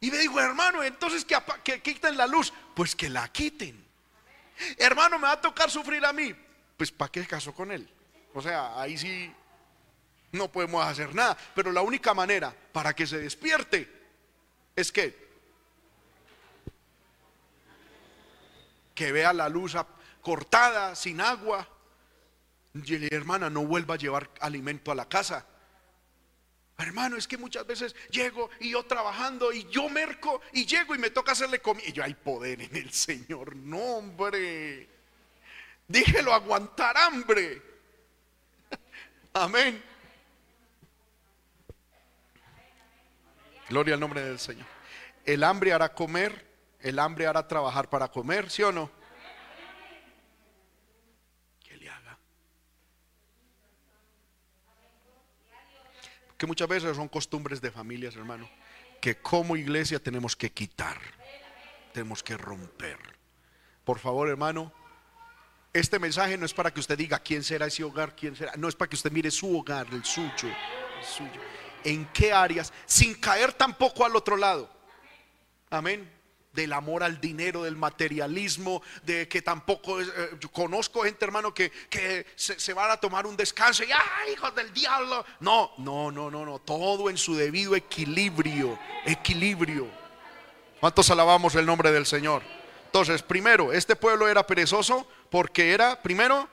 Y 0.00 0.10
me 0.10 0.18
dijo, 0.18 0.40
hermano, 0.40 0.82
entonces 0.82 1.24
que, 1.24 1.36
que 1.62 1.82
quiten 1.82 2.16
la 2.16 2.26
luz. 2.26 2.52
Pues 2.74 2.96
que 2.96 3.08
la 3.08 3.28
quiten. 3.28 3.86
Hermano, 4.78 5.18
me 5.18 5.26
va 5.26 5.32
a 5.32 5.40
tocar 5.40 5.70
sufrir 5.70 6.04
a 6.04 6.12
mí. 6.12 6.34
Pues 6.80 6.90
¿para 6.90 7.12
qué 7.12 7.26
caso 7.26 7.52
con 7.52 7.70
él? 7.70 7.86
O 8.32 8.40
sea, 8.40 8.80
ahí 8.80 8.96
sí 8.96 9.30
no 10.32 10.50
podemos 10.50 10.82
hacer 10.82 11.14
nada. 11.14 11.36
Pero 11.54 11.72
la 11.72 11.82
única 11.82 12.14
manera 12.14 12.56
para 12.72 12.94
que 12.94 13.06
se 13.06 13.18
despierte 13.18 13.86
es 14.74 14.90
que 14.90 15.28
que 18.94 19.12
vea 19.12 19.34
la 19.34 19.50
luz 19.50 19.76
cortada, 20.22 20.96
sin 20.96 21.20
agua. 21.20 21.68
Y 22.72 23.14
hermana, 23.14 23.50
no 23.50 23.66
vuelva 23.66 23.96
a 23.96 23.98
llevar 23.98 24.30
alimento 24.40 24.90
a 24.90 24.94
la 24.94 25.06
casa. 25.06 25.44
Hermano, 26.78 27.18
es 27.18 27.28
que 27.28 27.36
muchas 27.36 27.66
veces 27.66 27.94
llego 28.10 28.48
y 28.58 28.70
yo 28.70 28.86
trabajando 28.86 29.52
y 29.52 29.68
yo 29.68 29.90
merco 29.90 30.40
y 30.54 30.64
llego 30.64 30.94
y 30.94 30.98
me 30.98 31.10
toca 31.10 31.32
hacerle 31.32 31.60
comida. 31.60 31.88
Y 31.88 31.92
yo 31.92 32.02
hay 32.02 32.14
poder 32.14 32.62
en 32.62 32.74
el 32.74 32.90
Señor. 32.90 33.54
No, 33.54 33.96
hombre. 33.96 34.99
Dígelo 35.90 36.32
aguantar 36.32 36.96
hambre. 36.96 37.60
Amén. 39.32 39.82
Gloria 43.68 43.94
al 43.94 44.00
nombre 44.00 44.22
del 44.22 44.38
Señor. 44.38 44.68
El 45.24 45.42
hambre 45.42 45.72
hará 45.72 45.92
comer, 45.92 46.46
el 46.78 47.00
hambre 47.00 47.26
hará 47.26 47.48
trabajar 47.48 47.90
para 47.90 48.06
comer, 48.06 48.50
¿sí 48.50 48.62
o 48.62 48.70
no? 48.70 48.88
Que 51.58 51.76
le 51.76 51.90
haga. 51.90 52.16
Que 56.38 56.46
muchas 56.46 56.68
veces 56.68 56.96
son 56.96 57.08
costumbres 57.08 57.60
de 57.60 57.72
familias, 57.72 58.14
hermano, 58.14 58.48
que 59.00 59.16
como 59.16 59.56
iglesia 59.56 60.00
tenemos 60.00 60.36
que 60.36 60.52
quitar, 60.52 61.00
tenemos 61.92 62.22
que 62.22 62.36
romper. 62.36 62.98
Por 63.84 63.98
favor, 63.98 64.28
hermano, 64.28 64.72
este 65.72 65.98
mensaje 65.98 66.36
no 66.36 66.46
es 66.46 66.54
para 66.54 66.72
que 66.72 66.80
usted 66.80 66.98
diga 66.98 67.18
quién 67.18 67.42
será 67.42 67.66
ese 67.66 67.84
hogar, 67.84 68.16
quién 68.16 68.34
será, 68.36 68.52
no 68.56 68.68
es 68.68 68.74
para 68.74 68.88
que 68.88 68.96
usted 68.96 69.12
mire 69.12 69.30
su 69.30 69.58
hogar, 69.58 69.86
el 69.92 70.04
suyo, 70.04 70.48
el 70.98 71.06
suyo 71.06 71.40
en 71.84 72.06
qué 72.06 72.32
áreas, 72.32 72.72
sin 72.86 73.14
caer 73.14 73.52
tampoco 73.52 74.04
al 74.04 74.16
otro 74.16 74.36
lado. 74.36 74.70
Amén. 75.70 76.10
Del 76.52 76.72
amor 76.72 77.04
al 77.04 77.20
dinero, 77.20 77.62
del 77.62 77.76
materialismo, 77.76 78.82
de 79.04 79.28
que 79.28 79.40
tampoco 79.40 80.00
eh, 80.00 80.06
conozco 80.52 81.02
gente, 81.02 81.24
hermano, 81.24 81.54
que, 81.54 81.70
que 81.88 82.26
se, 82.34 82.74
van 82.74 82.90
a 82.90 82.96
tomar 82.96 83.24
un 83.24 83.36
descanso 83.36 83.84
y 83.84 83.92
¡ay, 83.92 84.32
hijos 84.32 84.52
del 84.56 84.72
diablo! 84.72 85.24
No, 85.38 85.72
no, 85.78 86.10
no, 86.10 86.28
no, 86.28 86.44
no. 86.44 86.58
Todo 86.58 87.08
en 87.08 87.16
su 87.16 87.36
debido 87.36 87.76
equilibrio. 87.76 88.76
Equilibrio. 89.04 89.88
¿Cuántos 90.80 91.08
alabamos 91.10 91.54
el 91.54 91.66
nombre 91.66 91.92
del 91.92 92.04
Señor? 92.04 92.42
Entonces, 92.90 93.22
primero, 93.22 93.72
este 93.72 93.94
pueblo 93.94 94.26
era 94.26 94.44
perezoso 94.44 95.08
porque 95.30 95.72
era, 95.72 96.02
primero, 96.02 96.48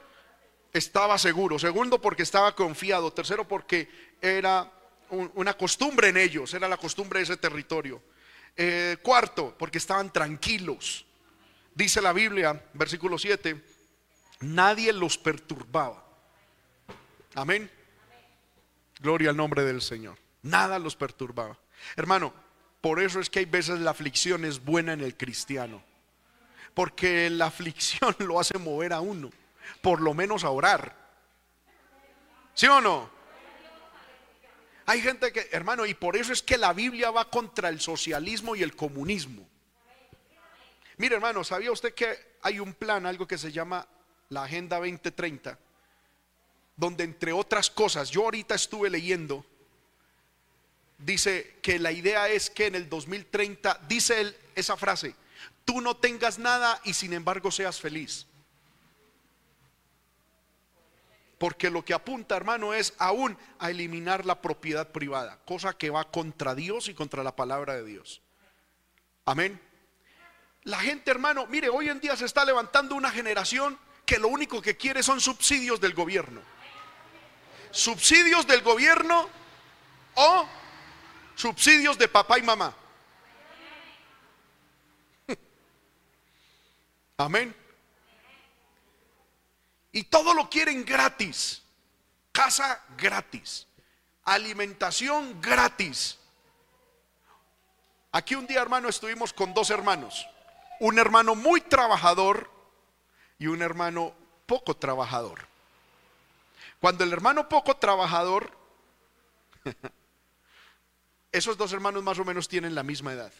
estaba 0.72 1.18
seguro. 1.18 1.58
Segundo, 1.58 2.00
porque 2.00 2.22
estaba 2.22 2.54
confiado. 2.54 3.12
Tercero, 3.12 3.48
porque 3.48 3.90
era 4.22 4.72
una 5.10 5.58
costumbre 5.58 6.10
en 6.10 6.18
ellos, 6.18 6.54
era 6.54 6.68
la 6.68 6.78
costumbre 6.78 7.18
de 7.18 7.24
ese 7.24 7.38
territorio. 7.38 8.04
Eh, 8.56 8.98
cuarto, 9.02 9.56
porque 9.58 9.80
estaban 9.80 10.14
tranquilos. 10.14 11.08
Dice 11.74 12.04
la 12.04 12.14
Biblia, 12.14 12.64
versículo 12.74 13.18
7, 13.18 13.60
nadie 14.42 14.94
los 14.94 15.18
perturbaba. 15.18 16.06
Amén. 17.34 17.68
Gloria 19.00 19.32
al 19.32 19.38
nombre 19.38 19.64
del 19.64 19.82
Señor. 19.82 20.20
Nada 20.44 20.78
los 20.78 20.96
perturbaba. 20.96 21.58
Hermano, 21.96 22.32
por 22.80 23.02
eso 23.02 23.20
es 23.20 23.28
que 23.28 23.40
hay 23.40 23.46
veces 23.46 23.80
la 23.80 23.90
aflicción 23.90 24.46
es 24.46 24.64
buena 24.64 24.94
en 24.94 25.02
el 25.02 25.18
cristiano. 25.18 25.87
Porque 26.78 27.32
la 27.32 27.48
aflicción 27.48 28.16
lo 28.20 28.40
hace 28.40 28.60
mover 28.60 28.94
a 28.94 29.00
uno, 29.00 29.32
por 29.82 30.00
lo 30.00 30.14
menos 30.14 30.44
a 30.44 30.52
orar. 30.52 30.96
¿Sí 32.54 32.68
o 32.68 32.80
no? 32.80 33.10
Hay 34.86 35.02
gente 35.02 35.34
que, 35.34 35.50
hermano, 35.52 35.88
y 35.88 35.96
por 35.96 36.16
eso 36.16 36.32
es 36.32 36.44
que 36.44 36.56
la 36.56 36.74
Biblia 36.74 37.10
va 37.10 37.32
contra 37.32 37.70
el 37.70 37.82
socialismo 37.82 38.56
y 38.56 38.62
el 38.62 38.76
comunismo. 38.76 39.50
Mire, 40.98 41.16
hermano, 41.16 41.44
¿sabía 41.44 41.72
usted 41.72 41.96
que 41.96 42.36
hay 42.44 42.60
un 42.60 42.76
plan, 42.76 43.08
algo 43.08 43.28
que 43.28 43.40
se 43.40 43.52
llama 43.52 43.88
la 44.30 44.44
Agenda 44.44 44.78
2030? 44.78 45.58
Donde 46.76 47.06
entre 47.06 47.32
otras 47.32 47.72
cosas, 47.72 48.12
yo 48.12 48.26
ahorita 48.26 48.54
estuve 48.54 48.92
leyendo, 48.92 49.44
dice 51.00 51.56
que 51.64 51.80
la 51.80 51.92
idea 51.92 52.30
es 52.30 52.52
que 52.52 52.68
en 52.68 52.76
el 52.76 52.88
2030, 52.88 53.82
dice 53.88 54.22
él 54.22 54.38
esa 54.54 54.78
frase, 54.78 55.16
tú 55.68 55.82
no 55.82 55.98
tengas 55.98 56.40
nada 56.40 56.80
y 56.86 56.94
sin 56.94 57.12
embargo 57.12 57.52
seas 57.52 57.80
feliz. 57.82 58.26
Porque 61.38 61.70
lo 61.70 61.84
que 61.84 61.94
apunta, 61.94 62.38
hermano, 62.38 62.74
es 62.74 62.94
aún 62.98 63.38
a 63.60 63.70
eliminar 63.70 64.26
la 64.26 64.42
propiedad 64.42 64.92
privada, 64.92 65.40
cosa 65.46 65.78
que 65.78 65.90
va 65.90 66.10
contra 66.10 66.56
Dios 66.56 66.88
y 66.88 66.94
contra 66.94 67.22
la 67.22 67.36
palabra 67.36 67.76
de 67.76 67.84
Dios. 67.84 68.22
Amén. 69.26 69.62
La 70.64 70.80
gente, 70.80 71.12
hermano, 71.12 71.46
mire, 71.48 71.68
hoy 71.68 71.90
en 71.90 72.00
día 72.00 72.16
se 72.16 72.26
está 72.26 72.46
levantando 72.46 72.96
una 72.96 73.12
generación 73.12 73.78
que 74.06 74.18
lo 74.18 74.30
único 74.30 74.62
que 74.62 74.78
quiere 74.78 75.04
son 75.04 75.20
subsidios 75.20 75.82
del 75.82 75.94
gobierno. 75.94 76.42
subsidios 77.72 78.48
del 78.48 78.62
gobierno 78.62 79.30
o 80.16 80.48
subsidios 81.36 81.98
de 81.98 82.08
papá 82.08 82.40
y 82.40 82.42
mamá. 82.42 82.74
Amén. 87.18 87.56
Y 89.92 90.04
todo 90.04 90.34
lo 90.34 90.50
quieren 90.50 90.86
gratis. 90.86 91.64
Casa 92.32 92.84
gratis. 92.96 93.66
Alimentación 94.24 95.42
gratis. 95.42 96.20
Aquí 98.12 98.36
un 98.36 98.46
día, 98.46 98.62
hermano, 98.62 98.90
estuvimos 98.90 99.34
con 99.34 99.54
dos 99.54 99.70
hermanos. 99.72 100.28
Un 100.80 101.00
hermano 101.00 101.34
muy 101.34 101.62
trabajador 101.62 102.50
y 103.40 103.48
un 103.48 103.62
hermano 103.62 104.14
poco 104.46 104.76
trabajador. 104.76 105.48
Cuando 106.80 107.04
el 107.04 107.12
hermano 107.12 107.50
poco 107.50 107.76
trabajador, 107.78 108.52
esos 111.32 111.58
dos 111.58 111.74
hermanos 111.74 112.04
más 112.04 112.20
o 112.20 112.26
menos 112.26 112.48
tienen 112.48 112.76
la 112.76 112.84
misma 112.84 113.14
edad. 113.14 113.34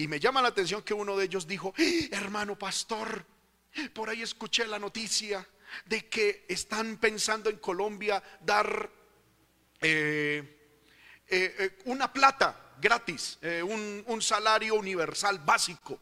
Y 0.00 0.08
me 0.08 0.18
llama 0.18 0.40
la 0.40 0.48
atención 0.48 0.80
que 0.80 0.94
uno 0.94 1.14
de 1.14 1.26
ellos 1.26 1.46
dijo, 1.46 1.74
¡Eh, 1.76 2.08
hermano 2.12 2.58
pastor, 2.58 3.22
por 3.92 4.08
ahí 4.08 4.22
escuché 4.22 4.66
la 4.66 4.78
noticia 4.78 5.46
de 5.84 6.08
que 6.08 6.46
están 6.48 6.96
pensando 6.96 7.50
en 7.50 7.58
Colombia 7.58 8.22
dar 8.40 8.90
eh, 9.78 10.72
eh, 11.28 11.78
una 11.84 12.10
plata 12.10 12.76
gratis, 12.80 13.38
un, 13.42 14.02
un 14.06 14.22
salario 14.22 14.76
universal 14.76 15.38
básico 15.40 16.00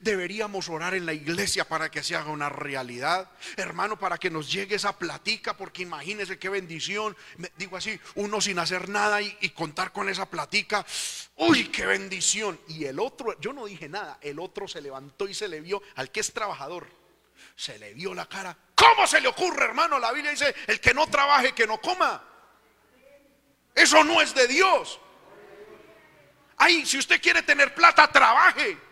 Deberíamos 0.00 0.68
orar 0.68 0.94
en 0.94 1.06
la 1.06 1.12
iglesia 1.12 1.66
para 1.66 1.90
que 1.90 2.02
se 2.02 2.16
haga 2.16 2.30
una 2.30 2.48
realidad. 2.48 3.30
Hermano, 3.56 3.98
para 3.98 4.18
que 4.18 4.30
nos 4.30 4.50
llegue 4.50 4.76
esa 4.76 4.98
platica, 4.98 5.56
porque 5.56 5.82
imagínese 5.82 6.38
qué 6.38 6.48
bendición. 6.48 7.16
digo 7.56 7.76
así, 7.76 7.98
uno 8.16 8.40
sin 8.40 8.58
hacer 8.58 8.88
nada 8.88 9.20
y, 9.22 9.36
y, 9.40 9.50
contar 9.50 9.92
con 9.92 10.08
esa 10.08 10.26
platica. 10.26 10.84
Uy, 11.36 11.68
qué 11.68 11.86
bendición. 11.86 12.58
Y 12.68 12.84
el 12.84 12.98
otro, 12.98 13.38
yo 13.40 13.52
no 13.52 13.66
dije 13.66 13.88
nada, 13.88 14.18
el 14.20 14.38
otro 14.38 14.68
se 14.68 14.80
levantó 14.80 15.28
y 15.28 15.34
se 15.34 15.48
le 15.48 15.60
vio 15.60 15.82
al 15.96 16.10
que 16.10 16.20
es 16.20 16.32
trabajador. 16.32 16.88
Se 17.54 17.78
le 17.78 17.94
vio 17.94 18.14
la 18.14 18.26
cara. 18.26 18.56
¿Cómo 18.74 19.06
se 19.06 19.20
le 19.20 19.28
ocurre, 19.28 19.64
hermano? 19.64 19.98
La 19.98 20.12
Biblia 20.12 20.30
dice, 20.30 20.54
el 20.66 20.80
que 20.80 20.94
no 20.94 21.06
trabaje, 21.08 21.52
que 21.52 21.66
no 21.66 21.80
coma. 21.80 22.24
Eso 23.74 24.02
no 24.02 24.20
es 24.20 24.34
de 24.34 24.48
Dios. 24.48 25.00
Ay, 26.56 26.84
si 26.84 26.98
usted 26.98 27.22
quiere 27.22 27.42
tener 27.42 27.72
plata, 27.74 28.10
trabaje 28.10 28.87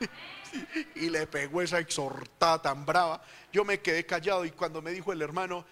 y 0.96 1.10
le 1.10 1.26
pegó 1.26 1.62
esa 1.62 1.78
exhortada 1.78 2.60
tan 2.62 2.84
brava. 2.84 3.22
Yo 3.52 3.64
me 3.64 3.80
quedé 3.80 4.06
callado 4.06 4.44
y 4.44 4.50
cuando 4.50 4.82
me 4.82 4.92
dijo 4.92 5.12
el 5.12 5.22
hermano, 5.22 5.64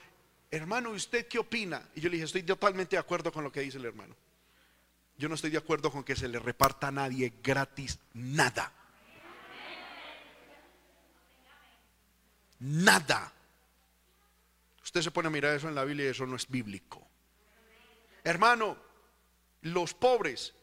hermano, 0.50 0.90
¿usted 0.90 1.26
qué 1.26 1.38
opina? 1.38 1.82
Y 1.94 2.00
yo 2.00 2.08
le 2.08 2.16
dije, 2.16 2.26
estoy 2.26 2.42
totalmente 2.42 2.96
de 2.96 3.00
acuerdo 3.00 3.32
con 3.32 3.44
lo 3.44 3.52
que 3.52 3.60
dice 3.60 3.78
el 3.78 3.84
hermano. 3.84 4.14
Yo 5.16 5.28
no 5.28 5.34
estoy 5.34 5.50
de 5.50 5.58
acuerdo 5.58 5.90
con 5.90 6.04
que 6.04 6.14
se 6.14 6.28
le 6.28 6.38
reparta 6.38 6.88
a 6.88 6.92
nadie 6.92 7.32
gratis 7.42 7.98
nada. 8.14 8.72
Nada. 12.60 13.32
Usted 14.82 15.02
se 15.02 15.10
pone 15.10 15.28
a 15.28 15.30
mirar 15.30 15.54
eso 15.54 15.68
en 15.68 15.74
la 15.74 15.84
Biblia 15.84 16.06
y 16.06 16.08
eso 16.10 16.26
no 16.26 16.36
es 16.36 16.48
bíblico. 16.48 17.06
Hermano, 18.24 18.76
los 19.62 19.94
pobres, 19.94 20.54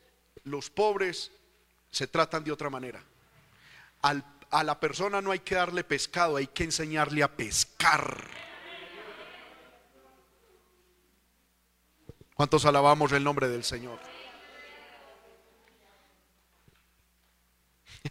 los 0.43 0.69
pobres 0.69 1.31
se 1.91 2.07
tratan 2.07 2.43
de 2.43 2.51
otra 2.51 2.69
manera 2.69 3.03
a 4.01 4.63
la 4.63 4.79
persona 4.79 5.21
no 5.21 5.31
hay 5.31 5.39
que 5.39 5.55
darle 5.55 5.83
pescado, 5.83 6.37
hay 6.37 6.47
que 6.47 6.63
enseñarle 6.63 7.23
a 7.23 7.35
pescar. 7.35 8.27
¿Cuántos 12.35 12.65
alabamos 12.65 13.11
el 13.13 13.23
nombre 13.23 13.47
del 13.47 13.63
Señor? 13.63 13.99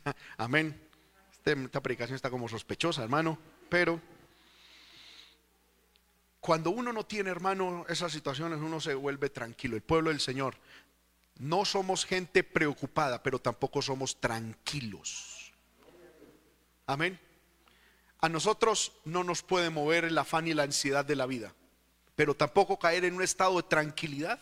Amén. 0.38 0.80
Este, 1.32 1.52
esta 1.52 1.82
predicación 1.82 2.16
está 2.16 2.30
como 2.30 2.48
sospechosa, 2.48 3.02
hermano, 3.02 3.38
pero 3.68 4.00
cuando 6.40 6.70
uno 6.70 6.92
no 6.92 7.04
tiene, 7.04 7.30
hermano, 7.30 7.84
esas 7.88 8.12
situaciones, 8.12 8.60
uno 8.60 8.80
se 8.80 8.94
vuelve 8.94 9.30
tranquilo. 9.30 9.76
El 9.76 9.82
pueblo 9.82 10.10
del 10.10 10.20
Señor, 10.20 10.56
no 11.38 11.64
somos 11.64 12.06
gente 12.06 12.44
preocupada, 12.44 13.22
pero 13.22 13.38
tampoco 13.38 13.82
somos 13.82 14.20
tranquilos. 14.20 15.33
Amén. 16.86 17.18
A 18.20 18.28
nosotros 18.28 18.92
no 19.04 19.24
nos 19.24 19.42
puede 19.42 19.70
mover 19.70 20.04
el 20.04 20.16
afán 20.16 20.46
y 20.48 20.54
la 20.54 20.62
ansiedad 20.62 21.04
de 21.04 21.16
la 21.16 21.26
vida, 21.26 21.54
pero 22.16 22.34
tampoco 22.34 22.78
caer 22.78 23.04
en 23.04 23.14
un 23.14 23.22
estado 23.22 23.56
de 23.56 23.64
tranquilidad. 23.64 24.38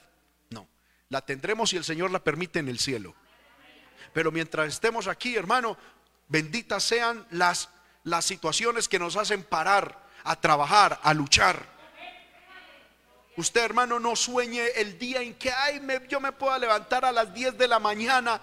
No, 0.51 0.69
la 1.09 1.25
tendremos 1.25 1.71
si 1.71 1.77
el 1.77 1.85
Señor 1.85 2.11
la 2.11 2.23
permite 2.23 2.59
en 2.59 2.69
el 2.69 2.79
cielo. 2.79 3.15
Pero 4.13 4.31
mientras 4.31 4.69
estemos 4.69 5.07
aquí, 5.07 5.37
hermano, 5.37 5.77
benditas 6.29 6.83
sean 6.83 7.27
las, 7.31 7.71
las 8.05 8.25
situaciones 8.25 8.89
que 8.89 8.99
nos 8.99 9.17
hacen 9.17 9.43
parar 9.43 10.03
a 10.25 10.37
trabajar, 10.41 11.01
a 11.03 11.15
luchar. 11.15 11.73
Usted, 13.37 13.65
hermano, 13.65 13.99
no 13.99 14.15
sueñe 14.15 14.67
el 14.77 14.99
día 14.99 15.23
en 15.23 15.35
que 15.35 15.51
ay, 15.51 15.81
yo 16.09 16.21
me 16.21 16.33
pueda 16.33 16.59
levantar 16.59 17.05
a 17.05 17.13
las 17.13 17.33
10 17.33 17.57
de 17.57 17.69
la 17.69 17.79
mañana 17.79 18.41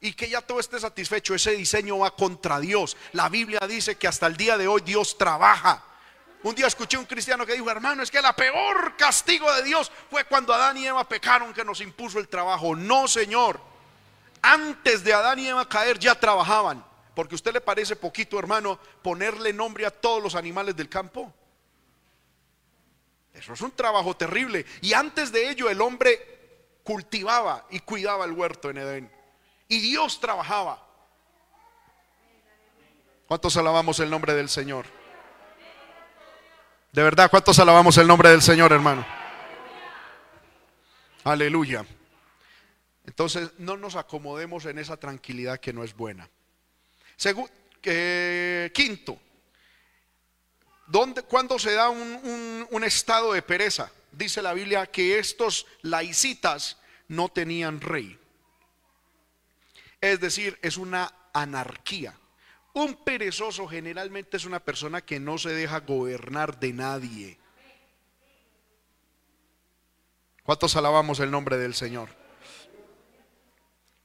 y 0.00 0.12
que 0.12 0.28
ya 0.28 0.40
todo 0.40 0.60
esté 0.60 0.78
satisfecho, 0.78 1.34
ese 1.34 1.52
diseño 1.52 1.98
va 1.98 2.14
contra 2.14 2.60
Dios. 2.60 2.96
La 3.12 3.28
Biblia 3.28 3.60
dice 3.66 3.96
que 3.96 4.06
hasta 4.06 4.26
el 4.26 4.36
día 4.36 4.56
de 4.56 4.68
hoy 4.68 4.82
Dios 4.82 5.18
trabaja. 5.18 5.82
Un 6.44 6.54
día 6.54 6.68
escuché 6.68 6.96
un 6.96 7.04
cristiano 7.04 7.44
que 7.44 7.54
dijo, 7.54 7.68
hermano, 7.68 8.02
es 8.02 8.10
que 8.10 8.22
la 8.22 8.34
peor 8.34 8.96
castigo 8.96 9.52
de 9.54 9.64
Dios 9.64 9.90
fue 10.08 10.24
cuando 10.24 10.54
Adán 10.54 10.76
y 10.76 10.86
Eva 10.86 11.08
pecaron 11.08 11.52
que 11.52 11.64
nos 11.64 11.80
impuso 11.80 12.20
el 12.20 12.28
trabajo. 12.28 12.76
No, 12.76 13.08
Señor. 13.08 13.60
Antes 14.40 15.02
de 15.02 15.12
Adán 15.12 15.40
y 15.40 15.48
Eva 15.48 15.68
caer 15.68 15.98
ya 15.98 16.14
trabajaban. 16.14 16.84
Porque 17.16 17.34
a 17.34 17.36
usted 17.36 17.52
le 17.52 17.60
parece 17.60 17.96
poquito, 17.96 18.38
hermano, 18.38 18.78
ponerle 19.02 19.52
nombre 19.52 19.84
a 19.84 19.90
todos 19.90 20.22
los 20.22 20.36
animales 20.36 20.76
del 20.76 20.88
campo. 20.88 21.34
Eso 23.34 23.52
es 23.52 23.60
un 23.60 23.72
trabajo 23.72 24.16
terrible. 24.16 24.64
Y 24.80 24.92
antes 24.92 25.32
de 25.32 25.50
ello 25.50 25.68
el 25.68 25.80
hombre 25.80 26.78
cultivaba 26.84 27.66
y 27.70 27.80
cuidaba 27.80 28.24
el 28.24 28.32
huerto 28.32 28.70
en 28.70 28.78
Edén. 28.78 29.17
Y 29.68 29.80
Dios 29.80 30.18
trabajaba. 30.18 30.82
¿Cuántos 33.26 33.56
alabamos 33.58 34.00
el 34.00 34.08
nombre 34.08 34.32
del 34.32 34.48
Señor? 34.48 34.86
De 36.92 37.02
verdad, 37.02 37.30
¿cuántos 37.30 37.58
alabamos 37.58 37.98
el 37.98 38.06
nombre 38.06 38.30
del 38.30 38.40
Señor, 38.40 38.72
hermano? 38.72 39.06
Aleluya. 41.24 41.84
Entonces, 43.06 43.50
no 43.58 43.76
nos 43.76 43.96
acomodemos 43.96 44.64
en 44.64 44.78
esa 44.78 44.96
tranquilidad 44.96 45.60
que 45.60 45.74
no 45.74 45.84
es 45.84 45.94
buena. 45.94 46.28
Segundo, 47.16 47.52
quinto, 48.72 49.18
¿dónde, 50.86 51.22
¿cuándo 51.22 51.58
se 51.58 51.74
da 51.74 51.90
un, 51.90 52.66
un 52.70 52.84
estado 52.84 53.34
de 53.34 53.42
pereza? 53.42 53.90
Dice 54.12 54.40
la 54.40 54.54
Biblia 54.54 54.86
que 54.86 55.18
estos 55.18 55.66
laicitas 55.82 56.78
no 57.08 57.28
tenían 57.28 57.82
rey. 57.82 58.18
Es 60.00 60.20
decir, 60.20 60.58
es 60.62 60.76
una 60.76 61.12
anarquía. 61.32 62.14
Un 62.74 63.04
perezoso 63.04 63.66
generalmente 63.66 64.36
es 64.36 64.44
una 64.44 64.60
persona 64.60 65.00
que 65.00 65.18
no 65.18 65.38
se 65.38 65.50
deja 65.50 65.80
gobernar 65.80 66.60
de 66.60 66.72
nadie. 66.72 67.38
¿Cuántos 70.44 70.76
alabamos 70.76 71.20
el 71.20 71.30
nombre 71.30 71.58
del 71.58 71.74
Señor? 71.74 72.08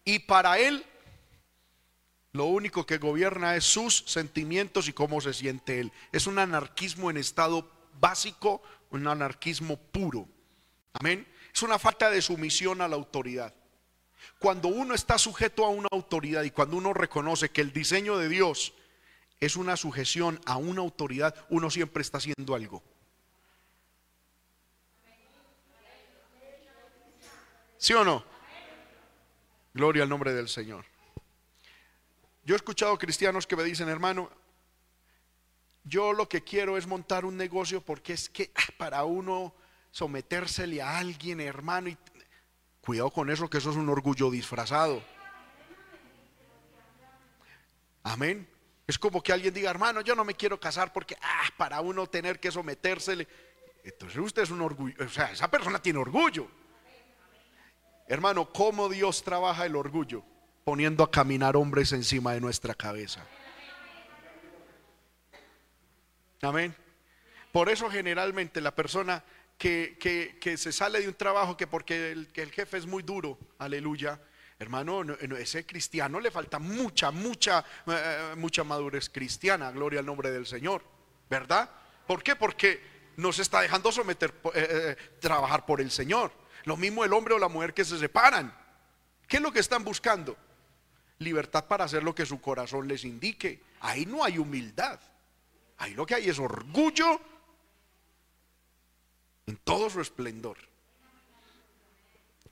Y 0.04 0.20
para 0.20 0.58
él, 0.60 0.86
lo 2.34 2.46
único 2.46 2.86
que 2.86 2.98
gobierna 2.98 3.56
es 3.56 3.64
sus 3.64 4.04
sentimientos 4.08 4.88
y 4.88 4.94
cómo 4.94 5.22
se 5.22 5.34
siente 5.34 5.80
él. 5.80 5.92
Es 6.12 6.28
un 6.28 6.40
anarquismo 6.40 7.10
en 7.10 7.18
estado 7.18 7.72
básico, 8.00 8.62
un 8.90 9.08
anarquismo 9.08 9.78
puro. 9.78 10.28
Amén. 10.94 11.28
Es 11.54 11.62
una 11.62 11.78
falta 11.78 12.10
de 12.10 12.22
sumisión 12.22 12.82
a 12.82 12.88
la 12.88 12.96
autoridad. 12.96 13.54
Cuando 14.40 14.68
uno 14.68 14.94
está 14.94 15.18
sujeto 15.18 15.66
a 15.66 15.70
una 15.70 15.88
autoridad 15.92 16.44
y 16.44 16.52
cuando 16.52 16.78
uno 16.78 16.94
reconoce 16.94 17.50
que 17.50 17.62
el 17.62 17.74
diseño 17.74 18.18
de 18.18 18.30
Dios 18.30 18.74
es 19.40 19.56
una 19.56 19.78
sujeción 19.78 20.40
a 20.46 20.58
una 20.58 20.82
autoridad, 20.82 21.36
uno 21.50 21.70
siempre 21.70 22.02
está 22.02 22.18
haciendo 22.18 22.56
algo. 22.56 22.84
¿Sí 27.78 27.94
o 27.94 28.04
no? 28.06 28.24
Gloria 29.74 30.04
al 30.04 30.10
nombre 30.10 30.34
del 30.34 30.48
Señor. 30.48 30.86
Yo 32.46 32.56
he 32.56 32.58
escuchado 32.58 32.98
cristianos 32.98 33.48
que 33.48 33.56
me 33.56 33.64
dicen, 33.64 33.90
hermano, 33.90 34.30
yo 35.84 36.14
lo 36.14 36.30
que 36.30 36.44
quiero 36.44 36.78
es 36.78 36.88
montar 36.88 37.26
un 37.26 37.36
negocio 37.36 37.82
porque 37.82 38.14
es 38.14 38.30
que 38.30 38.52
ah, 38.56 38.72
para 38.78 39.04
uno 39.04 39.54
sometérsele 39.92 40.82
a 40.82 40.98
alguien, 40.98 41.42
hermano, 41.42 41.90
y 41.90 41.98
Cuidado 42.86 43.12
con 43.12 43.30
eso, 43.30 43.50
que 43.50 43.60
eso 43.60 43.72
es 43.72 43.78
un 43.78 43.88
orgullo 43.88 44.30
disfrazado. 44.30 45.02
Amén. 48.04 48.46
Es 48.86 49.00
como 49.00 49.24
que 49.24 49.32
alguien 49.32 49.54
diga, 49.54 49.70
hermano, 49.70 50.02
yo 50.02 50.16
no 50.16 50.26
me 50.26 50.34
quiero 50.34 50.60
casar 50.60 50.92
porque, 50.92 51.16
ah, 51.22 51.48
para 51.56 51.80
uno 51.80 52.08
tener 52.08 52.42
que 52.42 52.52
sometérsele. 52.52 53.26
Entonces 53.86 54.18
usted 54.18 54.42
es 54.42 54.50
un 54.50 54.62
orgullo, 54.62 54.96
o 55.00 55.08
sea, 55.08 55.32
esa 55.32 55.50
persona 55.50 55.82
tiene 55.82 56.00
orgullo. 56.00 56.48
Hermano, 58.08 58.50
¿cómo 58.52 58.90
Dios 58.90 59.24
trabaja 59.24 59.66
el 59.66 59.78
orgullo? 59.78 60.24
Poniendo 60.66 61.06
a 61.06 61.12
caminar 61.12 61.56
hombres 61.56 61.94
encima 61.94 62.34
de 62.34 62.42
nuestra 62.42 62.74
cabeza. 62.74 63.26
Amén. 66.42 66.76
Por 67.54 67.70
eso 67.70 67.90
generalmente 67.90 68.60
la 68.60 68.76
persona 68.76 69.24
que, 69.58 70.56
se 70.58 70.72
sale 70.72 71.02
de 71.02 71.08
un 71.08 71.14
trabajo 71.14 71.56
que 71.56 71.68
porque 71.68 72.12
el, 72.12 72.28
que 72.28 72.42
el 72.42 72.52
jefe 72.52 72.78
es 72.78 72.86
muy 72.86 73.04
duro, 73.04 73.38
aleluya, 73.60 74.20
hermano, 74.60 75.04
ese 75.38 75.66
cristiano 75.66 76.20
le 76.20 76.32
falta 76.32 76.60
mucha, 76.60 77.12
mucha, 77.12 77.64
eh, 77.88 78.34
mucha 78.38 78.64
madurez 78.64 79.10
cristiana, 79.10 79.72
gloria 79.72 80.00
al 80.00 80.06
nombre 80.06 80.32
del 80.32 80.46
Señor, 80.46 80.84
¿verdad? 81.30 81.70
¿Por 82.08 82.24
qué? 82.24 82.36
Porque 82.36 82.82
no 83.18 83.32
se 83.32 83.42
está 83.42 83.62
dejando 83.62 83.92
someter, 83.92 84.34
eh, 84.54 84.68
eh, 84.70 84.96
trabajar 85.20 85.66
por 85.66 85.82
el 85.82 85.92
Señor. 85.92 86.32
Lo 86.66 86.78
mismo 86.78 87.04
el 87.04 87.14
hombre 87.14 87.34
o 87.34 87.40
la 87.40 87.50
mujer 87.50 87.74
que 87.74 87.86
se 87.86 88.00
separan. 88.00 88.56
¿Qué 89.28 89.38
es 89.38 89.44
lo 89.44 89.52
que 89.52 89.60
están 89.60 89.84
buscando? 89.84 90.38
Libertad 91.20 91.66
para 91.66 91.86
hacer 91.86 92.04
lo 92.04 92.16
que 92.16 92.26
su 92.26 92.42
corazón 92.42 92.88
les 92.88 93.04
indique. 93.04 93.62
Ahí 93.82 94.06
no 94.06 94.24
hay 94.24 94.38
humildad. 94.38 95.00
Ahí 95.78 95.94
lo 95.94 96.06
que 96.06 96.16
hay 96.16 96.30
es 96.30 96.40
orgullo 96.40 97.20
en 99.46 99.58
todo 99.58 99.90
su 99.90 100.02
esplendor. 100.02 100.58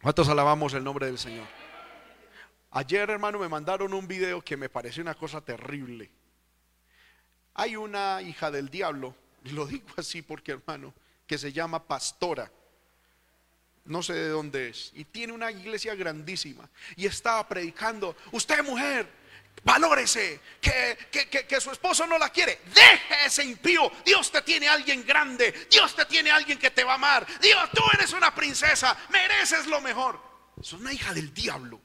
¿Cuántos 0.01 0.27
alabamos 0.29 0.73
el 0.73 0.83
nombre 0.83 1.05
del 1.05 1.17
Señor? 1.17 1.47
Ayer, 2.71 3.09
hermano, 3.09 3.37
me 3.39 3.49
mandaron 3.49 3.93
un 3.93 4.07
video 4.07 4.41
que 4.41 4.57
me 4.57 4.69
parece 4.69 5.01
una 5.01 5.13
cosa 5.13 5.41
terrible. 5.41 6.09
Hay 7.53 7.75
una 7.75 8.21
hija 8.21 8.49
del 8.49 8.69
diablo, 8.69 9.15
lo 9.43 9.65
digo 9.65 9.87
así 9.97 10.21
porque, 10.21 10.53
hermano, 10.53 10.93
que 11.27 11.37
se 11.37 11.51
llama 11.51 11.85
Pastora. 11.85 12.51
No 13.85 14.01
sé 14.01 14.13
de 14.13 14.29
dónde 14.29 14.69
es. 14.69 14.91
Y 14.95 15.05
tiene 15.05 15.33
una 15.33 15.51
iglesia 15.51 15.95
grandísima. 15.95 16.69
Y 16.95 17.05
estaba 17.05 17.47
predicando, 17.47 18.15
usted 18.31 18.63
mujer, 18.63 19.07
Valórese, 19.63 20.39
que, 20.59 20.97
que, 21.47 21.61
su 21.61 21.71
esposo 21.71 22.07
no 22.07 22.17
la 22.17 22.29
quiere. 22.29 22.61
Deje 22.73 23.25
ese 23.25 23.43
impío. 23.43 23.91
Dios 24.03 24.31
te 24.31 24.41
tiene 24.41 24.67
alguien 24.67 25.05
grande. 25.05 25.67
Dios 25.69 25.95
te 25.95 26.05
tiene 26.05 26.31
alguien 26.31 26.57
que 26.57 26.71
te 26.71 26.83
va 26.83 26.93
a 26.93 26.95
amar. 26.95 27.27
Dios, 27.39 27.69
tú 27.71 27.83
eres 27.93 28.11
una 28.13 28.33
princesa. 28.33 28.97
Mereces 29.09 29.67
lo 29.67 29.79
mejor. 29.79 30.19
Es 30.59 30.73
una 30.73 30.91
hija 30.91 31.13
del 31.13 31.31
diablo. 31.31 31.79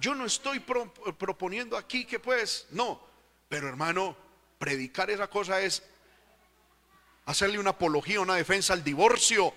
Yo 0.00 0.14
no 0.14 0.24
estoy 0.24 0.60
proponiendo 0.60 1.76
aquí 1.76 2.06
que 2.06 2.20
pues, 2.20 2.66
no. 2.70 3.06
Pero 3.48 3.68
hermano, 3.68 4.16
predicar 4.58 5.10
esa 5.10 5.28
cosa 5.28 5.60
es 5.60 5.82
hacerle 7.26 7.58
una 7.58 7.70
apología, 7.70 8.20
una 8.20 8.36
defensa 8.36 8.72
al 8.72 8.82
divorcio, 8.82 9.52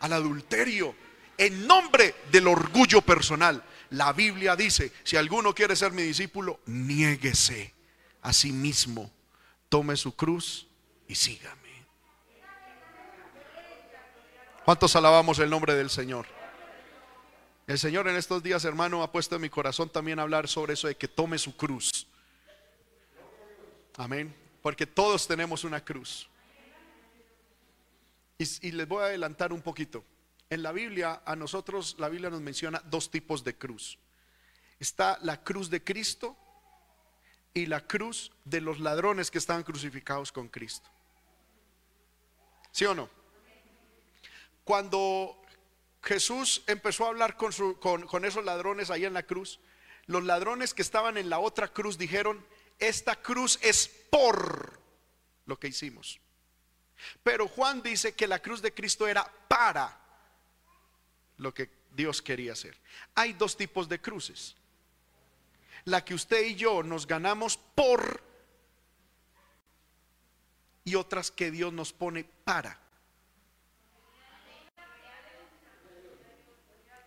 al 0.00 0.12
adulterio, 0.12 0.94
en 1.36 1.66
nombre 1.66 2.14
del 2.30 2.46
orgullo 2.46 3.02
personal. 3.02 3.64
La 3.92 4.12
Biblia 4.14 4.56
dice, 4.56 4.90
si 5.04 5.18
alguno 5.18 5.54
quiere 5.54 5.76
ser 5.76 5.92
mi 5.92 6.02
discípulo, 6.02 6.60
niéguese 6.64 7.74
a 8.22 8.32
sí 8.32 8.50
mismo, 8.50 9.10
tome 9.68 9.96
su 9.96 10.16
cruz 10.16 10.66
y 11.06 11.14
sígame. 11.14 11.68
¿Cuántos 14.64 14.96
alabamos 14.96 15.38
el 15.40 15.50
nombre 15.50 15.74
del 15.74 15.90
Señor? 15.90 16.26
El 17.66 17.78
Señor 17.78 18.08
en 18.08 18.16
estos 18.16 18.42
días, 18.42 18.64
hermano, 18.64 19.02
ha 19.02 19.12
puesto 19.12 19.36
en 19.36 19.42
mi 19.42 19.50
corazón 19.50 19.90
también 19.90 20.18
hablar 20.18 20.48
sobre 20.48 20.72
eso 20.72 20.88
de 20.88 20.94
que 20.94 21.08
tome 21.08 21.36
su 21.36 21.54
cruz. 21.54 22.06
Amén. 23.98 24.34
Porque 24.62 24.86
todos 24.86 25.26
tenemos 25.28 25.64
una 25.64 25.84
cruz. 25.84 26.30
Y, 28.38 28.68
y 28.68 28.72
les 28.72 28.88
voy 28.88 29.02
a 29.02 29.06
adelantar 29.06 29.52
un 29.52 29.60
poquito. 29.60 30.02
En 30.52 30.62
la 30.62 30.72
Biblia, 30.72 31.22
a 31.24 31.34
nosotros 31.34 31.96
la 31.98 32.10
Biblia 32.10 32.28
nos 32.28 32.42
menciona 32.42 32.82
dos 32.84 33.10
tipos 33.10 33.42
de 33.42 33.56
cruz. 33.56 33.98
Está 34.78 35.18
la 35.22 35.42
cruz 35.42 35.70
de 35.70 35.82
Cristo 35.82 36.36
y 37.54 37.64
la 37.64 37.86
cruz 37.86 38.32
de 38.44 38.60
los 38.60 38.78
ladrones 38.78 39.30
que 39.30 39.38
estaban 39.38 39.62
crucificados 39.62 40.30
con 40.30 40.48
Cristo. 40.48 40.90
¿Sí 42.70 42.84
o 42.84 42.94
no? 42.94 43.08
Cuando 44.62 45.40
Jesús 46.02 46.62
empezó 46.66 47.06
a 47.06 47.08
hablar 47.08 47.38
con, 47.38 48.24
esos 48.26 48.44
ladrones 48.44 48.90
ahí 48.90 49.06
en 49.06 49.14
la 49.14 49.22
cruz, 49.22 49.58
los 50.04 50.22
ladrones 50.22 50.74
que 50.74 50.82
estaban 50.82 51.16
en 51.16 51.30
la 51.30 51.38
otra 51.38 51.68
cruz 51.68 51.96
dijeron, 51.96 52.46
esta 52.78 53.16
cruz 53.16 53.58
es 53.62 53.88
por 54.10 54.78
lo 55.46 55.58
que 55.58 55.68
hicimos. 55.68 56.20
Pero 57.22 57.48
Juan 57.48 57.82
dice 57.82 58.14
que 58.14 58.26
la 58.26 58.42
cruz 58.42 58.60
de 58.60 58.74
Cristo 58.74 59.08
era 59.08 59.24
para 59.48 60.01
lo 61.42 61.52
que 61.52 61.68
Dios 61.94 62.22
quería 62.22 62.52
hacer. 62.52 62.76
Hay 63.14 63.32
dos 63.34 63.56
tipos 63.56 63.88
de 63.88 64.00
cruces. 64.00 64.56
La 65.84 66.04
que 66.04 66.14
usted 66.14 66.46
y 66.46 66.54
yo 66.54 66.82
nos 66.82 67.06
ganamos 67.06 67.56
por 67.56 68.22
y 70.84 70.94
otras 70.94 71.30
que 71.30 71.50
Dios 71.50 71.72
nos 71.72 71.92
pone 71.92 72.24
para. 72.24 72.78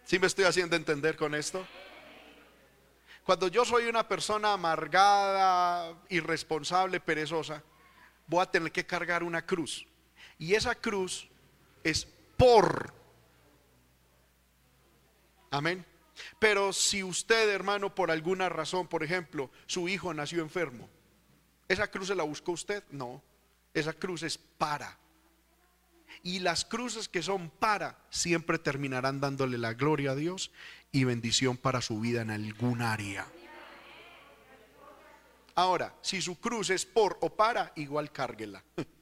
¿Sí 0.05 0.19
me 0.19 0.27
estoy 0.27 0.45
haciendo 0.45 0.75
entender 0.75 1.15
con 1.15 1.33
esto? 1.33 1.65
Cuando 3.23 3.47
yo 3.47 3.65
soy 3.65 3.87
una 3.87 4.07
persona 4.07 4.53
amargada, 4.53 5.97
irresponsable, 6.09 6.99
perezosa, 6.99 7.63
voy 8.27 8.43
a 8.43 8.45
tener 8.45 8.71
que 8.71 8.85
cargar 8.85 9.23
una 9.23 9.43
cruz. 9.43 9.87
Y 10.37 10.53
esa 10.53 10.75
cruz 10.75 11.27
es 11.83 12.05
por 12.37 12.93
Amén. 15.55 15.85
Pero 16.37 16.73
si 16.73 17.01
usted, 17.01 17.49
hermano, 17.49 17.95
por 17.95 18.11
alguna 18.11 18.49
razón, 18.49 18.87
por 18.87 19.03
ejemplo, 19.03 19.49
su 19.67 19.87
hijo 19.87 20.13
nació 20.13 20.41
enfermo, 20.41 20.89
¿esa 21.69 21.89
cruz 21.89 22.09
se 22.09 22.15
la 22.15 22.23
buscó 22.23 22.51
usted? 22.51 22.83
No, 22.91 23.23
esa 23.73 23.93
cruz 23.93 24.23
es 24.23 24.37
para. 24.37 24.97
Y 26.23 26.39
las 26.39 26.65
cruces 26.65 27.07
que 27.07 27.21
son 27.21 27.49
para 27.49 27.97
siempre 28.09 28.59
terminarán 28.59 29.21
dándole 29.21 29.57
la 29.57 29.73
gloria 29.73 30.11
a 30.11 30.15
Dios 30.15 30.51
y 30.91 31.05
bendición 31.05 31.55
para 31.55 31.81
su 31.81 32.01
vida 32.01 32.21
en 32.21 32.31
algún 32.31 32.81
área. 32.81 33.25
Ahora, 35.55 35.95
si 36.01 36.21
su 36.21 36.37
cruz 36.37 36.69
es 36.69 36.85
por 36.85 37.17
o 37.21 37.29
para, 37.29 37.71
igual 37.77 38.11
cárguela. 38.11 38.61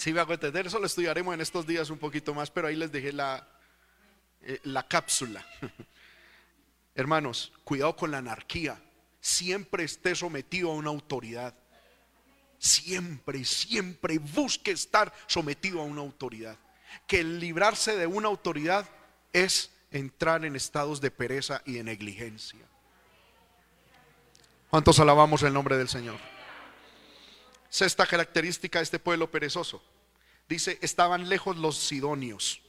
Si 0.00 0.14
me 0.14 0.20
hago 0.20 0.32
entender, 0.32 0.66
eso 0.66 0.78
lo 0.78 0.86
estudiaremos 0.86 1.34
en 1.34 1.42
estos 1.42 1.66
días 1.66 1.90
un 1.90 1.98
poquito 1.98 2.32
más, 2.32 2.50
pero 2.50 2.68
ahí 2.68 2.74
les 2.74 2.90
dejé 2.90 3.12
la, 3.12 3.46
eh, 4.40 4.58
la 4.62 4.88
cápsula. 4.88 5.44
Hermanos, 6.94 7.52
cuidado 7.64 7.94
con 7.96 8.10
la 8.10 8.16
anarquía. 8.16 8.82
Siempre 9.20 9.84
esté 9.84 10.14
sometido 10.14 10.70
a 10.70 10.74
una 10.74 10.88
autoridad. 10.88 11.54
Siempre, 12.58 13.44
siempre 13.44 14.18
busque 14.18 14.70
estar 14.70 15.12
sometido 15.26 15.82
a 15.82 15.84
una 15.84 16.00
autoridad. 16.00 16.56
Que 17.06 17.20
el 17.20 17.38
librarse 17.38 17.94
de 17.94 18.06
una 18.06 18.28
autoridad 18.28 18.88
es 19.34 19.70
entrar 19.90 20.46
en 20.46 20.56
estados 20.56 21.02
de 21.02 21.10
pereza 21.10 21.60
y 21.66 21.74
de 21.74 21.84
negligencia. 21.84 22.66
¿Cuántos 24.70 24.98
alabamos 24.98 25.42
el 25.42 25.52
nombre 25.52 25.76
del 25.76 25.90
Señor? 25.90 26.16
Sexta 27.68 28.04
característica 28.06 28.78
de 28.78 28.84
este 28.84 28.98
pueblo 28.98 29.30
perezoso. 29.30 29.80
Dice, 30.50 30.80
estaban 30.82 31.28
lejos 31.28 31.56
los 31.56 31.78
sidonios. 31.78 32.60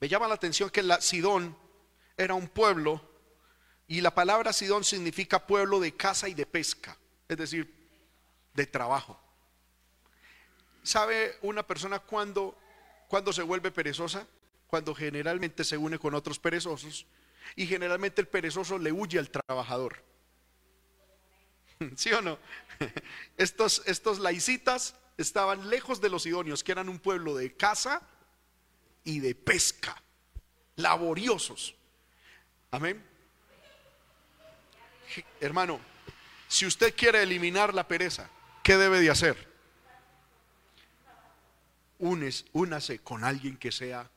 Me 0.00 0.08
llama 0.08 0.26
la 0.26 0.34
atención 0.34 0.68
que 0.68 0.82
la 0.82 1.00
Sidón 1.00 1.56
era 2.16 2.34
un 2.34 2.48
pueblo 2.48 3.08
y 3.86 4.00
la 4.00 4.12
palabra 4.12 4.52
Sidón 4.52 4.82
significa 4.82 5.46
pueblo 5.46 5.78
de 5.78 5.94
caza 5.94 6.28
y 6.28 6.34
de 6.34 6.44
pesca, 6.44 6.98
es 7.28 7.36
decir, 7.36 7.72
de 8.52 8.66
trabajo. 8.66 9.16
¿Sabe 10.82 11.38
una 11.42 11.64
persona 11.64 12.00
cuando, 12.00 12.58
cuando 13.06 13.32
se 13.32 13.42
vuelve 13.42 13.70
perezosa? 13.70 14.26
Cuando 14.66 14.92
generalmente 14.92 15.62
se 15.62 15.76
une 15.76 16.00
con 16.00 16.16
otros 16.16 16.40
perezosos 16.40 17.06
y 17.54 17.68
generalmente 17.68 18.20
el 18.20 18.26
perezoso 18.26 18.76
le 18.76 18.90
huye 18.90 19.20
al 19.20 19.30
trabajador. 19.30 20.02
¿Sí 21.94 22.12
o 22.12 22.20
no? 22.20 22.40
Estos, 23.36 23.82
estos 23.86 24.18
laicitas 24.18 24.96
estaban 25.16 25.68
lejos 25.68 26.00
de 26.00 26.10
los 26.10 26.26
idóneos, 26.26 26.64
que 26.64 26.72
eran 26.72 26.88
un 26.88 26.98
pueblo 26.98 27.34
de 27.34 27.54
caza 27.54 28.02
y 29.04 29.20
de 29.20 29.34
pesca, 29.34 30.02
laboriosos. 30.76 31.74
Amén. 32.70 33.04
Hermano, 35.40 35.80
si 36.48 36.66
usted 36.66 36.94
quiere 36.96 37.22
eliminar 37.22 37.74
la 37.74 37.86
pereza, 37.86 38.28
¿qué 38.62 38.76
debe 38.76 39.00
de 39.00 39.10
hacer? 39.10 39.52
Unes, 41.98 42.44
únase 42.52 42.98
con 42.98 43.24
alguien 43.24 43.56
que 43.56 43.70
sea 43.70 44.10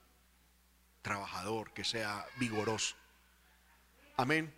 trabajador, 1.02 1.72
que 1.72 1.84
sea 1.84 2.26
vigoroso. 2.38 2.96
Amén. 4.18 4.54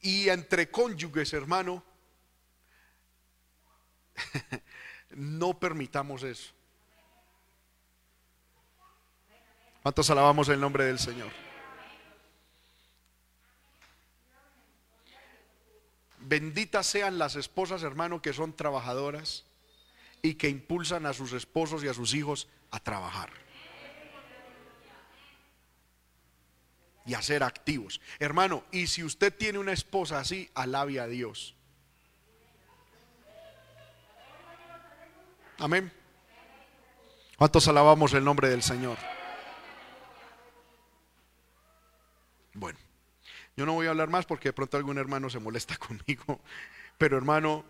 Y 0.00 0.28
entre 0.28 0.70
cónyuges, 0.70 1.32
hermano, 1.32 1.82
no 5.10 5.58
permitamos 5.58 6.22
eso. 6.22 6.52
¿Cuántos 9.82 10.08
alabamos 10.08 10.48
el 10.48 10.60
nombre 10.60 10.84
del 10.84 10.98
Señor? 10.98 11.30
Benditas 16.20 16.86
sean 16.86 17.18
las 17.18 17.36
esposas, 17.36 17.82
hermano, 17.82 18.22
que 18.22 18.32
son 18.32 18.54
trabajadoras 18.54 19.44
y 20.22 20.36
que 20.36 20.48
impulsan 20.48 21.04
a 21.04 21.12
sus 21.12 21.34
esposos 21.34 21.84
y 21.84 21.88
a 21.88 21.94
sus 21.94 22.14
hijos 22.14 22.48
a 22.70 22.80
trabajar. 22.80 23.30
Y 27.04 27.12
a 27.12 27.20
ser 27.20 27.42
activos. 27.42 28.00
Hermano, 28.18 28.64
y 28.72 28.86
si 28.86 29.04
usted 29.04 29.36
tiene 29.36 29.58
una 29.58 29.72
esposa 29.72 30.18
así, 30.18 30.50
alabe 30.54 30.98
a 30.98 31.06
Dios. 31.06 31.54
Amén. 35.58 35.92
¿Cuántos 37.36 37.66
alabamos 37.68 38.12
el 38.14 38.24
nombre 38.24 38.48
del 38.48 38.62
Señor? 38.62 38.98
Bueno. 42.54 42.78
Yo 43.56 43.66
no 43.66 43.74
voy 43.74 43.86
a 43.86 43.90
hablar 43.90 44.08
más 44.08 44.26
porque 44.26 44.48
de 44.48 44.52
pronto 44.52 44.76
algún 44.76 44.98
hermano 44.98 45.30
se 45.30 45.38
molesta 45.38 45.76
conmigo, 45.78 46.40
pero 46.98 47.16
hermano, 47.16 47.64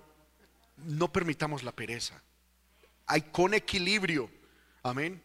no 0.78 1.12
permitamos 1.12 1.62
la 1.62 1.72
pereza. 1.72 2.22
Hay 3.06 3.22
con 3.22 3.54
equilibrio. 3.54 4.30
Amén. 4.82 5.22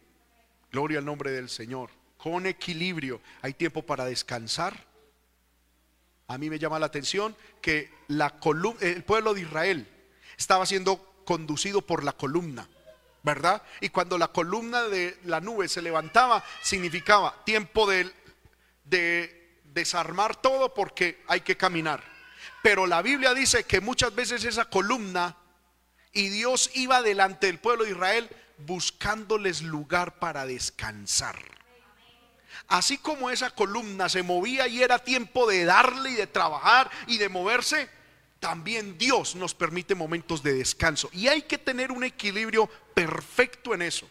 Gloria 0.70 0.98
al 0.98 1.04
nombre 1.04 1.30
del 1.30 1.48
Señor. 1.48 1.90
Con 2.18 2.46
equilibrio. 2.46 3.20
Hay 3.40 3.54
tiempo 3.54 3.82
para 3.82 4.04
descansar. 4.04 4.86
A 6.28 6.38
mí 6.38 6.50
me 6.50 6.58
llama 6.58 6.78
la 6.78 6.86
atención 6.86 7.34
que 7.60 7.90
la 8.08 8.38
el 8.80 9.04
pueblo 9.04 9.34
de 9.34 9.40
Israel 9.40 9.88
estaba 10.36 10.64
siendo 10.66 11.09
conducido 11.30 11.80
por 11.80 12.02
la 12.02 12.12
columna, 12.12 12.68
¿verdad? 13.22 13.62
Y 13.80 13.90
cuando 13.90 14.18
la 14.18 14.26
columna 14.26 14.88
de 14.88 15.16
la 15.26 15.40
nube 15.40 15.68
se 15.68 15.80
levantaba, 15.80 16.42
significaba 16.60 17.44
tiempo 17.44 17.88
de, 17.88 18.12
de 18.82 19.60
desarmar 19.62 20.34
todo 20.34 20.74
porque 20.74 21.22
hay 21.28 21.42
que 21.42 21.56
caminar. 21.56 22.02
Pero 22.64 22.84
la 22.84 23.00
Biblia 23.00 23.32
dice 23.32 23.62
que 23.62 23.80
muchas 23.80 24.12
veces 24.12 24.44
esa 24.44 24.64
columna 24.64 25.36
y 26.12 26.30
Dios 26.30 26.68
iba 26.74 27.00
delante 27.00 27.46
del 27.46 27.60
pueblo 27.60 27.84
de 27.84 27.92
Israel 27.92 28.28
buscándoles 28.66 29.62
lugar 29.62 30.18
para 30.18 30.46
descansar. 30.46 31.38
Así 32.66 32.98
como 32.98 33.30
esa 33.30 33.50
columna 33.50 34.08
se 34.08 34.24
movía 34.24 34.66
y 34.66 34.82
era 34.82 34.98
tiempo 34.98 35.48
de 35.48 35.64
darle 35.64 36.10
y 36.10 36.14
de 36.14 36.26
trabajar 36.26 36.90
y 37.06 37.18
de 37.18 37.28
moverse, 37.28 37.88
también 38.40 38.96
Dios 38.96 39.36
nos 39.36 39.54
permite 39.54 39.94
momentos 39.94 40.42
de 40.42 40.54
descanso. 40.54 41.10
Y 41.12 41.28
hay 41.28 41.42
que 41.42 41.58
tener 41.58 41.92
un 41.92 42.02
equilibrio 42.02 42.68
perfecto 42.94 43.74
en 43.74 43.82
eso. 43.82 44.08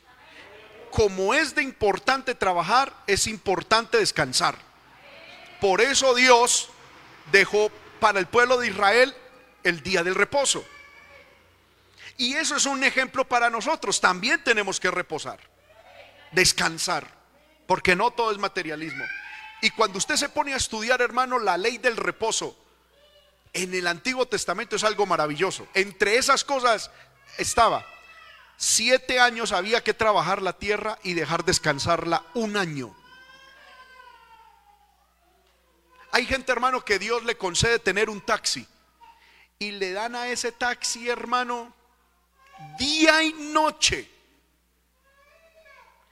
Como 0.91 1.33
es 1.33 1.55
de 1.55 1.63
importante 1.63 2.35
trabajar, 2.35 2.93
es 3.07 3.27
importante 3.27 3.97
descansar. 3.97 4.55
Por 5.59 5.81
eso 5.81 6.13
Dios 6.13 6.69
dejó 7.31 7.71
para 7.99 8.19
el 8.19 8.27
pueblo 8.27 8.57
de 8.57 8.67
Israel 8.67 9.15
el 9.63 9.81
día 9.81 10.03
del 10.03 10.15
reposo. 10.15 10.63
Y 12.17 12.33
eso 12.35 12.55
es 12.55 12.65
un 12.65 12.83
ejemplo 12.83 13.27
para 13.27 13.49
nosotros. 13.49 13.99
También 13.99 14.43
tenemos 14.43 14.79
que 14.79 14.91
reposar, 14.91 15.39
descansar, 16.31 17.07
porque 17.65 17.95
no 17.95 18.11
todo 18.11 18.31
es 18.31 18.37
materialismo. 18.37 19.05
Y 19.61 19.71
cuando 19.71 19.97
usted 19.97 20.15
se 20.15 20.29
pone 20.29 20.53
a 20.53 20.57
estudiar, 20.57 21.01
hermano, 21.01 21.39
la 21.39 21.57
ley 21.57 21.77
del 21.77 21.97
reposo 21.97 22.55
en 23.53 23.73
el 23.73 23.87
Antiguo 23.87 24.25
Testamento 24.27 24.75
es 24.75 24.83
algo 24.83 25.05
maravilloso. 25.05 25.67
Entre 25.73 26.17
esas 26.17 26.43
cosas 26.43 26.91
estaba, 27.37 27.85
siete 28.57 29.19
años 29.19 29.51
había 29.51 29.83
que 29.83 29.93
trabajar 29.93 30.41
la 30.41 30.53
tierra 30.53 30.99
y 31.03 31.13
dejar 31.13 31.45
descansarla 31.45 32.23
un 32.33 32.57
año. 32.57 32.95
Hay 36.11 36.25
gente, 36.25 36.51
hermano, 36.51 36.83
que 36.83 36.99
Dios 36.99 37.23
le 37.23 37.37
concede 37.37 37.79
tener 37.79 38.09
un 38.09 38.21
taxi 38.21 38.67
y 39.59 39.71
le 39.71 39.91
dan 39.91 40.15
a 40.15 40.27
ese 40.27 40.51
taxi, 40.51 41.09
hermano, 41.09 41.73
día 42.77 43.23
y 43.23 43.33
noche. 43.33 44.09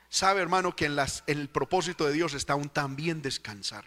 Sabe, 0.10 0.42
hermano, 0.42 0.76
que 0.76 0.86
en, 0.86 0.96
las, 0.96 1.24
en 1.28 1.40
el 1.40 1.50
propósito 1.50 2.06
de 2.06 2.14
Dios 2.14 2.34
está 2.34 2.56
un 2.56 2.70
también 2.70 3.22
descansar 3.22 3.86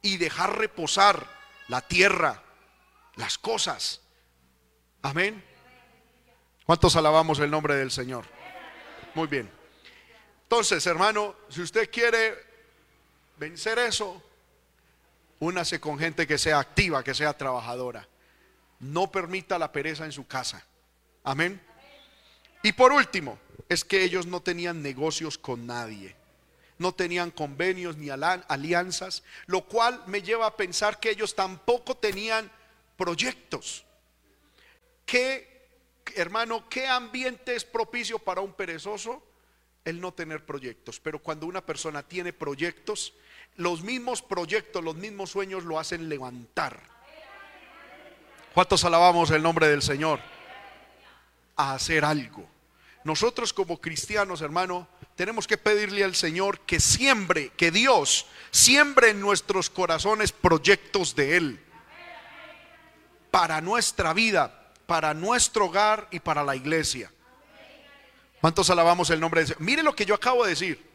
y 0.00 0.16
dejar 0.16 0.58
reposar 0.58 1.26
la 1.68 1.80
tierra, 1.80 2.42
las 3.16 3.38
cosas. 3.38 4.00
Amén. 5.02 5.42
¿Cuántos 6.64 6.96
alabamos 6.96 7.38
el 7.40 7.50
nombre 7.50 7.76
del 7.76 7.90
Señor? 7.90 8.24
Muy 9.14 9.26
bien. 9.28 9.50
Entonces, 10.42 10.86
hermano, 10.86 11.36
si 11.48 11.62
usted 11.62 11.90
quiere 11.90 12.34
vencer 13.36 13.78
eso, 13.78 14.22
únase 15.40 15.80
con 15.80 15.98
gente 15.98 16.26
que 16.26 16.38
sea 16.38 16.58
activa, 16.58 17.04
que 17.04 17.14
sea 17.14 17.36
trabajadora. 17.36 18.08
No 18.80 19.10
permita 19.10 19.58
la 19.58 19.72
pereza 19.72 20.04
en 20.04 20.12
su 20.12 20.26
casa. 20.26 20.64
Amén. 21.22 21.60
Y 22.62 22.72
por 22.72 22.92
último, 22.92 23.38
es 23.68 23.84
que 23.84 24.02
ellos 24.02 24.26
no 24.26 24.40
tenían 24.40 24.82
negocios 24.82 25.38
con 25.38 25.66
nadie. 25.66 26.16
No 26.78 26.92
tenían 26.92 27.30
convenios 27.30 27.96
ni 27.96 28.10
alianzas, 28.10 29.22
lo 29.46 29.64
cual 29.64 30.02
me 30.06 30.22
lleva 30.22 30.46
a 30.46 30.56
pensar 30.56 30.98
que 30.98 31.10
ellos 31.10 31.34
tampoco 31.34 31.96
tenían 31.96 32.50
proyectos. 32.96 33.84
¿Qué, 35.06 35.68
hermano, 36.16 36.68
qué 36.68 36.86
ambiente 36.86 37.54
es 37.54 37.64
propicio 37.64 38.18
para 38.18 38.40
un 38.40 38.52
perezoso? 38.52 39.22
El 39.84 40.00
no 40.00 40.12
tener 40.12 40.44
proyectos. 40.44 40.98
Pero 40.98 41.18
cuando 41.18 41.46
una 41.46 41.64
persona 41.64 42.02
tiene 42.02 42.32
proyectos, 42.32 43.12
los 43.56 43.82
mismos 43.82 44.22
proyectos, 44.22 44.82
los 44.82 44.96
mismos 44.96 45.30
sueños 45.30 45.64
lo 45.64 45.78
hacen 45.78 46.08
levantar. 46.08 46.80
¿Cuántos 48.54 48.84
alabamos 48.84 49.30
el 49.30 49.42
nombre 49.42 49.68
del 49.68 49.82
Señor? 49.82 50.20
A 51.56 51.74
hacer 51.74 52.04
algo. 52.04 52.48
Nosotros 53.04 53.52
como 53.52 53.80
cristianos, 53.80 54.40
hermano, 54.40 54.88
tenemos 55.16 55.46
que 55.46 55.58
pedirle 55.58 56.04
al 56.04 56.14
Señor 56.14 56.60
que 56.60 56.80
siembre, 56.80 57.50
que 57.56 57.70
Dios 57.70 58.26
siembre 58.50 59.10
en 59.10 59.20
nuestros 59.20 59.70
corazones 59.70 60.32
proyectos 60.32 61.14
de 61.14 61.36
Él. 61.36 61.60
Para 63.30 63.60
nuestra 63.60 64.12
vida, 64.12 64.72
para 64.86 65.14
nuestro 65.14 65.66
hogar 65.66 66.08
y 66.10 66.20
para 66.20 66.44
la 66.44 66.56
iglesia. 66.56 67.10
¿Cuántos 68.40 68.68
alabamos 68.70 69.10
el 69.10 69.20
nombre 69.20 69.40
del 69.40 69.48
Señor? 69.48 69.62
Mire 69.62 69.82
lo 69.82 69.94
que 69.94 70.04
yo 70.04 70.14
acabo 70.14 70.44
de 70.44 70.50
decir. 70.50 70.94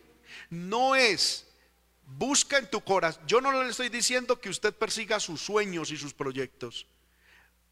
No 0.50 0.96
es 0.96 1.46
Busca 2.12 2.58
en 2.58 2.68
tu 2.70 2.82
corazón. 2.82 3.22
Yo 3.28 3.40
no 3.40 3.52
le 3.52 3.70
estoy 3.70 3.90
diciendo 3.90 4.42
que 4.42 4.50
usted 4.50 4.74
persiga 4.74 5.20
sus 5.20 5.42
sueños 5.42 5.92
y 5.92 5.98
sus 5.98 6.14
proyectos. 6.14 6.88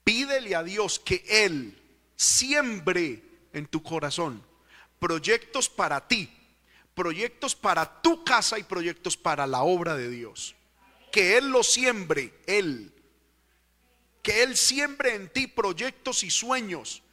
Pídele 0.04 0.56
a 0.56 0.62
Dios 0.62 1.00
que 1.00 1.24
Él 1.28 1.82
siembre 2.16 3.24
en 3.52 3.66
tu 3.66 3.82
corazón 3.82 4.44
proyectos 5.00 5.70
para 5.70 6.08
ti, 6.08 6.30
proyectos 6.98 7.56
para 7.56 8.02
tu 8.02 8.24
casa 8.24 8.58
y 8.58 8.64
proyectos 8.64 9.16
para 9.16 9.46
la 9.46 9.62
obra 9.62 9.96
de 9.96 10.10
Dios. 10.10 10.56
Que 11.12 11.38
Él 11.38 11.50
lo 11.50 11.62
siembre, 11.62 12.34
Él. 12.48 12.92
Que 14.24 14.42
Él 14.42 14.58
siembre 14.58 15.14
en 15.14 15.30
ti 15.30 15.46
proyectos 15.46 16.24
y 16.24 16.32
sueños. 16.32 17.04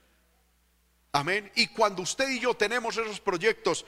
Amén. 1.13 1.53
Y 1.55 1.67
cuando 1.69 2.01
usted 2.01 2.31
y 2.31 2.41
yo 2.41 2.55
tenemos 2.55 2.97
esos 2.97 3.21
proyectos, 3.21 3.85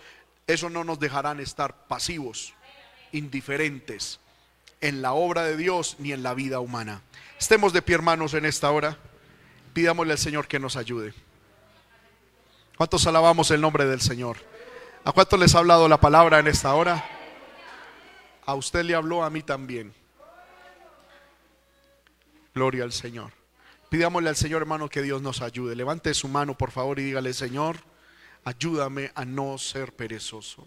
eso 0.46 0.68
no 0.68 0.84
nos 0.84 1.00
dejarán 1.00 1.40
estar 1.40 1.88
pasivos 1.88 2.52
indiferentes 3.12 4.20
en 4.82 5.00
la 5.00 5.14
obra 5.14 5.44
de 5.44 5.56
Dios 5.56 5.96
ni 5.98 6.12
en 6.12 6.22
la 6.22 6.34
vida 6.34 6.60
humana. 6.60 7.00
Estemos 7.38 7.72
de 7.72 7.80
pie, 7.80 7.94
hermanos, 7.94 8.34
en 8.34 8.44
esta 8.44 8.70
hora. 8.70 8.98
Pidámosle 9.72 10.12
al 10.12 10.18
Señor 10.18 10.46
que 10.46 10.58
nos 10.58 10.76
ayude. 10.76 11.14
¿Cuántos 12.76 13.06
alabamos 13.06 13.50
el 13.50 13.62
nombre 13.62 13.86
del 13.86 14.02
Señor? 14.02 14.36
¿A 15.06 15.12
cuántos 15.12 15.38
les 15.38 15.54
ha 15.54 15.60
hablado 15.60 15.88
la 15.88 16.00
palabra 16.00 16.40
en 16.40 16.48
esta 16.48 16.74
hora? 16.74 17.08
A 18.44 18.56
usted 18.56 18.82
le 18.82 18.92
habló, 18.92 19.22
a 19.22 19.30
mí 19.30 19.40
también. 19.40 19.94
Gloria 22.52 22.82
al 22.82 22.92
Señor. 22.92 23.30
Pidámosle 23.88 24.30
al 24.30 24.34
Señor, 24.34 24.62
hermano, 24.62 24.88
que 24.88 25.02
Dios 25.02 25.22
nos 25.22 25.42
ayude. 25.42 25.76
Levante 25.76 26.12
su 26.12 26.26
mano, 26.26 26.58
por 26.58 26.72
favor, 26.72 26.98
y 26.98 27.04
dígale, 27.04 27.32
Señor, 27.34 27.76
ayúdame 28.42 29.12
a 29.14 29.24
no 29.24 29.56
ser 29.58 29.94
perezoso. 29.94 30.66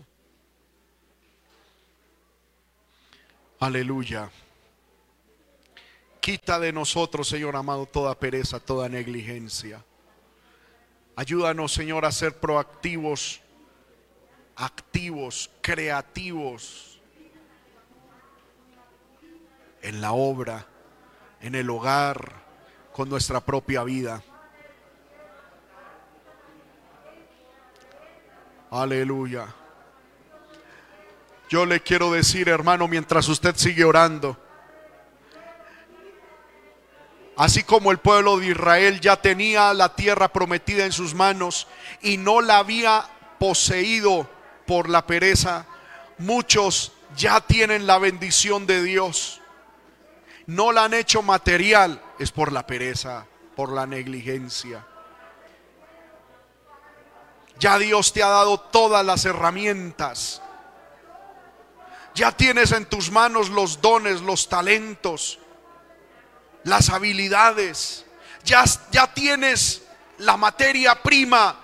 Aleluya. 3.59 4.31
Quita 6.21 6.61
de 6.61 6.71
nosotros, 6.71 7.27
Señor 7.27 7.57
amado, 7.57 7.87
toda 7.87 8.17
pereza, 8.17 8.61
toda 8.61 8.87
negligencia. 8.87 9.83
Ayúdanos, 11.17 11.73
Señor, 11.73 12.05
a 12.05 12.11
ser 12.13 12.39
proactivos, 12.39 13.41
activos, 14.60 15.49
creativos 15.62 16.99
en 19.82 20.01
la 20.01 20.12
obra, 20.12 20.66
en 21.41 21.55
el 21.55 21.70
hogar, 21.70 22.34
con 22.91 23.07
nuestra 23.07 23.39
propia 23.39 23.84
vida. 23.86 24.22
Aleluya. 28.70 29.47
Yo 31.47 31.66
le 31.66 31.82
quiero 31.82 32.12
decir, 32.12 32.49
hermano, 32.49 32.89
mientras 32.89 33.30
usted 33.30 33.55
sigue 33.55 33.86
orando, 33.86 34.38
así 37.38 37.64
como 37.64 37.91
el 37.91 37.99
pueblo 37.99 38.38
de 38.38 38.47
Israel 38.47 38.99
ya 38.99 39.16
tenía 39.16 39.74
la 39.74 39.95
tierra 39.95 40.28
prometida 40.28 40.86
en 40.86 40.91
sus 40.91 41.16
manos 41.16 41.68
y 42.01 42.18
no 42.18 42.41
la 42.41 42.57
había 42.57 43.05
poseído 43.39 44.30
por 44.70 44.88
la 44.88 45.03
pereza, 45.07 45.65
muchos 46.20 46.91
ya 47.17 47.41
tienen 47.41 47.88
la 47.88 47.97
bendición 47.97 48.67
de 48.67 48.84
Dios. 48.84 49.41
No 50.45 50.72
la 50.72 50.84
han 50.84 50.93
hecho 50.93 51.24
material, 51.24 51.99
es 52.20 52.30
por 52.32 52.51
la 52.51 52.67
pereza, 52.67 53.26
por 53.55 53.72
la 53.72 53.88
negligencia. 53.88 54.86
Ya 57.57 57.80
Dios 57.80 58.13
te 58.13 58.22
ha 58.22 58.28
dado 58.28 58.59
todas 58.59 59.03
las 59.03 59.26
herramientas. 59.26 60.39
Ya 62.13 62.32
tienes 62.32 62.72
en 62.72 62.86
tus 62.86 63.09
manos 63.09 63.49
los 63.49 63.82
dones, 63.82 64.22
los 64.22 64.49
talentos, 64.49 65.39
las 66.63 66.91
habilidades. 66.91 68.05
Ya, 68.43 68.65
ya 68.91 69.11
tienes 69.15 69.82
la 70.20 70.38
materia 70.38 71.01
prima 71.01 71.59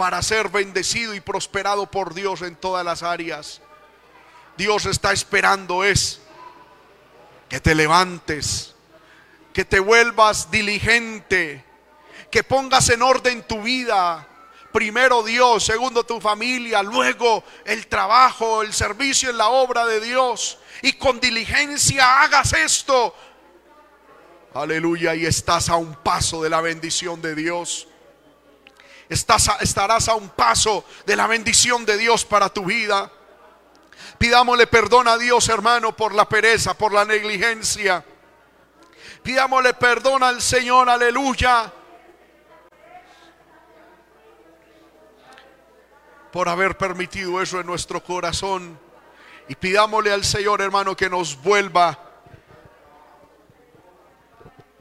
para 0.00 0.22
ser 0.22 0.48
bendecido 0.48 1.14
y 1.14 1.20
prosperado 1.20 1.90
por 1.90 2.14
Dios 2.14 2.40
en 2.40 2.56
todas 2.56 2.82
las 2.82 3.02
áreas. 3.02 3.60
Dios 4.56 4.86
está 4.86 5.12
esperando 5.12 5.84
es 5.84 6.22
que 7.50 7.60
te 7.60 7.74
levantes, 7.74 8.74
que 9.52 9.66
te 9.66 9.78
vuelvas 9.78 10.50
diligente, 10.50 11.62
que 12.30 12.42
pongas 12.42 12.88
en 12.88 13.02
orden 13.02 13.42
tu 13.42 13.60
vida, 13.60 14.26
Primero 14.72 15.22
Dios, 15.22 15.64
segundo 15.64 16.04
tu 16.04 16.18
familia, 16.18 16.82
luego 16.82 17.44
el 17.66 17.86
trabajo, 17.88 18.62
el 18.62 18.72
servicio 18.72 19.28
en 19.28 19.36
la 19.36 19.48
obra 19.48 19.84
de 19.84 20.00
Dios. 20.00 20.58
Y 20.80 20.94
con 20.94 21.20
diligencia 21.20 22.22
hagas 22.22 22.54
esto. 22.54 23.14
Aleluya, 24.54 25.14
y 25.14 25.26
estás 25.26 25.68
a 25.68 25.76
un 25.76 25.94
paso 25.96 26.42
de 26.42 26.48
la 26.48 26.62
bendición 26.62 27.20
de 27.20 27.34
Dios. 27.34 27.88
Estás 29.10 29.50
estarás 29.60 30.08
a 30.08 30.14
un 30.14 30.28
paso 30.30 30.84
de 31.04 31.16
la 31.16 31.26
bendición 31.26 31.84
de 31.84 31.98
Dios 31.98 32.24
para 32.24 32.48
tu 32.48 32.64
vida. 32.64 33.10
Pidámosle 34.18 34.68
perdón 34.68 35.08
a 35.08 35.18
Dios, 35.18 35.48
hermano, 35.48 35.96
por 35.96 36.14
la 36.14 36.28
pereza, 36.28 36.74
por 36.74 36.92
la 36.92 37.04
negligencia. 37.04 38.04
Pidámosle 39.24 39.74
perdón 39.74 40.22
al 40.22 40.40
Señor, 40.40 40.88
aleluya 40.88 41.72
por 46.30 46.48
haber 46.48 46.78
permitido 46.78 47.42
eso 47.42 47.58
en 47.58 47.66
nuestro 47.66 48.02
corazón. 48.02 48.78
Y 49.48 49.56
pidámosle 49.56 50.12
al 50.12 50.24
Señor, 50.24 50.60
hermano, 50.60 50.96
que 50.96 51.10
nos 51.10 51.36
vuelva 51.42 51.98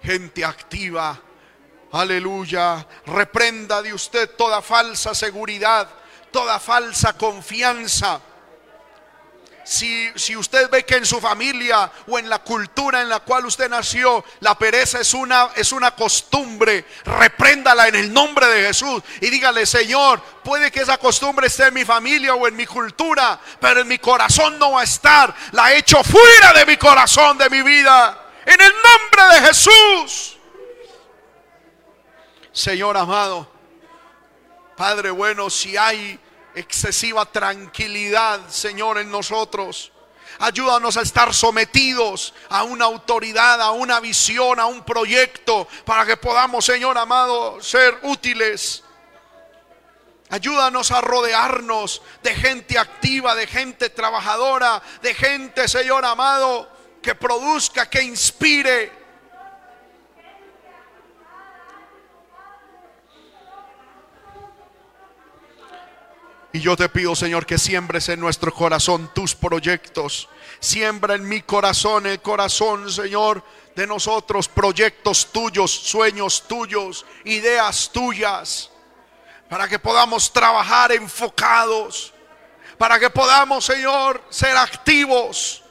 gente 0.03 0.45
activa. 0.45 1.19
Aleluya. 1.91 2.85
Reprenda 3.05 3.81
de 3.81 3.93
usted 3.93 4.29
toda 4.35 4.61
falsa 4.61 5.15
seguridad, 5.15 5.87
toda 6.31 6.59
falsa 6.59 7.13
confianza 7.13 8.21
si, 9.69 10.35
usted 10.35 10.67
ve 10.71 10.83
que 10.83 10.95
en 10.95 11.05
su 11.05 11.21
familia 11.21 11.91
o 12.07 12.17
en 12.17 12.27
la 12.27 12.39
cultura 12.39 13.01
en 13.01 13.09
la 13.09 13.19
cual 13.19 13.45
usted 13.45 13.69
nació, 13.69 14.25
la 14.39 14.57
pereza 14.57 14.99
es 14.99 15.13
una, 15.13 15.49
es 15.55 15.71
una 15.71 15.91
costumbre, 15.91 16.85
repréndala 17.05 17.87
en 17.87 17.95
el 17.95 18.11
nombre 18.11 18.47
de 18.47 18.67
Jesús 18.67 19.03
y 19.21 19.29
dígale, 19.29 19.67
Señor, 19.67 20.21
puede 20.43 20.71
que 20.71 20.81
esa 20.81 20.97
costumbre 20.97 21.47
esté 21.47 21.67
en 21.67 21.75
mi 21.75 21.85
familia 21.85 22.33
o 22.33 22.47
en 22.47 22.55
mi 22.55 22.65
cultura, 22.65 23.39
pero 23.59 23.81
en 23.81 23.87
mi 23.87 23.99
corazón 23.99 24.57
no 24.57 24.71
va 24.71 24.81
a 24.81 24.85
estar. 24.85 25.35
La 25.51 25.71
he 25.71 25.77
hecho 25.77 26.03
fuera 26.03 26.53
de 26.53 26.65
mi 26.65 26.77
corazón, 26.77 27.37
de 27.37 27.49
mi 27.51 27.61
vida. 27.61 28.25
En 28.45 28.59
el 28.59 28.73
nombre 28.73 29.35
de 29.35 29.47
Jesús. 29.47 30.38
Señor 32.59 32.97
amado, 32.97 33.47
Padre 34.75 35.11
bueno, 35.11 35.49
si 35.49 35.77
hay 35.77 36.19
excesiva 36.53 37.25
tranquilidad, 37.25 38.49
Señor, 38.49 38.97
en 38.97 39.09
nosotros. 39.09 39.93
Ayúdanos 40.39 40.97
a 40.97 41.01
estar 41.03 41.33
sometidos 41.33 42.33
a 42.49 42.63
una 42.63 42.83
autoridad, 42.83 43.61
a 43.61 43.71
una 43.71 44.01
visión, 44.01 44.59
a 44.59 44.65
un 44.65 44.83
proyecto, 44.83 45.69
para 45.85 46.05
que 46.05 46.17
podamos, 46.17 46.65
Señor 46.65 46.97
amado, 46.97 47.61
ser 47.61 47.97
útiles. 48.03 48.83
Ayúdanos 50.29 50.91
a 50.91 50.99
rodearnos 50.99 52.01
de 52.21 52.35
gente 52.35 52.77
activa, 52.77 53.35
de 53.35 53.47
gente 53.47 53.89
trabajadora, 53.89 54.83
de 55.01 55.13
gente, 55.13 55.65
Señor 55.69 56.03
amado, 56.03 56.69
que 57.01 57.15
produzca, 57.15 57.89
que 57.89 58.03
inspire, 58.03 58.98
Y 66.51 66.61
yo 66.61 66.75
te 66.75 66.89
pido, 66.89 67.15
Señor, 67.15 67.45
que 67.45 67.59
siembres 67.59 68.09
en 68.09 68.19
nuestro 68.19 68.53
corazón 68.53 69.11
tus 69.13 69.35
proyectos. 69.35 70.29
Siembra 70.59 71.15
en 71.15 71.27
mi 71.27 71.41
corazón, 71.41 72.07
el 72.07 72.21
corazón, 72.21 72.91
Señor, 72.91 73.43
de 73.75 73.85
nosotros, 73.85 74.47
proyectos 74.47 75.31
tuyos, 75.31 75.71
sueños 75.71 76.47
tuyos, 76.47 77.05
ideas 77.23 77.91
tuyas, 77.93 78.71
para 79.47 79.67
que 79.67 79.77
podamos 79.77 80.33
trabajar 80.33 80.91
enfocados, 80.91 82.13
para 82.77 82.99
que 82.99 83.09
podamos, 83.09 83.65
Señor, 83.65 84.21
ser 84.29 84.57
activos 84.57 85.63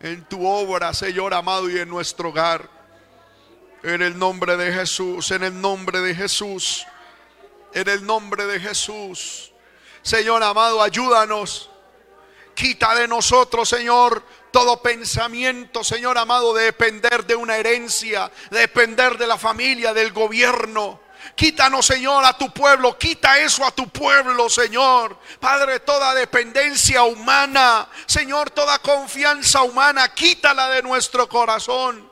en 0.00 0.24
tu 0.24 0.46
obra, 0.46 0.94
Señor 0.94 1.34
amado, 1.34 1.68
y 1.68 1.78
en 1.78 1.88
nuestro 1.88 2.30
hogar. 2.30 2.68
En 3.82 4.02
el 4.02 4.18
nombre 4.18 4.56
de 4.56 4.72
Jesús, 4.72 5.30
en 5.30 5.42
el 5.42 5.60
nombre 5.60 6.00
de 6.00 6.14
Jesús, 6.14 6.86
en 7.72 7.88
el 7.88 8.04
nombre 8.04 8.46
de 8.46 8.60
Jesús. 8.60 9.49
Señor 10.02 10.42
amado, 10.42 10.82
ayúdanos. 10.82 11.70
Quita 12.54 12.94
de 12.94 13.08
nosotros, 13.08 13.68
Señor, 13.68 14.22
todo 14.50 14.82
pensamiento, 14.82 15.82
Señor 15.84 16.18
amado, 16.18 16.52
de 16.54 16.64
depender 16.64 17.24
de 17.24 17.36
una 17.36 17.56
herencia, 17.56 18.30
de 18.50 18.60
depender 18.60 19.16
de 19.16 19.26
la 19.26 19.38
familia, 19.38 19.94
del 19.94 20.12
gobierno. 20.12 21.00
Quítanos, 21.34 21.86
Señor, 21.86 22.24
a 22.24 22.36
tu 22.36 22.52
pueblo. 22.52 22.98
Quita 22.98 23.38
eso 23.38 23.64
a 23.64 23.70
tu 23.70 23.88
pueblo, 23.88 24.48
Señor. 24.48 25.18
Padre, 25.38 25.80
toda 25.80 26.14
dependencia 26.14 27.02
humana. 27.02 27.88
Señor, 28.06 28.50
toda 28.50 28.78
confianza 28.78 29.62
humana. 29.62 30.12
Quítala 30.14 30.68
de 30.70 30.82
nuestro 30.82 31.28
corazón. 31.28 32.09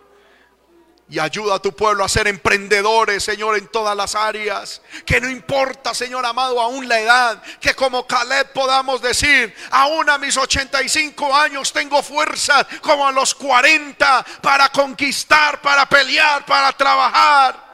Y 1.11 1.18
ayuda 1.18 1.54
a 1.54 1.59
tu 1.59 1.72
pueblo 1.72 2.04
a 2.04 2.09
ser 2.09 2.28
emprendedores, 2.28 3.24
Señor, 3.24 3.56
en 3.56 3.68
todas 3.68 3.96
las 3.96 4.14
áreas. 4.14 4.82
Que 5.06 5.20
no 5.20 5.30
importa, 5.30 5.94
Señor 5.94 6.26
amado, 6.26 6.61
aún 6.61 6.86
la 6.86 7.00
edad. 7.00 7.42
Que 7.61 7.74
como 7.74 8.06
Caleb 8.06 8.52
podamos 8.52 9.00
decir, 9.00 9.54
aún 9.70 10.11
a 10.11 10.18
mis 10.18 10.36
85 10.36 11.34
años 11.34 11.72
tengo 11.72 12.02
fuerza 12.02 12.66
como 12.82 13.09
a 13.09 13.12
los 13.12 13.34
40 13.34 14.24
para 14.42 14.68
conquistar, 14.68 15.62
para 15.62 15.88
pelear, 15.88 16.44
para 16.44 16.72
trabajar. 16.72 17.68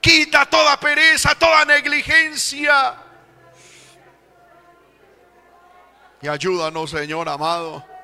Quita 0.00 0.46
toda 0.46 0.78
pereza, 0.78 1.34
toda 1.34 1.64
negligencia. 1.64 2.94
Y 6.22 6.28
ayúdanos, 6.28 6.90
Señor 6.90 7.28
amado 7.28 7.97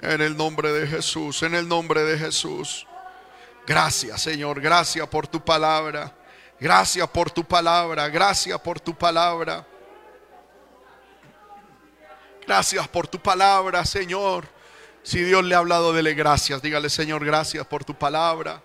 En 0.00 0.20
el 0.20 0.36
nombre 0.36 0.72
de 0.72 0.86
Jesús, 0.86 1.42
en 1.42 1.54
el 1.54 1.66
nombre 1.68 2.04
de 2.04 2.18
Jesús. 2.18 2.86
Gracias, 3.66 4.22
Señor, 4.22 4.60
gracias 4.60 5.06
por 5.08 5.26
tu 5.26 5.44
palabra. 5.44 6.14
Gracias 6.60 7.08
por 7.08 7.30
tu 7.30 7.44
palabra, 7.44 8.08
gracias 8.08 8.58
por 8.60 8.80
tu 8.80 8.94
palabra. 8.96 9.66
Gracias 12.46 12.88
por 12.88 13.06
tu 13.06 13.20
palabra, 13.20 13.84
Señor. 13.84 14.48
Si 15.02 15.22
Dios 15.22 15.44
le 15.44 15.54
ha 15.54 15.58
hablado, 15.58 15.92
dele 15.92 16.14
gracias. 16.14 16.62
Dígale, 16.62 16.88
Señor, 16.88 17.24
gracias 17.24 17.66
por 17.66 17.84
tu 17.84 17.94
palabra. 17.94 18.62